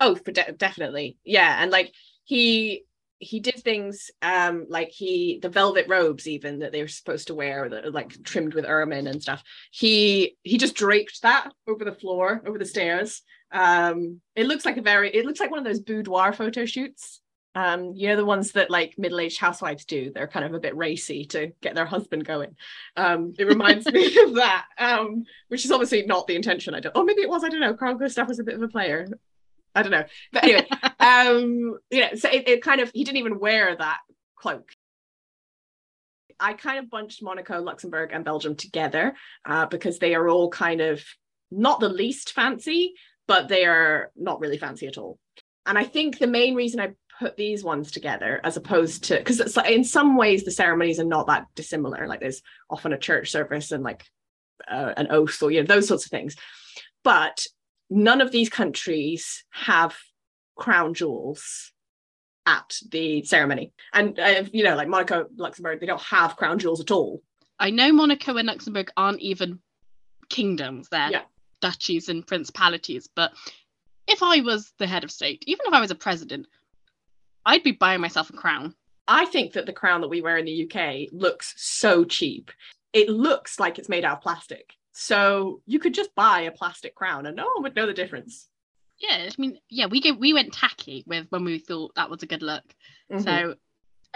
Oh, 0.00 0.14
de- 0.14 0.52
definitely, 0.52 1.18
yeah, 1.24 1.60
and 1.60 1.70
like 1.70 1.92
he 2.24 2.84
he 3.18 3.40
did 3.40 3.56
things 3.56 4.10
um 4.22 4.66
like 4.68 4.90
he 4.90 5.38
the 5.42 5.48
velvet 5.48 5.86
robes 5.88 6.28
even 6.28 6.60
that 6.60 6.72
they 6.72 6.82
were 6.82 6.88
supposed 6.88 7.26
to 7.26 7.34
wear 7.34 7.68
that 7.68 7.92
like 7.92 8.22
trimmed 8.22 8.54
with 8.54 8.64
ermine 8.64 9.06
and 9.06 9.22
stuff. 9.22 9.42
He 9.70 10.36
he 10.42 10.56
just 10.58 10.74
draped 10.74 11.22
that 11.22 11.52
over 11.66 11.84
the 11.84 11.92
floor 11.94 12.42
over 12.46 12.58
the 12.58 12.64
stairs. 12.64 13.22
Um 13.52 14.20
it 14.36 14.46
looks 14.46 14.64
like 14.64 14.76
a 14.76 14.82
very 14.82 15.10
it 15.14 15.24
looks 15.24 15.40
like 15.40 15.50
one 15.50 15.58
of 15.58 15.64
those 15.64 15.80
boudoir 15.80 16.32
photo 16.32 16.64
shoots. 16.64 17.20
Um 17.54 17.92
you 17.96 18.08
know 18.08 18.16
the 18.16 18.24
ones 18.24 18.52
that 18.52 18.70
like 18.70 18.94
middle-aged 18.98 19.40
housewives 19.40 19.84
do. 19.84 20.12
They're 20.14 20.28
kind 20.28 20.46
of 20.46 20.54
a 20.54 20.60
bit 20.60 20.76
racy 20.76 21.24
to 21.26 21.52
get 21.60 21.74
their 21.74 21.86
husband 21.86 22.24
going. 22.24 22.54
Um 22.96 23.34
it 23.36 23.48
reminds 23.48 23.86
me 23.86 24.16
of 24.24 24.34
that 24.36 24.66
um 24.78 25.24
which 25.48 25.64
is 25.64 25.72
obviously 25.72 26.06
not 26.06 26.28
the 26.28 26.36
intention. 26.36 26.74
I 26.74 26.80
don't 26.80 26.92
oh 26.94 27.04
maybe 27.04 27.22
it 27.22 27.30
was 27.30 27.42
i 27.42 27.48
don't 27.48 27.60
know. 27.60 27.74
Carl 27.74 27.98
gustaf 27.98 28.28
was 28.28 28.38
a 28.38 28.44
bit 28.44 28.54
of 28.54 28.62
a 28.62 28.68
player. 28.68 29.08
I 29.74 29.82
don't 29.82 29.92
know. 29.92 30.04
But 30.32 30.44
anyway, 30.44 30.68
um, 31.08 31.78
you 31.90 32.00
know, 32.00 32.14
so 32.14 32.28
it, 32.28 32.48
it 32.48 32.62
kind 32.62 32.80
of 32.80 32.90
he 32.92 33.04
didn't 33.04 33.18
even 33.18 33.38
wear 33.38 33.74
that 33.74 33.98
cloak. 34.36 34.70
I 36.40 36.52
kind 36.52 36.78
of 36.78 36.90
bunched 36.90 37.22
Monaco, 37.22 37.60
Luxembourg, 37.60 38.10
and 38.12 38.24
Belgium 38.24 38.54
together 38.54 39.14
uh, 39.44 39.66
because 39.66 39.98
they 39.98 40.14
are 40.14 40.28
all 40.28 40.50
kind 40.50 40.80
of 40.80 41.02
not 41.50 41.80
the 41.80 41.88
least 41.88 42.32
fancy, 42.32 42.94
but 43.26 43.48
they 43.48 43.64
are 43.64 44.12
not 44.16 44.40
really 44.40 44.58
fancy 44.58 44.86
at 44.86 44.98
all. 44.98 45.18
And 45.66 45.76
I 45.76 45.84
think 45.84 46.18
the 46.18 46.26
main 46.26 46.54
reason 46.54 46.80
I 46.80 46.94
put 47.18 47.36
these 47.36 47.64
ones 47.64 47.90
together 47.90 48.40
as 48.44 48.56
opposed 48.56 49.04
to 49.04 49.16
because 49.16 49.40
it's 49.40 49.56
like 49.56 49.70
in 49.70 49.82
some 49.82 50.16
ways 50.16 50.44
the 50.44 50.50
ceremonies 50.50 51.00
are 51.00 51.04
not 51.04 51.26
that 51.26 51.46
dissimilar. 51.56 52.06
Like 52.06 52.20
there's 52.20 52.42
often 52.70 52.92
a 52.92 52.98
church 52.98 53.30
service 53.30 53.72
and 53.72 53.82
like 53.82 54.04
uh, 54.70 54.94
an 54.96 55.08
oath 55.10 55.42
or 55.42 55.50
you 55.50 55.60
know 55.60 55.66
those 55.66 55.88
sorts 55.88 56.04
of 56.04 56.10
things. 56.10 56.36
But 57.02 57.44
none 57.90 58.20
of 58.20 58.30
these 58.30 58.48
countries 58.48 59.44
have 59.50 59.96
crown 60.58 60.92
jewels 60.94 61.72
at 62.46 62.78
the 62.90 63.22
ceremony. 63.24 63.72
And, 63.92 64.18
uh, 64.18 64.44
you 64.52 64.64
know, 64.64 64.74
like 64.76 64.88
Monaco, 64.88 65.26
Luxembourg, 65.36 65.80
they 65.80 65.86
don't 65.86 66.00
have 66.02 66.36
crown 66.36 66.58
jewels 66.58 66.80
at 66.80 66.90
all. 66.90 67.22
I 67.58 67.70
know 67.70 67.92
Monaco 67.92 68.36
and 68.36 68.46
Luxembourg 68.46 68.90
aren't 68.96 69.20
even 69.20 69.60
kingdoms, 70.28 70.88
they're 70.90 71.10
Yeah. 71.10 71.22
duchies 71.60 72.08
and 72.08 72.26
principalities. 72.26 73.08
But 73.14 73.32
if 74.06 74.22
I 74.22 74.40
was 74.40 74.72
the 74.78 74.86
head 74.86 75.04
of 75.04 75.10
state, 75.10 75.42
even 75.46 75.66
if 75.66 75.72
I 75.72 75.80
was 75.80 75.90
a 75.90 75.94
president, 75.96 76.46
I'd 77.44 77.62
be 77.62 77.72
buying 77.72 78.00
myself 78.00 78.30
a 78.30 78.34
crown. 78.34 78.74
I 79.06 79.24
think 79.24 79.54
that 79.54 79.64
the 79.66 79.72
crown 79.72 80.02
that 80.02 80.08
we 80.08 80.20
wear 80.20 80.36
in 80.36 80.44
the 80.44 80.64
UK 80.64 81.08
looks 81.12 81.54
so 81.56 82.04
cheap. 82.04 82.50
It 82.92 83.08
looks 83.08 83.58
like 83.58 83.78
it's 83.78 83.88
made 83.88 84.04
out 84.04 84.18
of 84.18 84.22
plastic. 84.22 84.74
So 84.92 85.62
you 85.66 85.78
could 85.78 85.94
just 85.94 86.14
buy 86.14 86.42
a 86.42 86.50
plastic 86.50 86.94
crown 86.94 87.26
and 87.26 87.36
no 87.36 87.46
one 87.54 87.62
would 87.62 87.76
know 87.76 87.86
the 87.86 87.94
difference. 87.94 88.48
Yeah, 88.98 89.28
I 89.28 89.30
mean, 89.38 89.58
yeah, 89.70 89.86
we 89.86 90.00
go, 90.00 90.12
we 90.12 90.32
went 90.32 90.52
tacky 90.52 91.04
with 91.06 91.26
when 91.30 91.44
we 91.44 91.58
thought 91.58 91.94
that 91.94 92.10
was 92.10 92.22
a 92.22 92.26
good 92.26 92.42
look. 92.42 92.64
Mhm. 93.10 93.22
So 93.24 93.54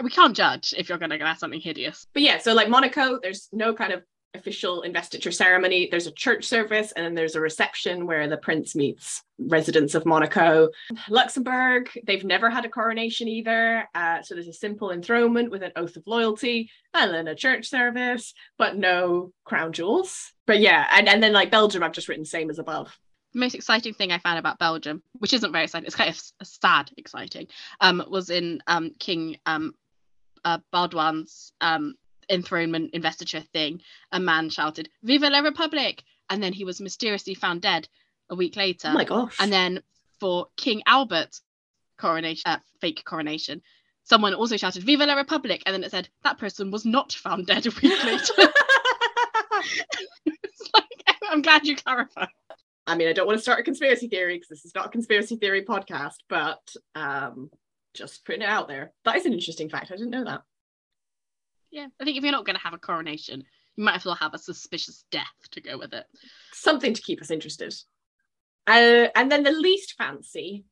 we 0.03 0.11
can't 0.11 0.37
judge 0.37 0.75
if 0.77 0.89
you're 0.89 0.99
going 0.99 1.11
to 1.11 1.19
wear 1.19 1.37
something 1.37 1.61
hideous. 1.61 2.07
but 2.13 2.23
yeah, 2.23 2.39
so 2.39 2.53
like 2.55 2.69
Monaco, 2.69 3.19
there's 3.23 3.49
no 3.53 3.75
kind 3.75 3.93
of 3.93 4.03
official 4.35 4.81
investiture 4.81 5.31
ceremony. 5.31 5.89
There's 5.91 6.07
a 6.07 6.11
church 6.13 6.47
service, 6.47 6.91
and 6.93 7.05
then 7.05 7.15
there's 7.15 7.35
a 7.35 7.41
reception 7.41 8.07
where 8.07 8.27
the 8.29 8.39
prince 8.39 8.75
meets 8.75 9.23
residents 9.39 9.95
of 9.95 10.07
Monaco. 10.07 10.71
Luxembourg, 11.11 11.91
they've 12.07 12.25
never 12.25 12.49
had 12.49 12.65
a 12.65 12.69
coronation 12.71 13.29
either. 13.29 13.87
Uh, 13.95 14.23
so 14.23 14.35
there's 14.35 14.49
a 14.49 14.53
simple 14.55 14.91
enthronement 14.91 15.51
with 15.51 15.63
an 15.63 15.73
oath 15.77 15.97
of 15.97 16.03
loyalty, 16.07 16.71
and 16.95 17.13
then 17.13 17.29
a 17.29 17.35
church 17.35 17.69
service, 17.69 18.33
but 18.57 18.75
no 18.77 19.33
crown 19.45 19.73
jewels. 19.75 20.33
But 20.47 20.61
yeah, 20.61 20.87
and, 20.93 21.09
and 21.11 21.23
then 21.23 21.35
like 21.35 21.51
Belgium, 21.51 21.83
I've 21.83 21.93
just 21.93 22.09
written 22.09 22.25
same 22.25 22.49
as 22.49 22.59
above. 22.59 22.99
The 23.33 23.41
most 23.41 23.55
exciting 23.55 23.95
thing 23.95 24.13
I 24.13 24.19
found 24.19 24.39
about 24.39 24.59
Belgium, 24.59 25.03
which 25.19 25.33
isn't 25.33 25.53
very 25.53 25.65
exciting, 25.65 25.87
it's 25.87 25.97
kind 25.97 26.11
of 26.11 26.47
sad 26.47 26.91
exciting, 26.97 27.47
um, 27.81 28.05
was 28.09 28.29
in 28.31 28.63
um, 28.67 28.91
King 28.99 29.39
um, 29.47 29.75
uh, 30.45 30.59
Baudouin's 30.73 31.53
um, 31.61 31.95
enthronement 32.29 32.91
investiture 32.95 33.41
thing, 33.41 33.81
a 34.11 34.21
man 34.21 34.51
shouted, 34.51 34.89
Viva 35.03 35.29
la 35.31 35.41
Republic! 35.41 36.03
And 36.31 36.43
then 36.43 36.53
he 36.53 36.65
was 36.65 36.81
mysteriously 36.81 37.35
found 37.35 37.63
dead 37.63 37.89
a 38.31 38.35
week 38.35 38.57
later. 38.57 38.89
Oh 38.89 38.95
my 38.95 39.05
gosh. 39.05 39.37
And 39.39 39.53
then 39.53 39.83
for 40.19 40.47
King 40.57 40.83
Albert's 40.87 41.43
coronation, 41.99 42.51
uh, 42.51 42.59
fake 42.81 43.03
coronation, 43.05 43.63
someone 44.05 44.35
also 44.35 44.57
shouted, 44.57 44.83
Viva 44.85 45.07
la 45.07 45.15
Republic! 45.15 45.63
And 45.67 45.75
then 45.75 45.85
it 45.85 45.91
said, 45.91 46.09
that 46.25 46.39
person 46.39 46.71
was 46.71 46.85
not 46.85 47.13
found 47.13 47.47
dead 47.47 47.67
a 47.67 47.71
week 47.71 48.05
later. 48.05 48.35
like, 50.75 51.17
I'm 51.31 51.43
glad 51.43 51.67
you 51.67 51.77
clarified. 51.77 52.29
I 52.87 52.97
mean, 52.97 53.09
I 53.09 53.13
don't 53.13 53.27
want 53.27 53.39
to 53.39 53.43
start 53.43 53.61
a 53.61 53.63
conspiracy 53.63 54.09
theory 54.09 54.37
because 54.37 54.49
this 54.49 54.65
is 54.65 54.75
not 54.75 54.87
a 54.87 54.91
conspiracy 54.91 55.37
theory 55.37 55.65
podcast, 55.65 56.17
but 56.29 56.61
um, 56.95 57.51
just 57.95 58.25
putting 58.25 58.43
it 58.43 58.49
out 58.49 58.69
there. 58.69 58.93
That 59.05 59.17
is 59.17 59.27
an 59.27 59.33
interesting 59.33 59.69
fact. 59.69 59.93
I 59.93 59.97
didn't 59.97 60.11
know 60.11 60.25
that. 60.25 60.43
Yeah, 61.71 61.87
I 62.01 62.05
think 62.05 62.17
if 62.17 62.23
you're 62.23 62.33
not 62.33 62.45
going 62.45 62.57
to 62.57 62.63
have 62.63 62.75
a 62.75 62.79
coronation, 62.79 63.45
you 63.77 63.85
might 63.85 63.97
as 63.97 64.05
well 64.05 64.15
have 64.17 64.35
a 64.35 64.39
suspicious 64.39 65.05
death 65.11 65.25
to 65.53 65.61
go 65.61 65.79
with 65.79 65.95
it. 65.95 66.05
Something 66.53 66.93
to 66.93 67.03
keep 67.03 67.23
us 67.23 67.31
interested. 67.31 67.75
Uh, 68.67 69.09
and 69.15 69.31
then 69.31 69.43
the 69.43 69.53
least 69.53 69.95
fancy, 69.97 70.65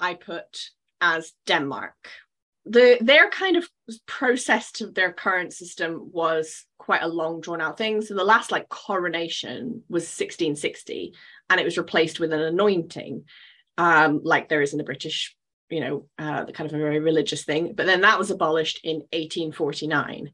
I 0.00 0.14
put 0.14 0.70
as 1.00 1.32
Denmark. 1.46 1.94
The 2.64 2.98
their 3.00 3.28
kind 3.28 3.56
of 3.56 3.68
process 4.06 4.70
to 4.72 4.86
their 4.86 5.12
current 5.12 5.52
system 5.52 6.10
was 6.12 6.64
quite 6.78 7.02
a 7.02 7.08
long 7.08 7.40
drawn 7.40 7.60
out 7.60 7.76
thing. 7.76 8.02
So 8.02 8.14
the 8.14 8.24
last 8.24 8.52
like 8.52 8.68
coronation 8.68 9.82
was 9.88 10.02
1660, 10.02 11.12
and 11.50 11.60
it 11.60 11.64
was 11.64 11.78
replaced 11.78 12.20
with 12.20 12.32
an 12.32 12.40
anointing, 12.40 13.24
um, 13.78 14.20
like 14.24 14.48
there 14.48 14.62
is 14.62 14.72
in 14.72 14.78
the 14.78 14.84
British 14.84 15.36
you 15.72 15.80
know, 15.80 16.06
uh, 16.18 16.44
the 16.44 16.52
kind 16.52 16.68
of 16.68 16.74
a 16.74 16.78
very 16.78 17.00
religious 17.00 17.44
thing. 17.44 17.72
But 17.72 17.86
then 17.86 18.02
that 18.02 18.18
was 18.18 18.30
abolished 18.30 18.80
in 18.84 18.96
1849. 19.12 20.30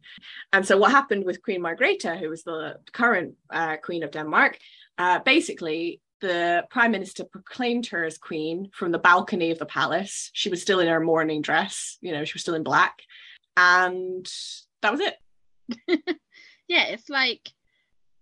And 0.52 0.66
so 0.66 0.76
what 0.76 0.90
happened 0.90 1.24
with 1.24 1.42
Queen 1.42 1.62
Margrethe, 1.62 2.18
who 2.18 2.28
was 2.28 2.42
the 2.42 2.78
current 2.92 3.34
uh, 3.48 3.76
Queen 3.76 4.02
of 4.02 4.10
Denmark, 4.10 4.58
uh, 4.98 5.20
basically 5.20 6.00
the 6.20 6.66
prime 6.70 6.90
minister 6.90 7.22
proclaimed 7.24 7.86
her 7.86 8.04
as 8.04 8.18
queen 8.18 8.70
from 8.74 8.90
the 8.90 8.98
balcony 8.98 9.52
of 9.52 9.60
the 9.60 9.66
palace. 9.66 10.30
She 10.32 10.50
was 10.50 10.60
still 10.60 10.80
in 10.80 10.88
her 10.88 10.98
mourning 10.98 11.40
dress, 11.40 11.98
you 12.00 12.12
know, 12.12 12.24
she 12.24 12.34
was 12.34 12.42
still 12.42 12.56
in 12.56 12.64
black. 12.64 13.00
And 13.56 14.28
that 14.82 14.92
was 14.92 15.00
it. 15.00 15.16
yeah, 16.68 16.86
it's 16.86 17.08
like 17.08 17.48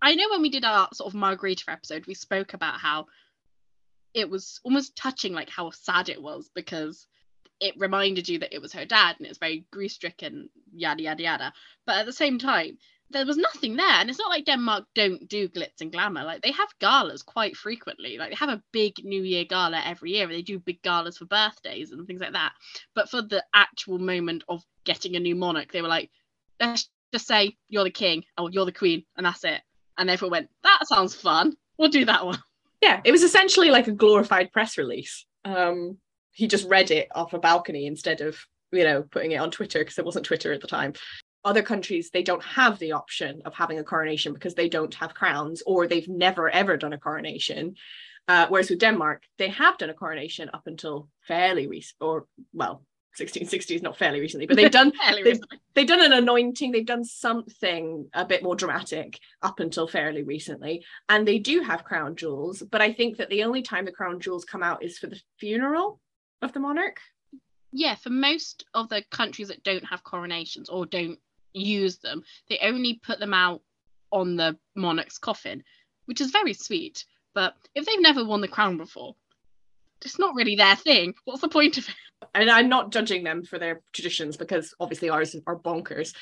I 0.07 0.14
know 0.14 0.28
when 0.30 0.42
we 0.42 0.50
did 0.50 0.64
our 0.64 0.88
sort 0.92 1.12
of 1.12 1.18
Margrethe 1.18 1.64
episode, 1.66 2.07
we 2.07 2.14
spoke 2.14 2.54
about 2.54 2.78
how 2.78 3.07
it 4.14 4.30
was 4.30 4.61
almost 4.62 4.94
touching 4.94 5.32
like 5.32 5.50
how 5.50 5.70
sad 5.70 6.09
it 6.09 6.22
was 6.22 6.48
because 6.54 7.09
it 7.59 7.74
reminded 7.76 8.28
you 8.28 8.38
that 8.38 8.54
it 8.54 8.62
was 8.62 8.72
her 8.72 8.84
dad 8.84 9.16
and 9.18 9.26
it 9.26 9.30
was 9.30 9.38
very 9.38 9.66
grief 9.72 9.90
stricken 9.90 10.48
yada 10.72 11.02
yada 11.02 11.22
yada. 11.24 11.52
But 11.86 11.96
at 11.96 12.07
the 12.07 12.12
same 12.12 12.38
time 12.38 12.78
there 13.11 13.26
was 13.26 13.36
nothing 13.36 13.74
there. 13.74 13.84
And 13.84 14.09
it's 14.09 14.20
not 14.20 14.30
like 14.30 14.44
denmark 14.44 14.84
don't 14.94 15.28
do 15.28 15.48
glitz 15.48 15.80
and 15.80 15.90
glamour. 15.90 16.22
Like 16.22 16.40
they 16.40 16.52
have 16.52 16.68
galas 16.78 17.24
quite 17.24 17.57
frequently. 17.57 18.16
Like 18.16 18.30
they 18.30 18.36
have 18.36 18.48
a 18.48 18.62
big 18.70 18.94
new 19.02 19.24
year 19.24 19.44
gala 19.44 19.82
every 19.84 20.12
year. 20.12 20.26
And 20.26 20.34
they 20.34 20.42
do 20.42 20.61
big 20.61 20.82
galas 20.82 21.18
for 21.18 21.24
birthdays 21.24 21.90
and 21.90 22.07
things 22.07 22.20
like 22.20 22.34
that. 22.34 22.52
But 22.94 23.11
for 23.11 23.22
the 23.22 23.44
actual 23.52 23.98
moment 23.98 24.44
of 24.48 24.62
getting 24.84 25.16
a 25.16 25.20
new 25.20 25.34
monarch 25.34 25.72
they 25.72 25.82
were 25.82 25.88
like 25.88 26.12
let's 26.61 26.88
just 27.12 27.26
say 27.26 27.57
you're 27.68 27.82
the 27.82 27.90
king 27.90 28.22
or 28.38 28.50
you're 28.52 28.66
the 28.66 28.70
queen 28.70 29.04
and 29.16 29.26
that's 29.26 29.42
it 29.42 29.62
and 29.99 30.11
everyone 30.11 30.32
went 30.32 30.51
that 30.62 30.86
sounds 30.86 31.14
fun 31.14 31.55
we'll 31.78 31.88
do 31.88 32.05
that 32.05 32.24
one 32.24 32.38
yeah, 32.82 33.01
it 33.05 33.12
was 33.12 33.22
essentially 33.22 33.70
like 33.70 33.88
a 33.88 33.92
glorified 33.92 34.53
press 34.53 34.78
release. 34.78 35.26
Um, 35.44 35.99
he 36.32 36.47
just 36.47 36.68
read 36.68 36.90
it 36.90 37.09
off 37.14 37.32
a 37.32 37.38
balcony 37.38 37.86
instead 37.86 38.20
of, 38.20 38.38
you 38.70 38.84
know, 38.84 39.03
putting 39.03 39.32
it 39.32 39.40
on 39.40 39.51
Twitter 39.51 39.78
because 39.78 39.99
it 39.99 40.05
wasn't 40.05 40.26
Twitter 40.26 40.53
at 40.53 40.61
the 40.61 40.66
time. 40.66 40.92
Other 41.44 41.62
countries, 41.62 42.11
they 42.11 42.22
don't 42.22 42.42
have 42.42 42.78
the 42.78 42.92
option 42.92 43.40
of 43.44 43.55
having 43.55 43.78
a 43.78 43.84
coronation 43.84 44.32
because 44.32 44.55
they 44.55 44.68
don't 44.68 44.94
have 44.94 45.14
crowns 45.14 45.62
or 45.64 45.86
they've 45.86 46.09
never 46.09 46.51
ever 46.51 46.76
done 46.76 46.92
a 46.92 46.99
coronation. 46.99 47.76
Uh, 48.28 48.47
whereas 48.49 48.68
with 48.68 48.80
Denmark, 48.80 49.22
they 49.38 49.49
have 49.49 49.78
done 49.78 49.90
a 49.90 49.94
coronation 49.94 50.51
up 50.53 50.66
until 50.66 51.09
fairly 51.22 51.68
recent, 51.68 51.97
or 52.01 52.26
well, 52.53 52.82
1660s, 53.18 53.82
not 53.82 53.96
fairly 53.96 54.20
recently, 54.20 54.46
but 54.46 54.56
they've 54.56 54.70
done 54.70 54.92
they've, 55.24 55.40
they've, 55.74 55.86
done 55.86 56.04
an 56.04 56.12
anointing, 56.12 56.72
they've 56.72 56.86
done 56.86 57.04
something 57.04 58.08
a 58.14 58.24
bit 58.24 58.42
more 58.42 58.56
dramatic 58.56 59.18
up 59.42 59.60
until 59.60 59.88
fairly 59.88 60.22
recently, 60.22 60.84
and 61.08 61.26
they 61.26 61.38
do 61.38 61.60
have 61.60 61.84
crown 61.84 62.16
jewels. 62.16 62.62
But 62.70 62.80
I 62.80 62.92
think 62.92 63.16
that 63.16 63.30
the 63.30 63.44
only 63.44 63.62
time 63.62 63.84
the 63.84 63.92
crown 63.92 64.20
jewels 64.20 64.44
come 64.44 64.62
out 64.62 64.84
is 64.84 64.98
for 64.98 65.06
the 65.06 65.20
funeral 65.38 66.00
of 66.42 66.52
the 66.52 66.60
monarch. 66.60 67.00
Yeah, 67.72 67.94
for 67.94 68.10
most 68.10 68.64
of 68.74 68.88
the 68.88 69.02
countries 69.10 69.48
that 69.48 69.64
don't 69.64 69.84
have 69.84 70.04
coronations 70.04 70.68
or 70.68 70.86
don't 70.86 71.18
use 71.52 71.98
them, 71.98 72.22
they 72.48 72.58
only 72.62 73.00
put 73.02 73.18
them 73.18 73.34
out 73.34 73.62
on 74.12 74.36
the 74.36 74.56
monarch's 74.74 75.18
coffin, 75.18 75.62
which 76.06 76.20
is 76.20 76.30
very 76.30 76.52
sweet. 76.52 77.04
But 77.34 77.54
if 77.74 77.84
they've 77.84 78.00
never 78.00 78.24
worn 78.24 78.40
the 78.40 78.48
crown 78.48 78.78
before, 78.78 79.14
it's 80.05 80.18
not 80.18 80.34
really 80.34 80.57
their 80.57 80.76
thing. 80.76 81.14
What's 81.24 81.40
the 81.40 81.49
point 81.49 81.78
of 81.78 81.88
it? 81.88 81.94
and 82.34 82.51
I'm 82.51 82.68
not 82.68 82.92
judging 82.92 83.24
them 83.24 83.44
for 83.44 83.59
their 83.59 83.82
traditions 83.92 84.36
because 84.36 84.74
obviously 84.80 85.11
ours 85.11 85.36
are 85.47 85.59
bonkers. 85.59 86.14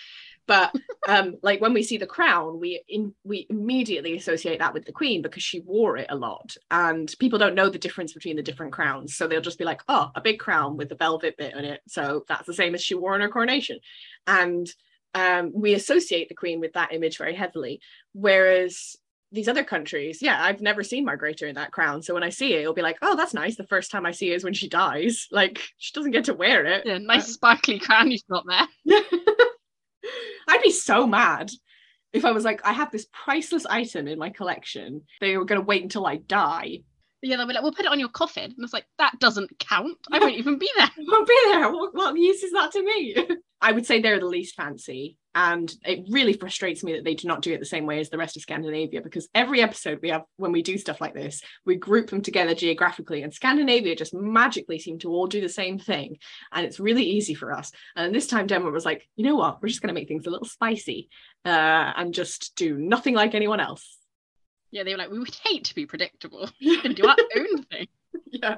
But 0.47 0.75
um, 1.09 1.37
like 1.43 1.61
when 1.61 1.72
we 1.72 1.83
see 1.83 1.97
the 1.97 2.07
crown, 2.07 2.61
we 2.61 2.83
in, 2.89 3.14
we 3.25 3.47
immediately 3.49 4.16
associate 4.16 4.59
that 4.59 4.75
with 4.75 4.85
the 4.85 4.93
queen 4.93 5.22
because 5.22 5.43
she 5.43 5.61
wore 5.61 5.97
it 5.97 6.07
a 6.11 6.16
lot, 6.16 6.57
and 6.70 7.12
people 7.18 7.39
don't 7.39 7.55
know 7.55 7.68
the 7.68 7.79
difference 7.79 8.12
between 8.12 8.37
the 8.37 8.43
different 8.43 8.72
crowns, 8.72 9.16
so 9.16 9.27
they'll 9.27 9.41
just 9.41 9.59
be 9.59 9.64
like, 9.64 9.83
"Oh, 9.89 10.11
a 10.14 10.20
big 10.20 10.39
crown 10.39 10.77
with 10.77 10.89
the 10.89 10.97
velvet 10.97 11.37
bit 11.37 11.55
on 11.55 11.64
it." 11.64 11.81
So 11.89 12.25
that's 12.29 12.47
the 12.47 12.55
same 12.55 12.75
as 12.75 12.83
she 12.83 12.95
wore 12.95 13.14
in 13.14 13.22
her 13.22 13.29
coronation, 13.29 13.79
and 14.27 14.68
um, 15.14 15.53
we 15.55 15.75
associate 15.75 16.29
the 16.29 16.35
queen 16.35 16.61
with 16.61 16.72
that 16.75 16.93
image 16.93 17.18
very 17.18 17.35
heavily. 17.35 17.81
Whereas 18.12 18.97
these 19.35 19.49
other 19.49 19.64
countries, 19.64 20.22
yeah, 20.22 20.43
I've 20.43 20.61
never 20.61 20.82
seen 20.82 21.07
Margrethe 21.07 21.43
in 21.43 21.57
that 21.57 21.72
crown. 21.72 22.03
So 22.03 22.14
when 22.14 22.22
I 22.22 22.30
see 22.30 22.55
it, 22.55 22.61
it'll 22.61 22.72
be 22.72 22.82
like, 22.82 22.99
oh, 23.03 23.16
that's 23.16 23.35
nice. 23.35 23.57
The 23.57 23.66
first 23.66 23.91
time 23.91 24.07
I 24.07 24.12
see 24.12 24.30
it 24.30 24.37
is 24.37 24.45
when 24.45 24.55
she 24.55 24.68
dies. 24.68 25.28
Like 25.35 25.61
she 25.78 25.93
doesn't 25.93 26.12
get 26.12 26.26
to 26.26 26.35
wear 26.35 26.64
it. 26.64 26.87
Yeah, 26.87 26.99
nice 26.99 27.26
sparkly 27.26 27.80
crown 27.80 28.11
you've 28.11 28.22
got 28.30 28.45
there. 28.47 28.68
I'd 30.49 30.62
be 30.62 30.70
so 30.70 31.09
mad 31.09 31.51
if 32.12 32.24
I 32.24 32.30
was 32.30 32.45
like, 32.45 32.61
I 32.64 32.72
have 32.72 32.93
this 32.93 33.09
priceless 33.12 33.66
item 33.66 34.07
in 34.07 34.18
my 34.18 34.30
collection. 34.30 35.03
They 35.20 35.37
were 35.37 35.45
going 35.45 35.61
to 35.61 35.66
wait 35.66 35.82
until 35.82 36.07
I 36.07 36.16
die. 36.16 36.82
Yeah, 37.20 37.37
they'll 37.37 37.49
be 37.49 37.55
like, 37.55 37.62
we'll 37.64 37.72
put 37.72 37.87
it 37.87 37.91
on 37.91 37.99
your 37.99 38.11
coffin. 38.11 38.45
And 38.45 38.55
it's 38.59 38.72
like, 38.72 38.87
that 38.99 39.18
doesn't 39.18 39.59
count. 39.59 39.99
I 40.12 40.20
won't 40.20 40.37
even 40.37 40.57
be 40.59 40.70
there. 40.76 40.87
I 40.99 41.05
won't 41.11 41.26
be 41.26 41.39
there. 41.47 41.72
What, 41.72 41.95
what 41.95 42.16
use 42.16 42.45
is 42.45 42.53
that 42.53 42.70
to 42.72 42.82
me? 42.82 43.16
I 43.61 43.72
would 43.72 43.87
say 43.87 44.01
they're 44.01 44.20
the 44.20 44.26
least 44.26 44.55
fancy. 44.55 45.18
And 45.35 45.72
it 45.85 46.07
really 46.09 46.32
frustrates 46.32 46.85
me 46.85 46.93
that 46.93 47.05
they 47.05 47.14
do 47.14 47.26
not 47.26 47.43
do 47.43 47.53
it 47.53 47.59
the 47.59 47.66
same 47.66 47.87
way 47.87 47.99
as 47.99 48.09
the 48.09 48.18
rest 48.18 48.37
of 48.37 48.43
Scandinavia 48.43 49.03
because 49.03 49.28
every 49.35 49.61
episode 49.61 49.99
we 50.01 50.11
have, 50.11 50.22
when 50.37 50.53
we 50.53 50.62
do 50.62 50.78
stuff 50.78 51.01
like 51.01 51.14
this, 51.14 51.43
we 51.64 51.74
group 51.74 52.09
them 52.09 52.22
together 52.22 52.55
geographically. 52.55 53.22
And 53.22 53.35
Scandinavia 53.35 53.97
just 53.97 54.14
magically 54.14 54.78
seem 54.78 54.99
to 55.01 55.11
all 55.11 55.26
do 55.26 55.41
the 55.41 55.49
same 55.49 55.78
thing. 55.78 56.18
And 56.53 56.64
it's 56.64 56.78
really 56.78 57.03
easy 57.05 57.35
for 57.35 57.53
us. 57.53 57.72
And 57.97 58.14
this 58.14 58.28
time, 58.28 58.47
Denmark 58.47 58.72
was 58.72 58.85
like, 58.85 59.09
you 59.16 59.24
know 59.24 59.37
what? 59.37 59.61
We're 59.61 59.68
just 59.68 59.82
going 59.82 59.95
to 59.95 60.01
make 60.01 60.09
things 60.09 60.26
a 60.26 60.30
little 60.30 60.47
spicy 60.47 61.09
uh, 61.45 61.93
and 61.97 62.14
just 62.14 62.55
do 62.55 62.78
nothing 62.78 63.14
like 63.14 63.35
anyone 63.35 63.61
else. 63.61 63.99
Yeah, 64.70 64.85
they 64.85 64.93
were 64.93 64.99
like, 64.99 65.11
we 65.11 65.18
would 65.18 65.35
hate 65.45 65.64
to 65.64 65.74
be 65.74 65.87
predictable. 65.87 66.49
We 66.61 66.80
can 66.80 66.95
do 66.95 67.07
our 67.07 67.16
own 67.37 67.62
thing. 67.64 67.89
Yeah. 68.30 68.57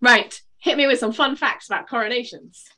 Right, 0.00 0.40
hit 0.58 0.76
me 0.76 0.86
with 0.86 0.98
some 0.98 1.12
fun 1.12 1.36
facts 1.36 1.66
about 1.66 1.88
coronations. 1.88 2.68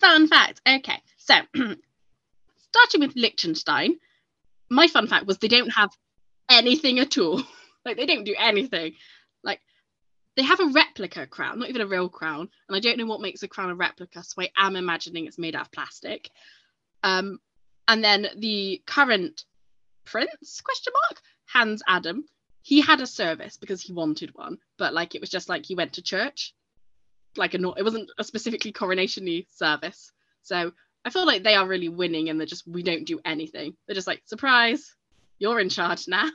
Fun 0.00 0.28
fact. 0.28 0.60
Okay, 0.68 1.00
so 1.16 1.34
starting 1.54 3.00
with 3.00 3.16
Liechtenstein, 3.16 3.98
my 4.68 4.86
fun 4.86 5.06
fact 5.06 5.26
was 5.26 5.38
they 5.38 5.48
don't 5.48 5.70
have 5.70 5.90
anything 6.50 6.98
at 6.98 7.16
all. 7.18 7.42
like 7.84 7.96
they 7.96 8.06
don't 8.06 8.24
do 8.24 8.34
anything. 8.38 8.94
Like 9.42 9.60
they 10.36 10.42
have 10.42 10.60
a 10.60 10.72
replica 10.74 11.26
crown, 11.26 11.60
not 11.60 11.68
even 11.68 11.82
a 11.82 11.86
real 11.86 12.08
crown, 12.08 12.48
and 12.68 12.76
I 12.76 12.80
don't 12.80 12.98
know 12.98 13.06
what 13.06 13.20
makes 13.20 13.42
a 13.42 13.48
crown 13.48 13.70
a 13.70 13.74
replica, 13.74 14.22
so 14.22 14.42
I 14.42 14.50
am 14.56 14.76
imagining 14.76 15.26
it's 15.26 15.38
made 15.38 15.54
out 15.54 15.66
of 15.66 15.72
plastic. 15.72 16.30
Um, 17.02 17.38
and 17.88 18.02
then 18.02 18.26
the 18.36 18.82
current 18.86 19.44
prince 20.04 20.60
question 20.62 20.92
mark 21.08 21.22
Hans 21.46 21.82
Adam. 21.86 22.24
He 22.62 22.80
had 22.80 23.00
a 23.00 23.06
service 23.06 23.56
because 23.56 23.80
he 23.80 23.92
wanted 23.92 24.34
one, 24.34 24.58
but 24.76 24.92
like 24.92 25.14
it 25.14 25.20
was 25.20 25.30
just 25.30 25.48
like 25.48 25.64
he 25.64 25.76
went 25.76 25.92
to 25.94 26.02
church 26.02 26.52
like 27.38 27.54
a 27.54 27.58
it 27.76 27.82
wasn't 27.82 28.10
a 28.18 28.24
specifically 28.24 28.72
coronation 28.72 29.44
service 29.50 30.12
So 30.42 30.72
I 31.04 31.10
feel 31.10 31.26
like 31.26 31.44
they 31.44 31.54
are 31.54 31.68
really 31.68 31.88
winning 31.88 32.28
and 32.28 32.38
they're 32.38 32.46
just, 32.46 32.66
we 32.66 32.82
don't 32.82 33.04
do 33.04 33.20
anything. 33.24 33.76
They're 33.86 33.94
just 33.94 34.08
like, 34.08 34.22
surprise, 34.24 34.94
you're 35.38 35.60
in 35.60 35.68
charge 35.68 36.08
now. 36.08 36.28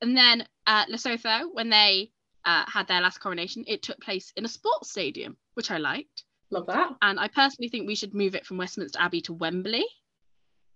And 0.00 0.16
then 0.16 0.46
uh, 0.66 0.86
Lesotho, 0.86 1.48
when 1.52 1.68
they 1.68 2.10
uh, 2.46 2.64
had 2.66 2.88
their 2.88 3.02
last 3.02 3.18
coronation, 3.18 3.64
it 3.66 3.82
took 3.82 4.00
place 4.00 4.32
in 4.36 4.46
a 4.46 4.48
sports 4.48 4.90
stadium, 4.90 5.36
which 5.52 5.70
I 5.70 5.76
liked. 5.76 6.24
Love 6.50 6.66
that. 6.66 6.94
And 7.02 7.20
I 7.20 7.28
personally 7.28 7.68
think 7.68 7.86
we 7.86 7.94
should 7.94 8.14
move 8.14 8.34
it 8.34 8.46
from 8.46 8.56
Westminster 8.56 8.98
Abbey 8.98 9.20
to 9.22 9.34
Wembley 9.34 9.84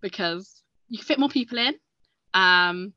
because 0.01 0.61
you 0.89 0.99
can 0.99 1.05
fit 1.07 1.19
more 1.19 1.29
people 1.29 1.57
in. 1.57 1.73
Um, 2.35 2.93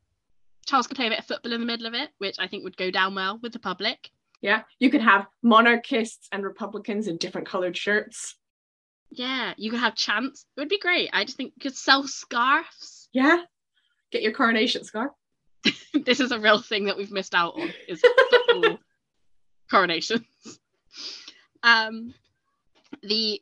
Charles 0.67 0.85
could 0.85 0.97
play 0.97 1.07
a 1.07 1.09
bit 1.09 1.19
of 1.19 1.25
football 1.25 1.53
in 1.53 1.61
the 1.61 1.65
middle 1.65 1.87
of 1.87 1.95
it, 1.95 2.11
which 2.19 2.37
I 2.37 2.47
think 2.47 2.63
would 2.63 2.77
go 2.77 2.91
down 2.91 3.15
well 3.15 3.39
with 3.41 3.53
the 3.53 3.59
public. 3.59 4.11
Yeah. 4.41 4.63
You 4.79 4.89
could 4.89 5.01
have 5.01 5.27
monarchists 5.43 6.27
and 6.31 6.43
Republicans 6.43 7.07
in 7.07 7.17
different 7.17 7.47
coloured 7.47 7.75
shirts. 7.75 8.35
Yeah, 9.11 9.53
you 9.57 9.71
could 9.71 9.79
have 9.79 9.95
chants. 9.95 10.45
It 10.55 10.61
would 10.61 10.69
be 10.69 10.79
great. 10.79 11.09
I 11.11 11.25
just 11.25 11.37
think 11.37 11.53
you 11.55 11.61
could 11.61 11.77
sell 11.77 12.07
scarves. 12.07 13.09
Yeah. 13.11 13.43
Get 14.11 14.21
your 14.21 14.33
coronation 14.33 14.83
scarf. 14.83 15.11
this 16.05 16.19
is 16.19 16.31
a 16.31 16.39
real 16.39 16.61
thing 16.61 16.85
that 16.85 16.97
we've 16.97 17.11
missed 17.11 17.35
out 17.35 17.55
on 17.59 17.73
is 17.87 18.01
coronations. 19.69 20.23
Um, 21.63 22.13
the 23.03 23.41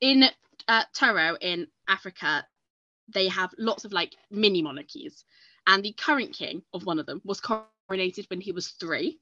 in 0.00 0.24
uh, 0.68 0.82
Toro 0.94 1.36
in 1.40 1.68
Africa, 1.88 2.46
they 3.08 3.28
have 3.28 3.50
lots 3.58 3.84
of 3.84 3.92
like 3.92 4.14
mini 4.30 4.62
monarchies, 4.62 5.24
and 5.66 5.82
the 5.82 5.92
current 5.92 6.32
king 6.32 6.62
of 6.72 6.84
one 6.84 6.98
of 6.98 7.06
them 7.06 7.20
was 7.24 7.40
coronated 7.40 8.28
when 8.28 8.40
he 8.40 8.52
was 8.52 8.68
three. 8.68 9.20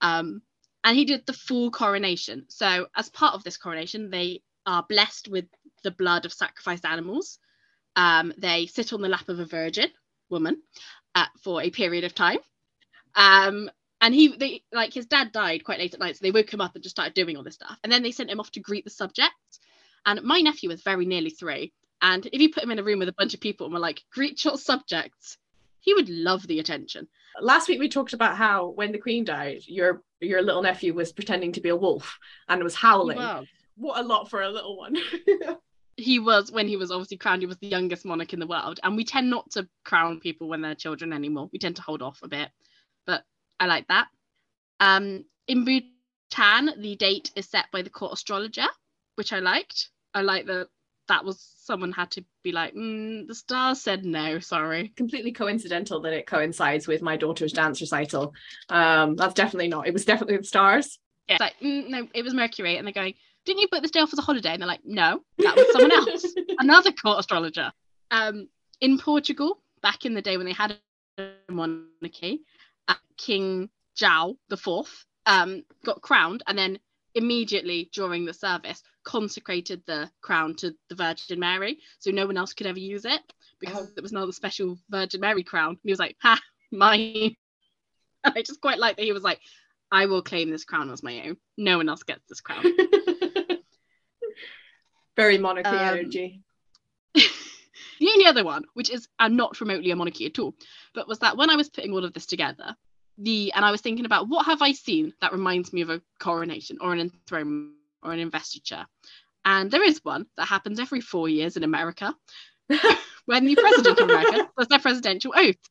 Um, 0.00 0.42
and 0.84 0.96
he 0.96 1.04
did 1.04 1.26
the 1.26 1.32
full 1.32 1.70
coronation. 1.70 2.46
So, 2.48 2.86
as 2.94 3.08
part 3.08 3.34
of 3.34 3.44
this 3.44 3.56
coronation, 3.56 4.10
they 4.10 4.42
are 4.66 4.84
blessed 4.88 5.28
with 5.28 5.46
the 5.82 5.90
blood 5.90 6.24
of 6.24 6.32
sacrificed 6.32 6.84
animals. 6.84 7.38
Um, 7.96 8.32
they 8.38 8.66
sit 8.66 8.92
on 8.92 9.02
the 9.02 9.08
lap 9.08 9.28
of 9.28 9.38
a 9.38 9.44
virgin 9.44 9.90
woman 10.30 10.62
uh, 11.14 11.26
for 11.42 11.62
a 11.62 11.70
period 11.70 12.04
of 12.04 12.14
time. 12.14 12.38
Um, 13.14 13.70
and 14.00 14.14
he, 14.14 14.36
they, 14.36 14.62
like 14.72 14.94
his 14.94 15.06
dad 15.06 15.32
died 15.32 15.64
quite 15.64 15.80
late 15.80 15.94
at 15.94 16.00
night, 16.00 16.16
so 16.16 16.20
they 16.22 16.30
woke 16.30 16.52
him 16.52 16.60
up 16.60 16.74
and 16.74 16.82
just 16.82 16.94
started 16.94 17.14
doing 17.14 17.36
all 17.36 17.42
this 17.42 17.54
stuff. 17.54 17.76
And 17.82 17.92
then 17.92 18.02
they 18.02 18.12
sent 18.12 18.30
him 18.30 18.38
off 18.38 18.52
to 18.52 18.60
greet 18.60 18.84
the 18.84 18.90
subjects. 18.90 19.60
And 20.06 20.22
my 20.22 20.40
nephew 20.40 20.68
was 20.68 20.82
very 20.82 21.04
nearly 21.06 21.30
three. 21.30 21.72
And 22.00 22.24
if 22.26 22.40
you 22.40 22.52
put 22.52 22.62
him 22.62 22.70
in 22.70 22.78
a 22.78 22.84
room 22.84 23.00
with 23.00 23.08
a 23.08 23.14
bunch 23.18 23.34
of 23.34 23.40
people 23.40 23.66
and 23.66 23.74
were 23.74 23.80
like, 23.80 24.02
greet 24.12 24.44
your 24.44 24.56
subjects, 24.56 25.36
he 25.88 25.94
would 25.94 26.10
love 26.10 26.46
the 26.46 26.58
attention. 26.58 27.08
Last 27.40 27.66
week 27.66 27.80
we 27.80 27.88
talked 27.88 28.12
about 28.12 28.36
how 28.36 28.68
when 28.68 28.92
the 28.92 28.98
Queen 28.98 29.24
died, 29.24 29.62
your 29.66 30.02
your 30.20 30.42
little 30.42 30.60
nephew 30.60 30.92
was 30.92 31.12
pretending 31.12 31.52
to 31.52 31.62
be 31.62 31.70
a 31.70 31.76
wolf 31.76 32.18
and 32.46 32.62
was 32.62 32.74
howling. 32.74 33.16
Wow. 33.16 33.46
What 33.76 33.98
a 33.98 34.06
lot 34.06 34.28
for 34.28 34.42
a 34.42 34.50
little 34.50 34.76
one. 34.76 34.96
He 36.00 36.20
was, 36.20 36.52
when 36.52 36.68
he 36.68 36.76
was 36.76 36.92
obviously 36.92 37.16
crowned, 37.16 37.42
he 37.42 37.46
was 37.46 37.56
the 37.56 37.66
youngest 37.66 38.04
monarch 38.04 38.32
in 38.32 38.38
the 38.38 38.46
world. 38.46 38.78
And 38.84 38.94
we 38.94 39.02
tend 39.02 39.30
not 39.30 39.50
to 39.50 39.68
crown 39.84 40.20
people 40.20 40.48
when 40.48 40.60
they're 40.60 40.76
children 40.76 41.12
anymore. 41.12 41.48
We 41.52 41.58
tend 41.58 41.74
to 41.74 41.82
hold 41.82 42.02
off 42.02 42.20
a 42.22 42.28
bit. 42.28 42.50
But 43.04 43.24
I 43.58 43.66
like 43.66 43.88
that. 43.88 44.06
Um, 44.78 45.24
in 45.48 45.64
Bhutan, 45.64 46.80
the 46.80 46.94
date 46.94 47.32
is 47.34 47.48
set 47.48 47.64
by 47.72 47.82
the 47.82 47.90
court 47.90 48.12
astrologer, 48.12 48.68
which 49.16 49.32
I 49.32 49.40
liked. 49.40 49.88
I 50.14 50.22
like 50.22 50.46
that 50.46 50.68
that 51.08 51.24
was 51.24 51.40
someone 51.64 51.92
had 51.92 52.10
to 52.12 52.24
be 52.42 52.52
like, 52.52 52.74
mm, 52.74 53.26
the 53.26 53.34
stars 53.34 53.80
said 53.80 54.04
no, 54.04 54.38
sorry. 54.38 54.92
Completely 54.96 55.32
coincidental 55.32 56.00
that 56.02 56.12
it 56.12 56.26
coincides 56.26 56.86
with 56.86 57.02
my 57.02 57.16
daughter's 57.16 57.52
dance 57.52 57.80
recital. 57.80 58.34
Um, 58.68 59.16
that's 59.16 59.34
definitely 59.34 59.68
not. 59.68 59.86
It 59.86 59.92
was 59.92 60.04
definitely 60.04 60.36
the 60.38 60.44
stars. 60.44 60.98
Yeah. 61.28 61.34
It's 61.34 61.40
like, 61.40 61.60
mm, 61.62 61.88
no, 61.88 62.08
it 62.14 62.22
was 62.22 62.34
Mercury. 62.34 62.76
And 62.76 62.86
they're 62.86 62.92
going, 62.92 63.14
didn't 63.44 63.60
you 63.60 63.68
book 63.70 63.82
this 63.82 63.90
day 63.90 64.00
off 64.00 64.12
as 64.12 64.18
a 64.18 64.22
holiday? 64.22 64.52
And 64.52 64.62
they're 64.62 64.68
like, 64.68 64.84
no, 64.84 65.20
that 65.38 65.56
was 65.56 65.72
someone 65.72 65.92
else, 65.92 66.34
another 66.58 66.92
court 66.92 67.18
astrologer. 67.18 67.72
Um, 68.10 68.48
in 68.80 68.98
Portugal, 68.98 69.60
back 69.82 70.04
in 70.04 70.14
the 70.14 70.22
day 70.22 70.36
when 70.36 70.46
they 70.46 70.52
had 70.52 70.78
a 71.18 71.30
monarchy, 71.50 72.42
uh, 72.86 72.94
King 73.16 73.70
João 73.98 74.36
the 74.48 74.56
Fourth 74.56 75.04
um, 75.26 75.64
got 75.84 76.02
crowned, 76.02 76.42
and 76.46 76.56
then 76.56 76.78
immediately 77.14 77.90
during 77.92 78.24
the 78.24 78.32
service 78.32 78.82
consecrated 79.08 79.82
the 79.86 80.10
crown 80.20 80.54
to 80.54 80.74
the 80.90 80.94
Virgin 80.94 81.40
Mary, 81.40 81.78
so 81.98 82.10
no 82.10 82.26
one 82.26 82.36
else 82.36 82.52
could 82.52 82.66
ever 82.66 82.78
use 82.78 83.06
it 83.06 83.22
because 83.58 83.88
Oh. 83.88 83.92
it 83.96 84.02
was 84.02 84.12
now 84.12 84.26
the 84.26 84.32
special 84.34 84.78
Virgin 84.90 85.22
Mary 85.22 85.42
crown. 85.42 85.70
And 85.70 85.78
he 85.82 85.90
was 85.90 85.98
like, 85.98 86.14
ha, 86.20 86.38
mine. 86.70 87.34
And 88.22 88.34
I 88.36 88.42
just 88.42 88.60
quite 88.60 88.78
like 88.78 88.96
that 88.96 89.06
he 89.06 89.12
was 89.12 89.22
like, 89.22 89.40
I 89.90 90.04
will 90.04 90.20
claim 90.20 90.50
this 90.50 90.66
crown 90.66 90.90
as 90.90 91.02
my 91.02 91.22
own. 91.26 91.38
No 91.56 91.78
one 91.78 91.88
else 91.88 92.02
gets 92.02 92.20
this 92.28 92.42
crown. 92.42 92.62
Very 95.16 95.38
monarchy 95.38 95.70
Um, 95.70 95.98
energy. 95.98 96.42
the 97.14 98.10
only 98.12 98.26
other 98.26 98.44
one, 98.44 98.64
which 98.74 98.90
is 98.90 99.08
uh, 99.18 99.28
not 99.28 99.58
remotely 99.60 99.90
a 99.90 99.96
monarchy 99.96 100.26
at 100.26 100.38
all, 100.38 100.54
but 100.94 101.08
was 101.08 101.18
that 101.20 101.38
when 101.38 101.48
I 101.48 101.56
was 101.56 101.70
putting 101.70 101.92
all 101.92 102.04
of 102.04 102.12
this 102.12 102.26
together, 102.26 102.76
the 103.16 103.50
and 103.54 103.64
I 103.64 103.70
was 103.70 103.80
thinking 103.80 104.04
about 104.04 104.28
what 104.28 104.44
have 104.46 104.60
I 104.62 104.72
seen 104.72 105.14
that 105.22 105.32
reminds 105.32 105.72
me 105.72 105.80
of 105.80 105.88
a 105.90 106.02
coronation 106.20 106.76
or 106.82 106.92
an 106.92 107.00
enthronement 107.00 107.72
or 108.02 108.12
an 108.12 108.20
investiture, 108.20 108.86
and 109.44 109.70
there 109.70 109.82
is 109.82 110.04
one 110.04 110.26
that 110.36 110.46
happens 110.46 110.78
every 110.80 111.00
four 111.00 111.28
years 111.28 111.56
in 111.56 111.64
America, 111.64 112.14
when 113.26 113.44
the 113.46 113.54
president 113.56 113.98
of 113.98 114.10
America 114.10 114.48
does 114.58 114.68
their 114.68 114.78
presidential 114.78 115.32
oaths. 115.36 115.70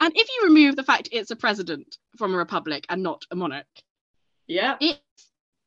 And 0.00 0.12
if 0.14 0.28
you 0.28 0.48
remove 0.48 0.76
the 0.76 0.84
fact 0.84 1.08
it's 1.10 1.30
a 1.30 1.36
president 1.36 1.96
from 2.16 2.34
a 2.34 2.36
republic 2.38 2.86
and 2.88 3.02
not 3.02 3.24
a 3.30 3.36
monarch, 3.36 3.66
Yeah. 4.46 4.76
it's 4.80 5.00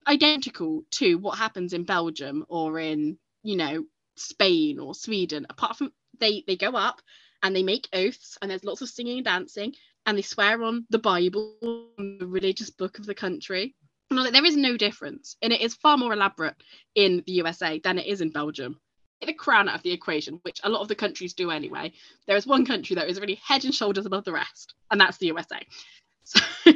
identical 0.07 0.83
to 0.91 1.15
what 1.15 1.37
happens 1.37 1.73
in 1.73 1.83
Belgium 1.83 2.45
or 2.47 2.79
in, 2.79 3.17
you 3.43 3.57
know, 3.57 3.85
Spain 4.15 4.79
or 4.79 4.93
Sweden. 4.95 5.45
Apart 5.49 5.77
from 5.77 5.91
they 6.19 6.43
they 6.47 6.55
go 6.55 6.71
up 6.71 7.01
and 7.43 7.55
they 7.55 7.63
make 7.63 7.89
oaths 7.93 8.37
and 8.41 8.49
there's 8.49 8.63
lots 8.63 8.81
of 8.81 8.89
singing 8.89 9.17
and 9.17 9.25
dancing 9.25 9.73
and 10.05 10.17
they 10.17 10.21
swear 10.21 10.61
on 10.63 10.85
the 10.89 10.99
Bible, 10.99 11.55
the 11.97 12.25
religious 12.27 12.69
book 12.69 12.99
of 12.99 13.05
the 13.05 13.15
country. 13.15 13.75
And 14.11 14.19
like, 14.19 14.33
there 14.33 14.45
is 14.45 14.57
no 14.57 14.75
difference, 14.75 15.37
and 15.41 15.53
it 15.53 15.61
is 15.61 15.73
far 15.73 15.97
more 15.97 16.11
elaborate 16.11 16.55
in 16.95 17.23
the 17.25 17.31
USA 17.33 17.79
than 17.79 17.97
it 17.97 18.07
is 18.07 18.19
in 18.19 18.29
Belgium. 18.29 18.77
Take 19.21 19.27
the 19.29 19.33
crown 19.33 19.69
out 19.69 19.75
of 19.75 19.83
the 19.83 19.93
equation, 19.93 20.39
which 20.41 20.59
a 20.65 20.69
lot 20.69 20.81
of 20.81 20.89
the 20.89 20.95
countries 20.95 21.33
do 21.33 21.49
anyway. 21.49 21.93
There 22.27 22.35
is 22.35 22.45
one 22.45 22.65
country 22.65 22.97
that 22.97 23.09
is 23.09 23.21
really 23.21 23.39
head 23.41 23.63
and 23.63 23.73
shoulders 23.73 24.05
above 24.05 24.25
the 24.25 24.33
rest, 24.33 24.75
and 24.91 24.99
that's 24.99 25.17
the 25.17 25.27
USA. 25.27 25.65
So 26.25 26.41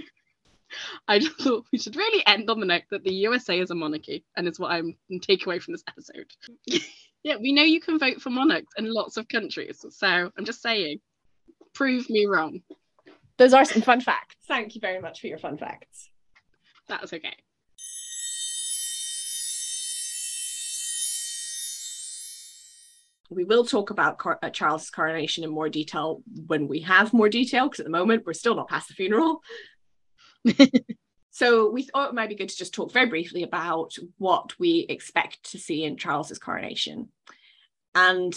I 1.10 1.20
just 1.20 1.38
thought 1.42 1.66
we 1.74 1.78
should 1.78 1.98
really 1.98 2.26
end 2.26 2.50
on 2.50 2.62
the 2.62 2.66
note 2.66 2.84
that 2.90 3.04
the 3.04 3.14
USA 3.14 3.60
is 3.60 3.70
a 3.70 3.76
monarchy, 3.76 4.24
and 4.38 4.48
is 4.48 4.58
what 4.58 4.72
I'm 4.72 4.96
take 5.22 5.46
away 5.46 5.60
from 5.60 5.74
this 5.74 5.84
episode. 5.90 6.32
yeah, 7.24 7.36
we 7.36 7.52
know 7.52 7.64
you 7.64 7.82
can 7.82 8.00
vote 8.00 8.22
for 8.22 8.30
monarchs 8.30 8.72
in 8.78 8.94
lots 8.94 9.18
of 9.18 9.28
countries, 9.28 9.84
so 9.90 10.32
I'm 10.38 10.46
just 10.46 10.62
saying, 10.62 11.02
prove 11.74 12.10
me 12.10 12.28
wrong. 12.28 12.62
Those 13.38 13.54
are 13.54 13.66
some 13.66 13.82
fun 13.82 14.00
facts. 14.00 14.38
Thank 14.48 14.76
you 14.76 14.80
very 14.80 15.02
much 15.02 15.20
for 15.20 15.28
your 15.28 15.38
fun 15.38 15.58
facts. 15.58 16.10
That's 16.88 17.14
okay. 17.14 17.36
We 23.30 23.44
will 23.44 23.66
talk 23.66 23.90
about 23.90 24.20
Car- 24.20 24.40
uh, 24.42 24.50
Charles' 24.50 24.90
coronation 24.90 25.44
in 25.44 25.50
more 25.50 25.70
detail 25.70 26.22
when 26.46 26.68
we 26.68 26.82
have 26.82 27.12
more 27.12 27.30
detail, 27.30 27.68
because 27.68 27.80
at 27.80 27.86
the 27.86 27.92
moment 27.92 28.24
we're 28.26 28.34
still 28.34 28.56
not 28.56 28.70
past 28.70 28.88
the 28.88 28.94
funeral. 28.94 29.42
so 31.32 31.72
we 31.72 31.84
thought 31.84 32.10
it 32.10 32.16
might 32.16 32.30
be 32.30 32.36
good 32.36 32.50
to 32.50 32.58
just 32.58 32.74
talk 32.74 32.94
very 32.94 33.08
briefly 33.08 33.42
about 33.42 33.94
what 34.20 34.58
we 34.60 34.86
expect 34.90 35.52
to 35.52 35.58
see 35.58 35.84
in 35.84 35.98
Charles's 35.98 36.38
coronation. 36.38 37.10
And 37.96 38.34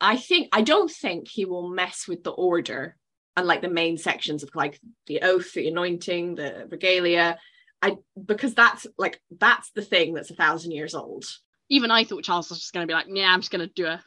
I 0.00 0.16
think 0.16 0.48
I 0.52 0.62
don't 0.62 0.90
think 0.90 1.28
he 1.28 1.44
will 1.44 1.68
mess 1.68 2.08
with 2.08 2.24
the 2.24 2.30
order 2.30 2.96
and 3.36 3.46
like 3.46 3.62
the 3.62 3.68
main 3.68 3.98
sections 3.98 4.42
of 4.42 4.50
like 4.54 4.80
the 5.06 5.20
oath, 5.22 5.52
the 5.52 5.68
anointing, 5.68 6.34
the 6.34 6.66
regalia. 6.70 7.38
I 7.82 7.96
because 8.26 8.54
that's 8.54 8.86
like 8.96 9.20
that's 9.30 9.70
the 9.70 9.82
thing 9.82 10.14
that's 10.14 10.30
a 10.30 10.34
thousand 10.34 10.72
years 10.72 10.94
old. 10.94 11.24
Even 11.70 11.90
I 11.90 12.04
thought 12.04 12.24
Charles 12.24 12.48
was 12.50 12.60
just 12.60 12.72
going 12.72 12.86
to 12.86 12.90
be 12.90 12.94
like, 12.94 13.06
yeah, 13.08 13.32
I'm 13.32 13.40
just 13.40 13.52
going 13.52 13.66
to 13.66 13.72
do 13.74 13.86
a 13.86 14.02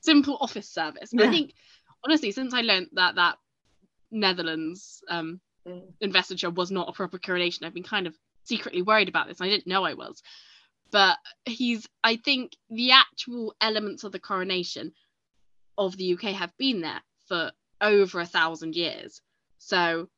simple 0.00 0.38
office 0.40 0.70
service. 0.70 1.12
I 1.18 1.30
think, 1.30 1.52
honestly, 2.04 2.32
since 2.32 2.54
I 2.54 2.62
learned 2.62 2.88
that 2.94 3.16
that 3.16 3.36
Netherlands 4.10 5.02
um, 5.08 5.40
Mm. 5.66 5.94
investiture 6.02 6.50
was 6.50 6.70
not 6.70 6.90
a 6.90 6.92
proper 6.92 7.18
coronation, 7.18 7.64
I've 7.64 7.72
been 7.72 7.82
kind 7.82 8.06
of 8.06 8.14
secretly 8.42 8.82
worried 8.82 9.08
about 9.08 9.28
this. 9.28 9.40
I 9.40 9.48
didn't 9.48 9.66
know 9.66 9.84
I 9.84 9.94
was. 9.94 10.22
But 10.90 11.16
he's, 11.46 11.88
I 12.02 12.16
think 12.16 12.52
the 12.68 12.92
actual 12.92 13.54
elements 13.62 14.04
of 14.04 14.12
the 14.12 14.18
coronation 14.18 14.92
of 15.78 15.96
the 15.96 16.12
UK 16.12 16.34
have 16.34 16.52
been 16.58 16.82
there 16.82 17.00
for 17.28 17.50
over 17.80 18.20
a 18.20 18.26
thousand 18.26 18.76
years. 18.76 19.22
So 19.58 20.10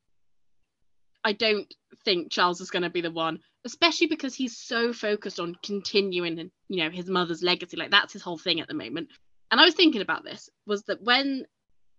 I 1.27 1.33
don't 1.33 1.75
think 2.05 2.31
Charles 2.31 2.61
is 2.61 2.71
going 2.71 2.85
to 2.85 2.91
be 2.91 3.01
the 3.01 3.11
one, 3.11 3.41
especially 3.65 4.07
because 4.07 4.33
he's 4.33 4.57
so 4.57 4.93
focused 4.93 5.41
on 5.41 5.57
continuing, 5.61 6.53
you 6.69 6.85
know, 6.85 6.89
his 6.89 7.09
mother's 7.09 7.43
legacy. 7.43 7.77
Like 7.77 7.91
that's 7.91 8.13
his 8.13 8.23
whole 8.23 8.39
thing 8.39 8.61
at 8.61 8.69
the 8.69 8.75
moment. 8.75 9.09
And 9.51 9.61
I 9.61 9.65
was 9.65 9.75
thinking 9.75 10.03
about 10.03 10.23
this 10.23 10.49
was 10.69 10.85
that 10.85 11.03
when 11.03 11.45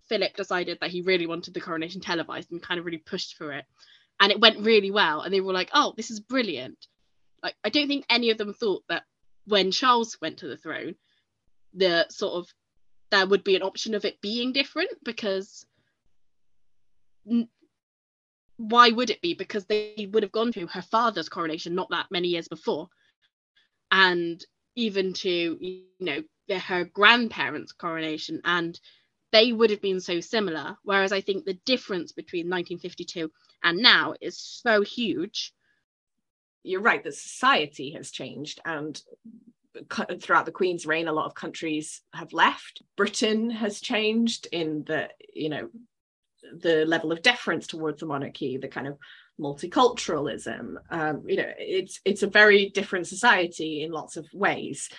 Philip 0.07 0.33
decided 0.37 0.77
that 0.79 0.91
he 0.91 1.01
really 1.01 1.27
wanted 1.27 1.53
the 1.53 1.59
coronation 1.59 1.99
televised 1.99 2.53
and 2.53 2.63
kind 2.63 2.79
of 2.79 2.85
really 2.85 2.99
pushed 2.99 3.35
for 3.35 3.51
it, 3.51 3.65
and 4.17 4.31
it 4.31 4.39
went 4.39 4.65
really 4.65 4.91
well, 4.91 5.19
and 5.19 5.33
they 5.33 5.41
were 5.41 5.51
like, 5.51 5.71
"Oh, 5.73 5.93
this 5.97 6.09
is 6.09 6.21
brilliant." 6.21 6.87
Like 7.43 7.55
I 7.65 7.69
don't 7.69 7.89
think 7.89 8.05
any 8.09 8.29
of 8.29 8.37
them 8.37 8.53
thought 8.53 8.83
that 8.87 9.03
when 9.45 9.71
Charles 9.71 10.17
went 10.21 10.37
to 10.37 10.47
the 10.47 10.55
throne, 10.55 10.95
the 11.73 12.05
sort 12.09 12.35
of 12.35 12.53
there 13.11 13.27
would 13.27 13.43
be 13.43 13.57
an 13.57 13.61
option 13.61 13.93
of 13.93 14.05
it 14.05 14.21
being 14.21 14.53
different 14.53 14.91
because 15.03 15.65
why 18.57 18.89
would 18.89 19.09
it 19.09 19.21
be? 19.21 19.33
Because 19.33 19.65
they 19.65 20.09
would 20.11 20.23
have 20.23 20.31
gone 20.31 20.51
to 20.53 20.67
her 20.67 20.81
father's 20.81 21.29
coronation 21.29 21.75
not 21.75 21.89
that 21.91 22.07
many 22.11 22.29
years 22.29 22.47
before, 22.47 22.89
and 23.91 24.43
even 24.75 25.13
to 25.13 25.57
you 25.59 25.83
know 25.99 26.23
her 26.57 26.85
grandparents' 26.85 27.71
coronation, 27.71 28.41
and 28.45 28.79
they 29.31 29.51
would 29.53 29.69
have 29.69 29.81
been 29.81 29.99
so 29.99 30.19
similar. 30.21 30.77
Whereas 30.83 31.11
I 31.11 31.21
think 31.21 31.45
the 31.45 31.59
difference 31.65 32.11
between 32.11 32.49
1952 32.49 33.31
and 33.63 33.77
now 33.79 34.13
is 34.21 34.39
so 34.39 34.81
huge. 34.81 35.53
you're 36.63 36.81
right 36.81 37.03
that 37.03 37.13
society 37.13 37.91
has 37.91 38.11
changed 38.11 38.59
and 38.65 39.01
throughout 40.21 40.45
the 40.45 40.51
queen's 40.51 40.85
reign 40.85 41.07
a 41.07 41.13
lot 41.13 41.25
of 41.25 41.35
countries 41.35 42.01
have 42.13 42.33
left 42.33 42.81
britain 42.95 43.49
has 43.49 43.79
changed 43.79 44.47
in 44.51 44.83
the 44.85 45.09
you 45.33 45.49
know 45.49 45.69
the 46.59 46.85
level 46.85 47.11
of 47.11 47.21
deference 47.21 47.67
towards 47.67 47.99
the 47.99 48.05
monarchy 48.05 48.57
the 48.57 48.67
kind 48.67 48.87
of 48.87 48.97
multiculturalism 49.39 50.75
um, 50.89 51.23
you 51.27 51.37
know 51.37 51.51
it's 51.57 51.99
it's 52.05 52.23
a 52.23 52.27
very 52.27 52.69
different 52.69 53.07
society 53.07 53.83
in 53.83 53.91
lots 53.91 54.17
of 54.17 54.25
ways 54.33 54.89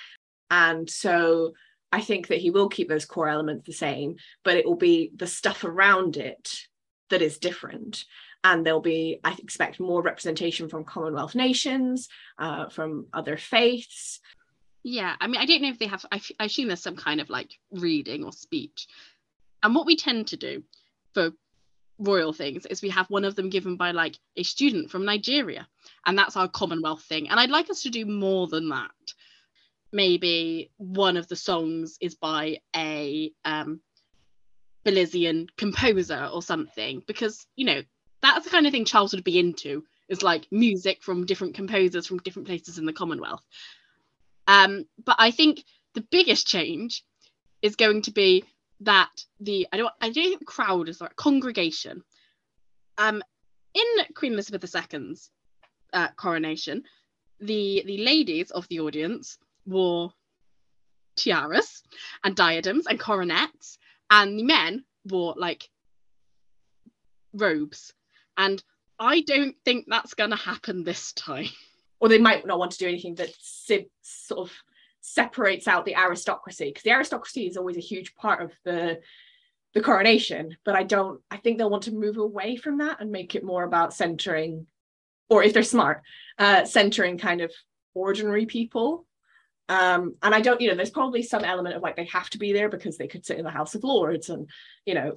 and 0.50 0.88
so 0.88 1.52
i 1.92 2.00
think 2.00 2.28
that 2.28 2.38
he 2.38 2.50
will 2.50 2.68
keep 2.68 2.88
those 2.88 3.04
core 3.04 3.28
elements 3.28 3.66
the 3.66 3.72
same 3.72 4.16
but 4.44 4.56
it 4.56 4.66
will 4.66 4.76
be 4.76 5.10
the 5.16 5.26
stuff 5.26 5.64
around 5.64 6.16
it 6.16 6.60
that 7.10 7.22
is 7.22 7.38
different 7.38 8.04
and 8.44 8.64
there'll 8.64 8.80
be 8.80 9.18
i 9.24 9.34
expect 9.38 9.80
more 9.80 10.02
representation 10.02 10.68
from 10.68 10.84
commonwealth 10.84 11.34
nations 11.34 12.08
uh, 12.38 12.68
from 12.68 13.06
other 13.12 13.36
faiths 13.36 14.20
Yeah, 14.84 15.16
I 15.20 15.26
mean, 15.26 15.40
I 15.40 15.46
don't 15.46 15.62
know 15.62 15.70
if 15.70 15.78
they 15.78 15.86
have. 15.86 16.04
I, 16.10 16.20
I 16.38 16.44
assume 16.44 16.68
there's 16.68 16.82
some 16.82 16.96
kind 16.96 17.20
of 17.20 17.28
like 17.28 17.58
reading 17.72 18.24
or 18.24 18.32
speech. 18.32 18.86
And 19.62 19.74
what 19.74 19.86
we 19.86 19.96
tend 19.96 20.28
to 20.28 20.36
do 20.36 20.62
for 21.14 21.32
royal 21.98 22.32
things 22.32 22.64
is 22.66 22.80
we 22.80 22.90
have 22.90 23.10
one 23.10 23.24
of 23.24 23.34
them 23.34 23.50
given 23.50 23.76
by 23.76 23.90
like 23.90 24.16
a 24.36 24.42
student 24.42 24.90
from 24.90 25.04
Nigeria, 25.04 25.66
and 26.06 26.16
that's 26.16 26.36
our 26.36 26.48
Commonwealth 26.48 27.02
thing. 27.02 27.28
And 27.28 27.38
I'd 27.38 27.50
like 27.50 27.70
us 27.70 27.82
to 27.82 27.90
do 27.90 28.06
more 28.06 28.46
than 28.46 28.68
that. 28.68 28.90
Maybe 29.92 30.70
one 30.76 31.16
of 31.16 31.28
the 31.28 31.36
songs 31.36 31.96
is 32.00 32.14
by 32.14 32.58
a 32.76 33.32
um, 33.44 33.80
Belizean 34.84 35.48
composer 35.56 36.28
or 36.32 36.42
something, 36.42 37.02
because 37.06 37.46
you 37.56 37.66
know 37.66 37.82
that's 38.22 38.44
the 38.44 38.50
kind 38.50 38.66
of 38.66 38.72
thing 38.72 38.84
Charles 38.84 39.12
would 39.12 39.24
be 39.24 39.38
into. 39.38 39.84
Is 40.08 40.22
like 40.22 40.46
music 40.50 41.02
from 41.02 41.26
different 41.26 41.54
composers 41.54 42.06
from 42.06 42.18
different 42.18 42.48
places 42.48 42.78
in 42.78 42.86
the 42.86 42.94
Commonwealth. 42.94 43.42
Um, 44.46 44.86
but 45.04 45.16
I 45.18 45.30
think 45.30 45.62
the 45.94 46.00
biggest 46.00 46.46
change 46.46 47.04
is 47.60 47.76
going 47.76 48.02
to 48.02 48.10
be 48.10 48.44
that 48.80 49.10
the 49.40 49.66
I 49.72 49.76
don't 49.76 49.92
I 50.00 50.10
don't 50.10 50.24
think 50.24 50.46
crowd 50.46 50.88
is 50.88 51.00
like 51.00 51.16
congregation. 51.16 52.02
Um, 52.96 53.22
in 53.74 54.14
Queen 54.14 54.32
Elizabeth 54.32 54.74
II's 54.74 55.30
uh, 55.92 56.08
coronation, 56.16 56.82
the 57.40 57.82
the 57.86 57.98
ladies 57.98 58.50
of 58.50 58.66
the 58.68 58.80
audience 58.80 59.38
wore 59.66 60.12
tiaras 61.16 61.82
and 62.24 62.36
diadems 62.36 62.86
and 62.86 62.98
coronets, 62.98 63.78
and 64.10 64.38
the 64.38 64.44
men 64.44 64.84
wore 65.04 65.34
like 65.36 65.68
robes. 67.32 67.92
And 68.36 68.62
I 68.98 69.20
don't 69.22 69.56
think 69.64 69.86
that's 69.88 70.14
going 70.14 70.30
to 70.30 70.36
happen 70.36 70.84
this 70.84 71.12
time. 71.12 71.48
or 72.00 72.08
they 72.08 72.18
might 72.18 72.46
not 72.46 72.58
want 72.58 72.72
to 72.72 72.78
do 72.78 72.88
anything 72.88 73.16
that 73.16 73.30
sort 74.02 74.48
of 74.48 74.52
separates 75.00 75.68
out 75.68 75.84
the 75.84 75.96
aristocracy 75.96 76.66
because 76.66 76.82
the 76.82 76.90
aristocracy 76.90 77.46
is 77.46 77.56
always 77.56 77.76
a 77.76 77.80
huge 77.80 78.14
part 78.14 78.42
of 78.42 78.52
the 78.64 79.00
the 79.74 79.80
coronation 79.80 80.56
but 80.64 80.74
i 80.74 80.82
don't 80.82 81.20
i 81.30 81.36
think 81.36 81.58
they'll 81.58 81.70
want 81.70 81.84
to 81.84 81.94
move 81.94 82.16
away 82.16 82.56
from 82.56 82.78
that 82.78 83.00
and 83.00 83.10
make 83.10 83.34
it 83.34 83.44
more 83.44 83.64
about 83.64 83.94
centering 83.94 84.66
or 85.28 85.42
if 85.42 85.52
they're 85.52 85.62
smart 85.62 86.02
uh 86.38 86.64
centering 86.64 87.18
kind 87.18 87.40
of 87.40 87.52
ordinary 87.94 88.46
people. 88.46 89.06
Um 89.68 90.14
and 90.22 90.34
i 90.34 90.40
don't 90.40 90.60
you 90.60 90.68
know 90.68 90.74
there's 90.74 90.90
probably 90.90 91.22
some 91.22 91.44
element 91.44 91.76
of 91.76 91.82
like 91.82 91.96
they 91.96 92.06
have 92.06 92.30
to 92.30 92.38
be 92.38 92.52
there 92.52 92.68
because 92.68 92.96
they 92.96 93.08
could 93.08 93.26
sit 93.26 93.38
in 93.38 93.44
the 93.44 93.50
house 93.50 93.74
of 93.74 93.84
lords 93.84 94.30
and 94.30 94.48
you 94.86 94.94
know 94.94 95.14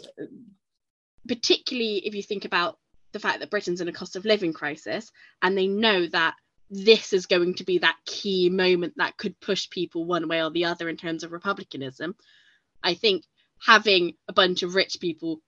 particularly 1.27 2.05
if 2.05 2.13
you 2.13 2.23
think 2.23 2.45
about 2.45 2.77
the 3.13 3.19
fact 3.19 3.39
that 3.39 3.49
Britain's 3.49 3.82
in 3.82 3.88
a 3.88 3.93
cost 3.93 4.15
of 4.15 4.25
living 4.25 4.53
crisis 4.53 5.11
and 5.41 5.57
they 5.57 5.67
know 5.67 6.07
that 6.07 6.36
this 6.72 7.11
is 7.11 7.26
going 7.26 7.55
to 7.55 7.65
be 7.65 7.80
that 7.80 7.97
key 8.05 8.49
moment 8.49 8.93
that 8.95 9.17
could 9.17 9.39
push 9.41 9.69
people 9.69 10.05
one 10.05 10.30
way 10.30 10.41
or 10.41 10.49
the 10.49 10.65
other 10.65 10.88
in 10.88 10.95
terms 10.95 11.24
of 11.24 11.34
republicanism. 11.34 12.15
I 12.82 12.93
think 12.93 13.26
having 13.63 14.15
a 14.30 14.34
bunch 14.34 14.63
of 14.63 14.74
rich 14.74 14.97
people 15.01 15.41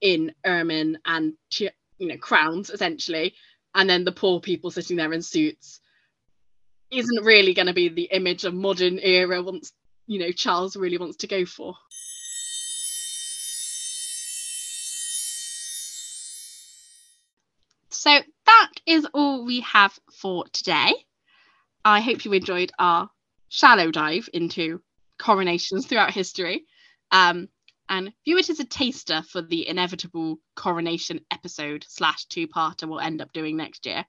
in 0.00 0.32
ermine 0.46 0.98
and 1.04 1.34
you 1.58 1.70
know 2.00 2.16
crowns 2.16 2.70
essentially 2.70 3.34
and 3.74 3.90
then 3.90 4.04
the 4.04 4.12
poor 4.12 4.40
people 4.40 4.70
sitting 4.70 4.96
there 4.96 5.12
in 5.12 5.22
suits 5.22 5.80
isn't 6.90 7.24
really 7.24 7.54
going 7.54 7.66
to 7.66 7.72
be 7.72 7.88
the 7.88 8.08
image 8.12 8.44
of 8.44 8.54
modern 8.54 8.98
era 9.00 9.42
once 9.42 9.72
you 10.06 10.20
know 10.20 10.30
Charles 10.30 10.76
really 10.76 10.98
wants 10.98 11.16
to 11.18 11.26
go 11.26 11.44
for. 11.44 11.74
So 17.90 18.20
is 18.86 19.06
all 19.12 19.44
we 19.44 19.60
have 19.60 19.98
for 20.12 20.46
today. 20.52 20.92
I 21.84 22.00
hope 22.00 22.24
you 22.24 22.32
enjoyed 22.32 22.72
our 22.78 23.10
shallow 23.48 23.90
dive 23.90 24.28
into 24.32 24.80
coronations 25.18 25.86
throughout 25.86 26.10
history. 26.10 26.64
Um, 27.10 27.48
and 27.88 28.12
view 28.24 28.38
it 28.38 28.48
as 28.48 28.60
a 28.60 28.64
taster 28.64 29.22
for 29.22 29.42
the 29.42 29.68
inevitable 29.68 30.38
coronation 30.56 31.20
episode 31.30 31.84
slash 31.86 32.24
two-parter 32.26 32.88
we'll 32.88 33.00
end 33.00 33.20
up 33.20 33.32
doing 33.32 33.56
next 33.56 33.84
year. 33.84 34.06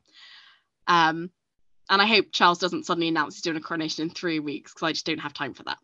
Um, 0.88 1.30
and 1.90 2.02
I 2.02 2.06
hope 2.06 2.28
Charles 2.32 2.60
doesn't 2.60 2.86
suddenly 2.86 3.10
announce 3.10 3.36
he's 3.36 3.42
doing 3.42 3.58
a 3.58 3.62
coronation 3.62 4.04
in 4.04 4.10
three 4.10 4.40
weeks 4.40 4.74
because 4.74 4.88
I 4.88 4.92
just 4.94 5.06
don't 5.06 5.20
have 5.20 5.34
time 5.34 5.54
for 5.54 5.64
that. 5.64 5.78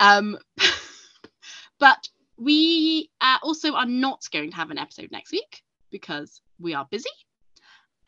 Um, 0.00 0.38
but 1.78 2.08
we 2.36 3.10
uh, 3.20 3.38
also 3.42 3.74
are 3.74 3.86
not 3.86 4.24
going 4.30 4.50
to 4.50 4.56
have 4.56 4.70
an 4.70 4.78
episode 4.78 5.10
next 5.10 5.32
week 5.32 5.62
because 5.90 6.40
we 6.60 6.74
are 6.74 6.86
busy 6.90 7.10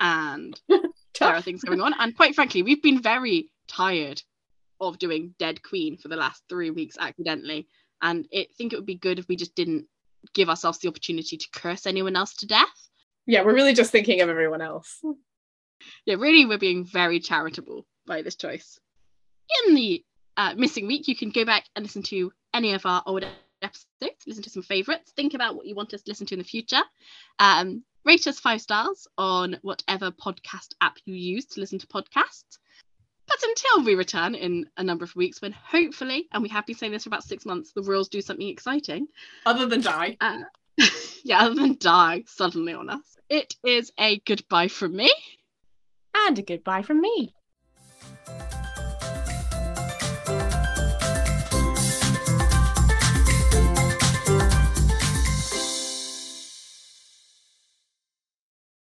and 0.01 0.59
there 0.69 0.83
are 1.23 1.43
things 1.43 1.63
going 1.63 1.81
on. 1.81 1.95
And 1.99 2.17
quite 2.17 2.35
frankly, 2.35 2.63
we've 2.63 2.83
been 2.83 3.03
very 3.03 3.51
tired 3.69 4.23
of 4.81 4.99
doing 4.99 5.35
Dead 5.39 5.63
Queen 5.63 5.97
for 5.99 6.09
the 6.09 6.17
last 6.17 6.43
three 6.49 6.71
weeks 6.71 6.97
accidentally. 6.99 7.69
And 8.03 8.27
I 8.35 8.47
think 8.57 8.73
it 8.73 8.77
would 8.77 8.87
be 8.87 8.95
good 8.97 9.19
if 9.19 9.29
we 9.29 9.37
just 9.37 9.55
didn't 9.55 9.87
give 10.35 10.49
ourselves 10.49 10.79
the 10.79 10.89
opportunity 10.89 11.37
to 11.37 11.49
curse 11.53 11.87
anyone 11.87 12.17
else 12.17 12.35
to 12.37 12.47
death. 12.47 12.89
yeah 13.27 13.43
we're 13.43 13.55
really 13.55 13.75
just 13.75 13.93
thinking 13.93 14.21
of 14.21 14.29
everyone 14.29 14.61
else 14.61 15.01
Yeah, 16.05 16.17
really, 16.17 16.45
we're 16.47 16.59
being 16.59 16.85
very 16.85 17.21
charitable 17.21 17.87
by 18.07 18.23
this 18.23 18.37
choice. 18.37 18.79
In 19.67 19.75
the 19.75 20.05
uh, 20.37 20.55
missing 20.57 20.87
week, 20.87 21.09
you 21.09 21.17
can 21.17 21.31
go 21.31 21.45
back 21.45 21.65
and 21.75 21.85
listen 21.85 22.03
to 22.05 22.33
any 22.53 22.75
of 22.75 22.85
our 22.87 23.03
old 23.07 23.25
episodes, 23.63 24.27
listen 24.27 24.43
to 24.43 24.51
some 24.51 24.63
favourites, 24.63 25.13
think 25.13 25.35
about 25.35 25.57
what 25.57 25.67
you 25.67 25.75
want 25.75 25.95
us 25.95 26.03
to 26.03 26.11
listen 26.11 26.27
to 26.27 26.35
in 26.35 26.39
the 26.39 26.45
future. 26.45 26.83
Um, 27.39 27.83
rate 28.05 28.27
us 28.27 28.41
five 28.41 28.61
stars 28.61 29.07
on 29.19 29.59
whatever 29.63 30.11
podcast 30.11 30.75
app 30.81 30.97
you 31.05 31.15
use 31.15 31.47
to 31.47 31.61
listen 31.61 31.79
to 31.79 31.87
podcasts. 31.87 32.59
But 33.27 33.43
until 33.45 33.85
we 33.85 33.95
return 33.95 34.35
in 34.35 34.67
a 34.77 34.83
number 34.83 35.05
of 35.05 35.15
weeks, 35.15 35.41
when 35.41 35.53
hopefully, 35.53 36.27
and 36.33 36.43
we 36.43 36.49
have 36.49 36.67
been 36.67 36.77
saying 36.77 36.93
this 36.93 37.05
for 37.05 37.11
about 37.11 37.25
six 37.25 37.47
months, 37.47 37.73
the 37.73 37.83
Royals 37.83 38.09
do 38.09 38.21
something 38.21 38.49
exciting, 38.49 39.07
other 39.47 39.67
than 39.67 39.81
die 39.81 40.17
uh, 40.21 40.41
yeah, 41.25 41.41
other 41.41 41.55
than 41.55 41.77
die 41.79 42.25
suddenly 42.27 42.75
on 42.75 42.91
us, 42.91 43.17
it 43.29 43.55
is 43.65 43.93
a 43.99 44.19
goodbye 44.21 44.69
from 44.69 44.97
me. 44.97 45.13
And 46.15 46.39
a 46.39 46.43
goodbye 46.43 46.83
from 46.83 47.01
me. 47.01 47.35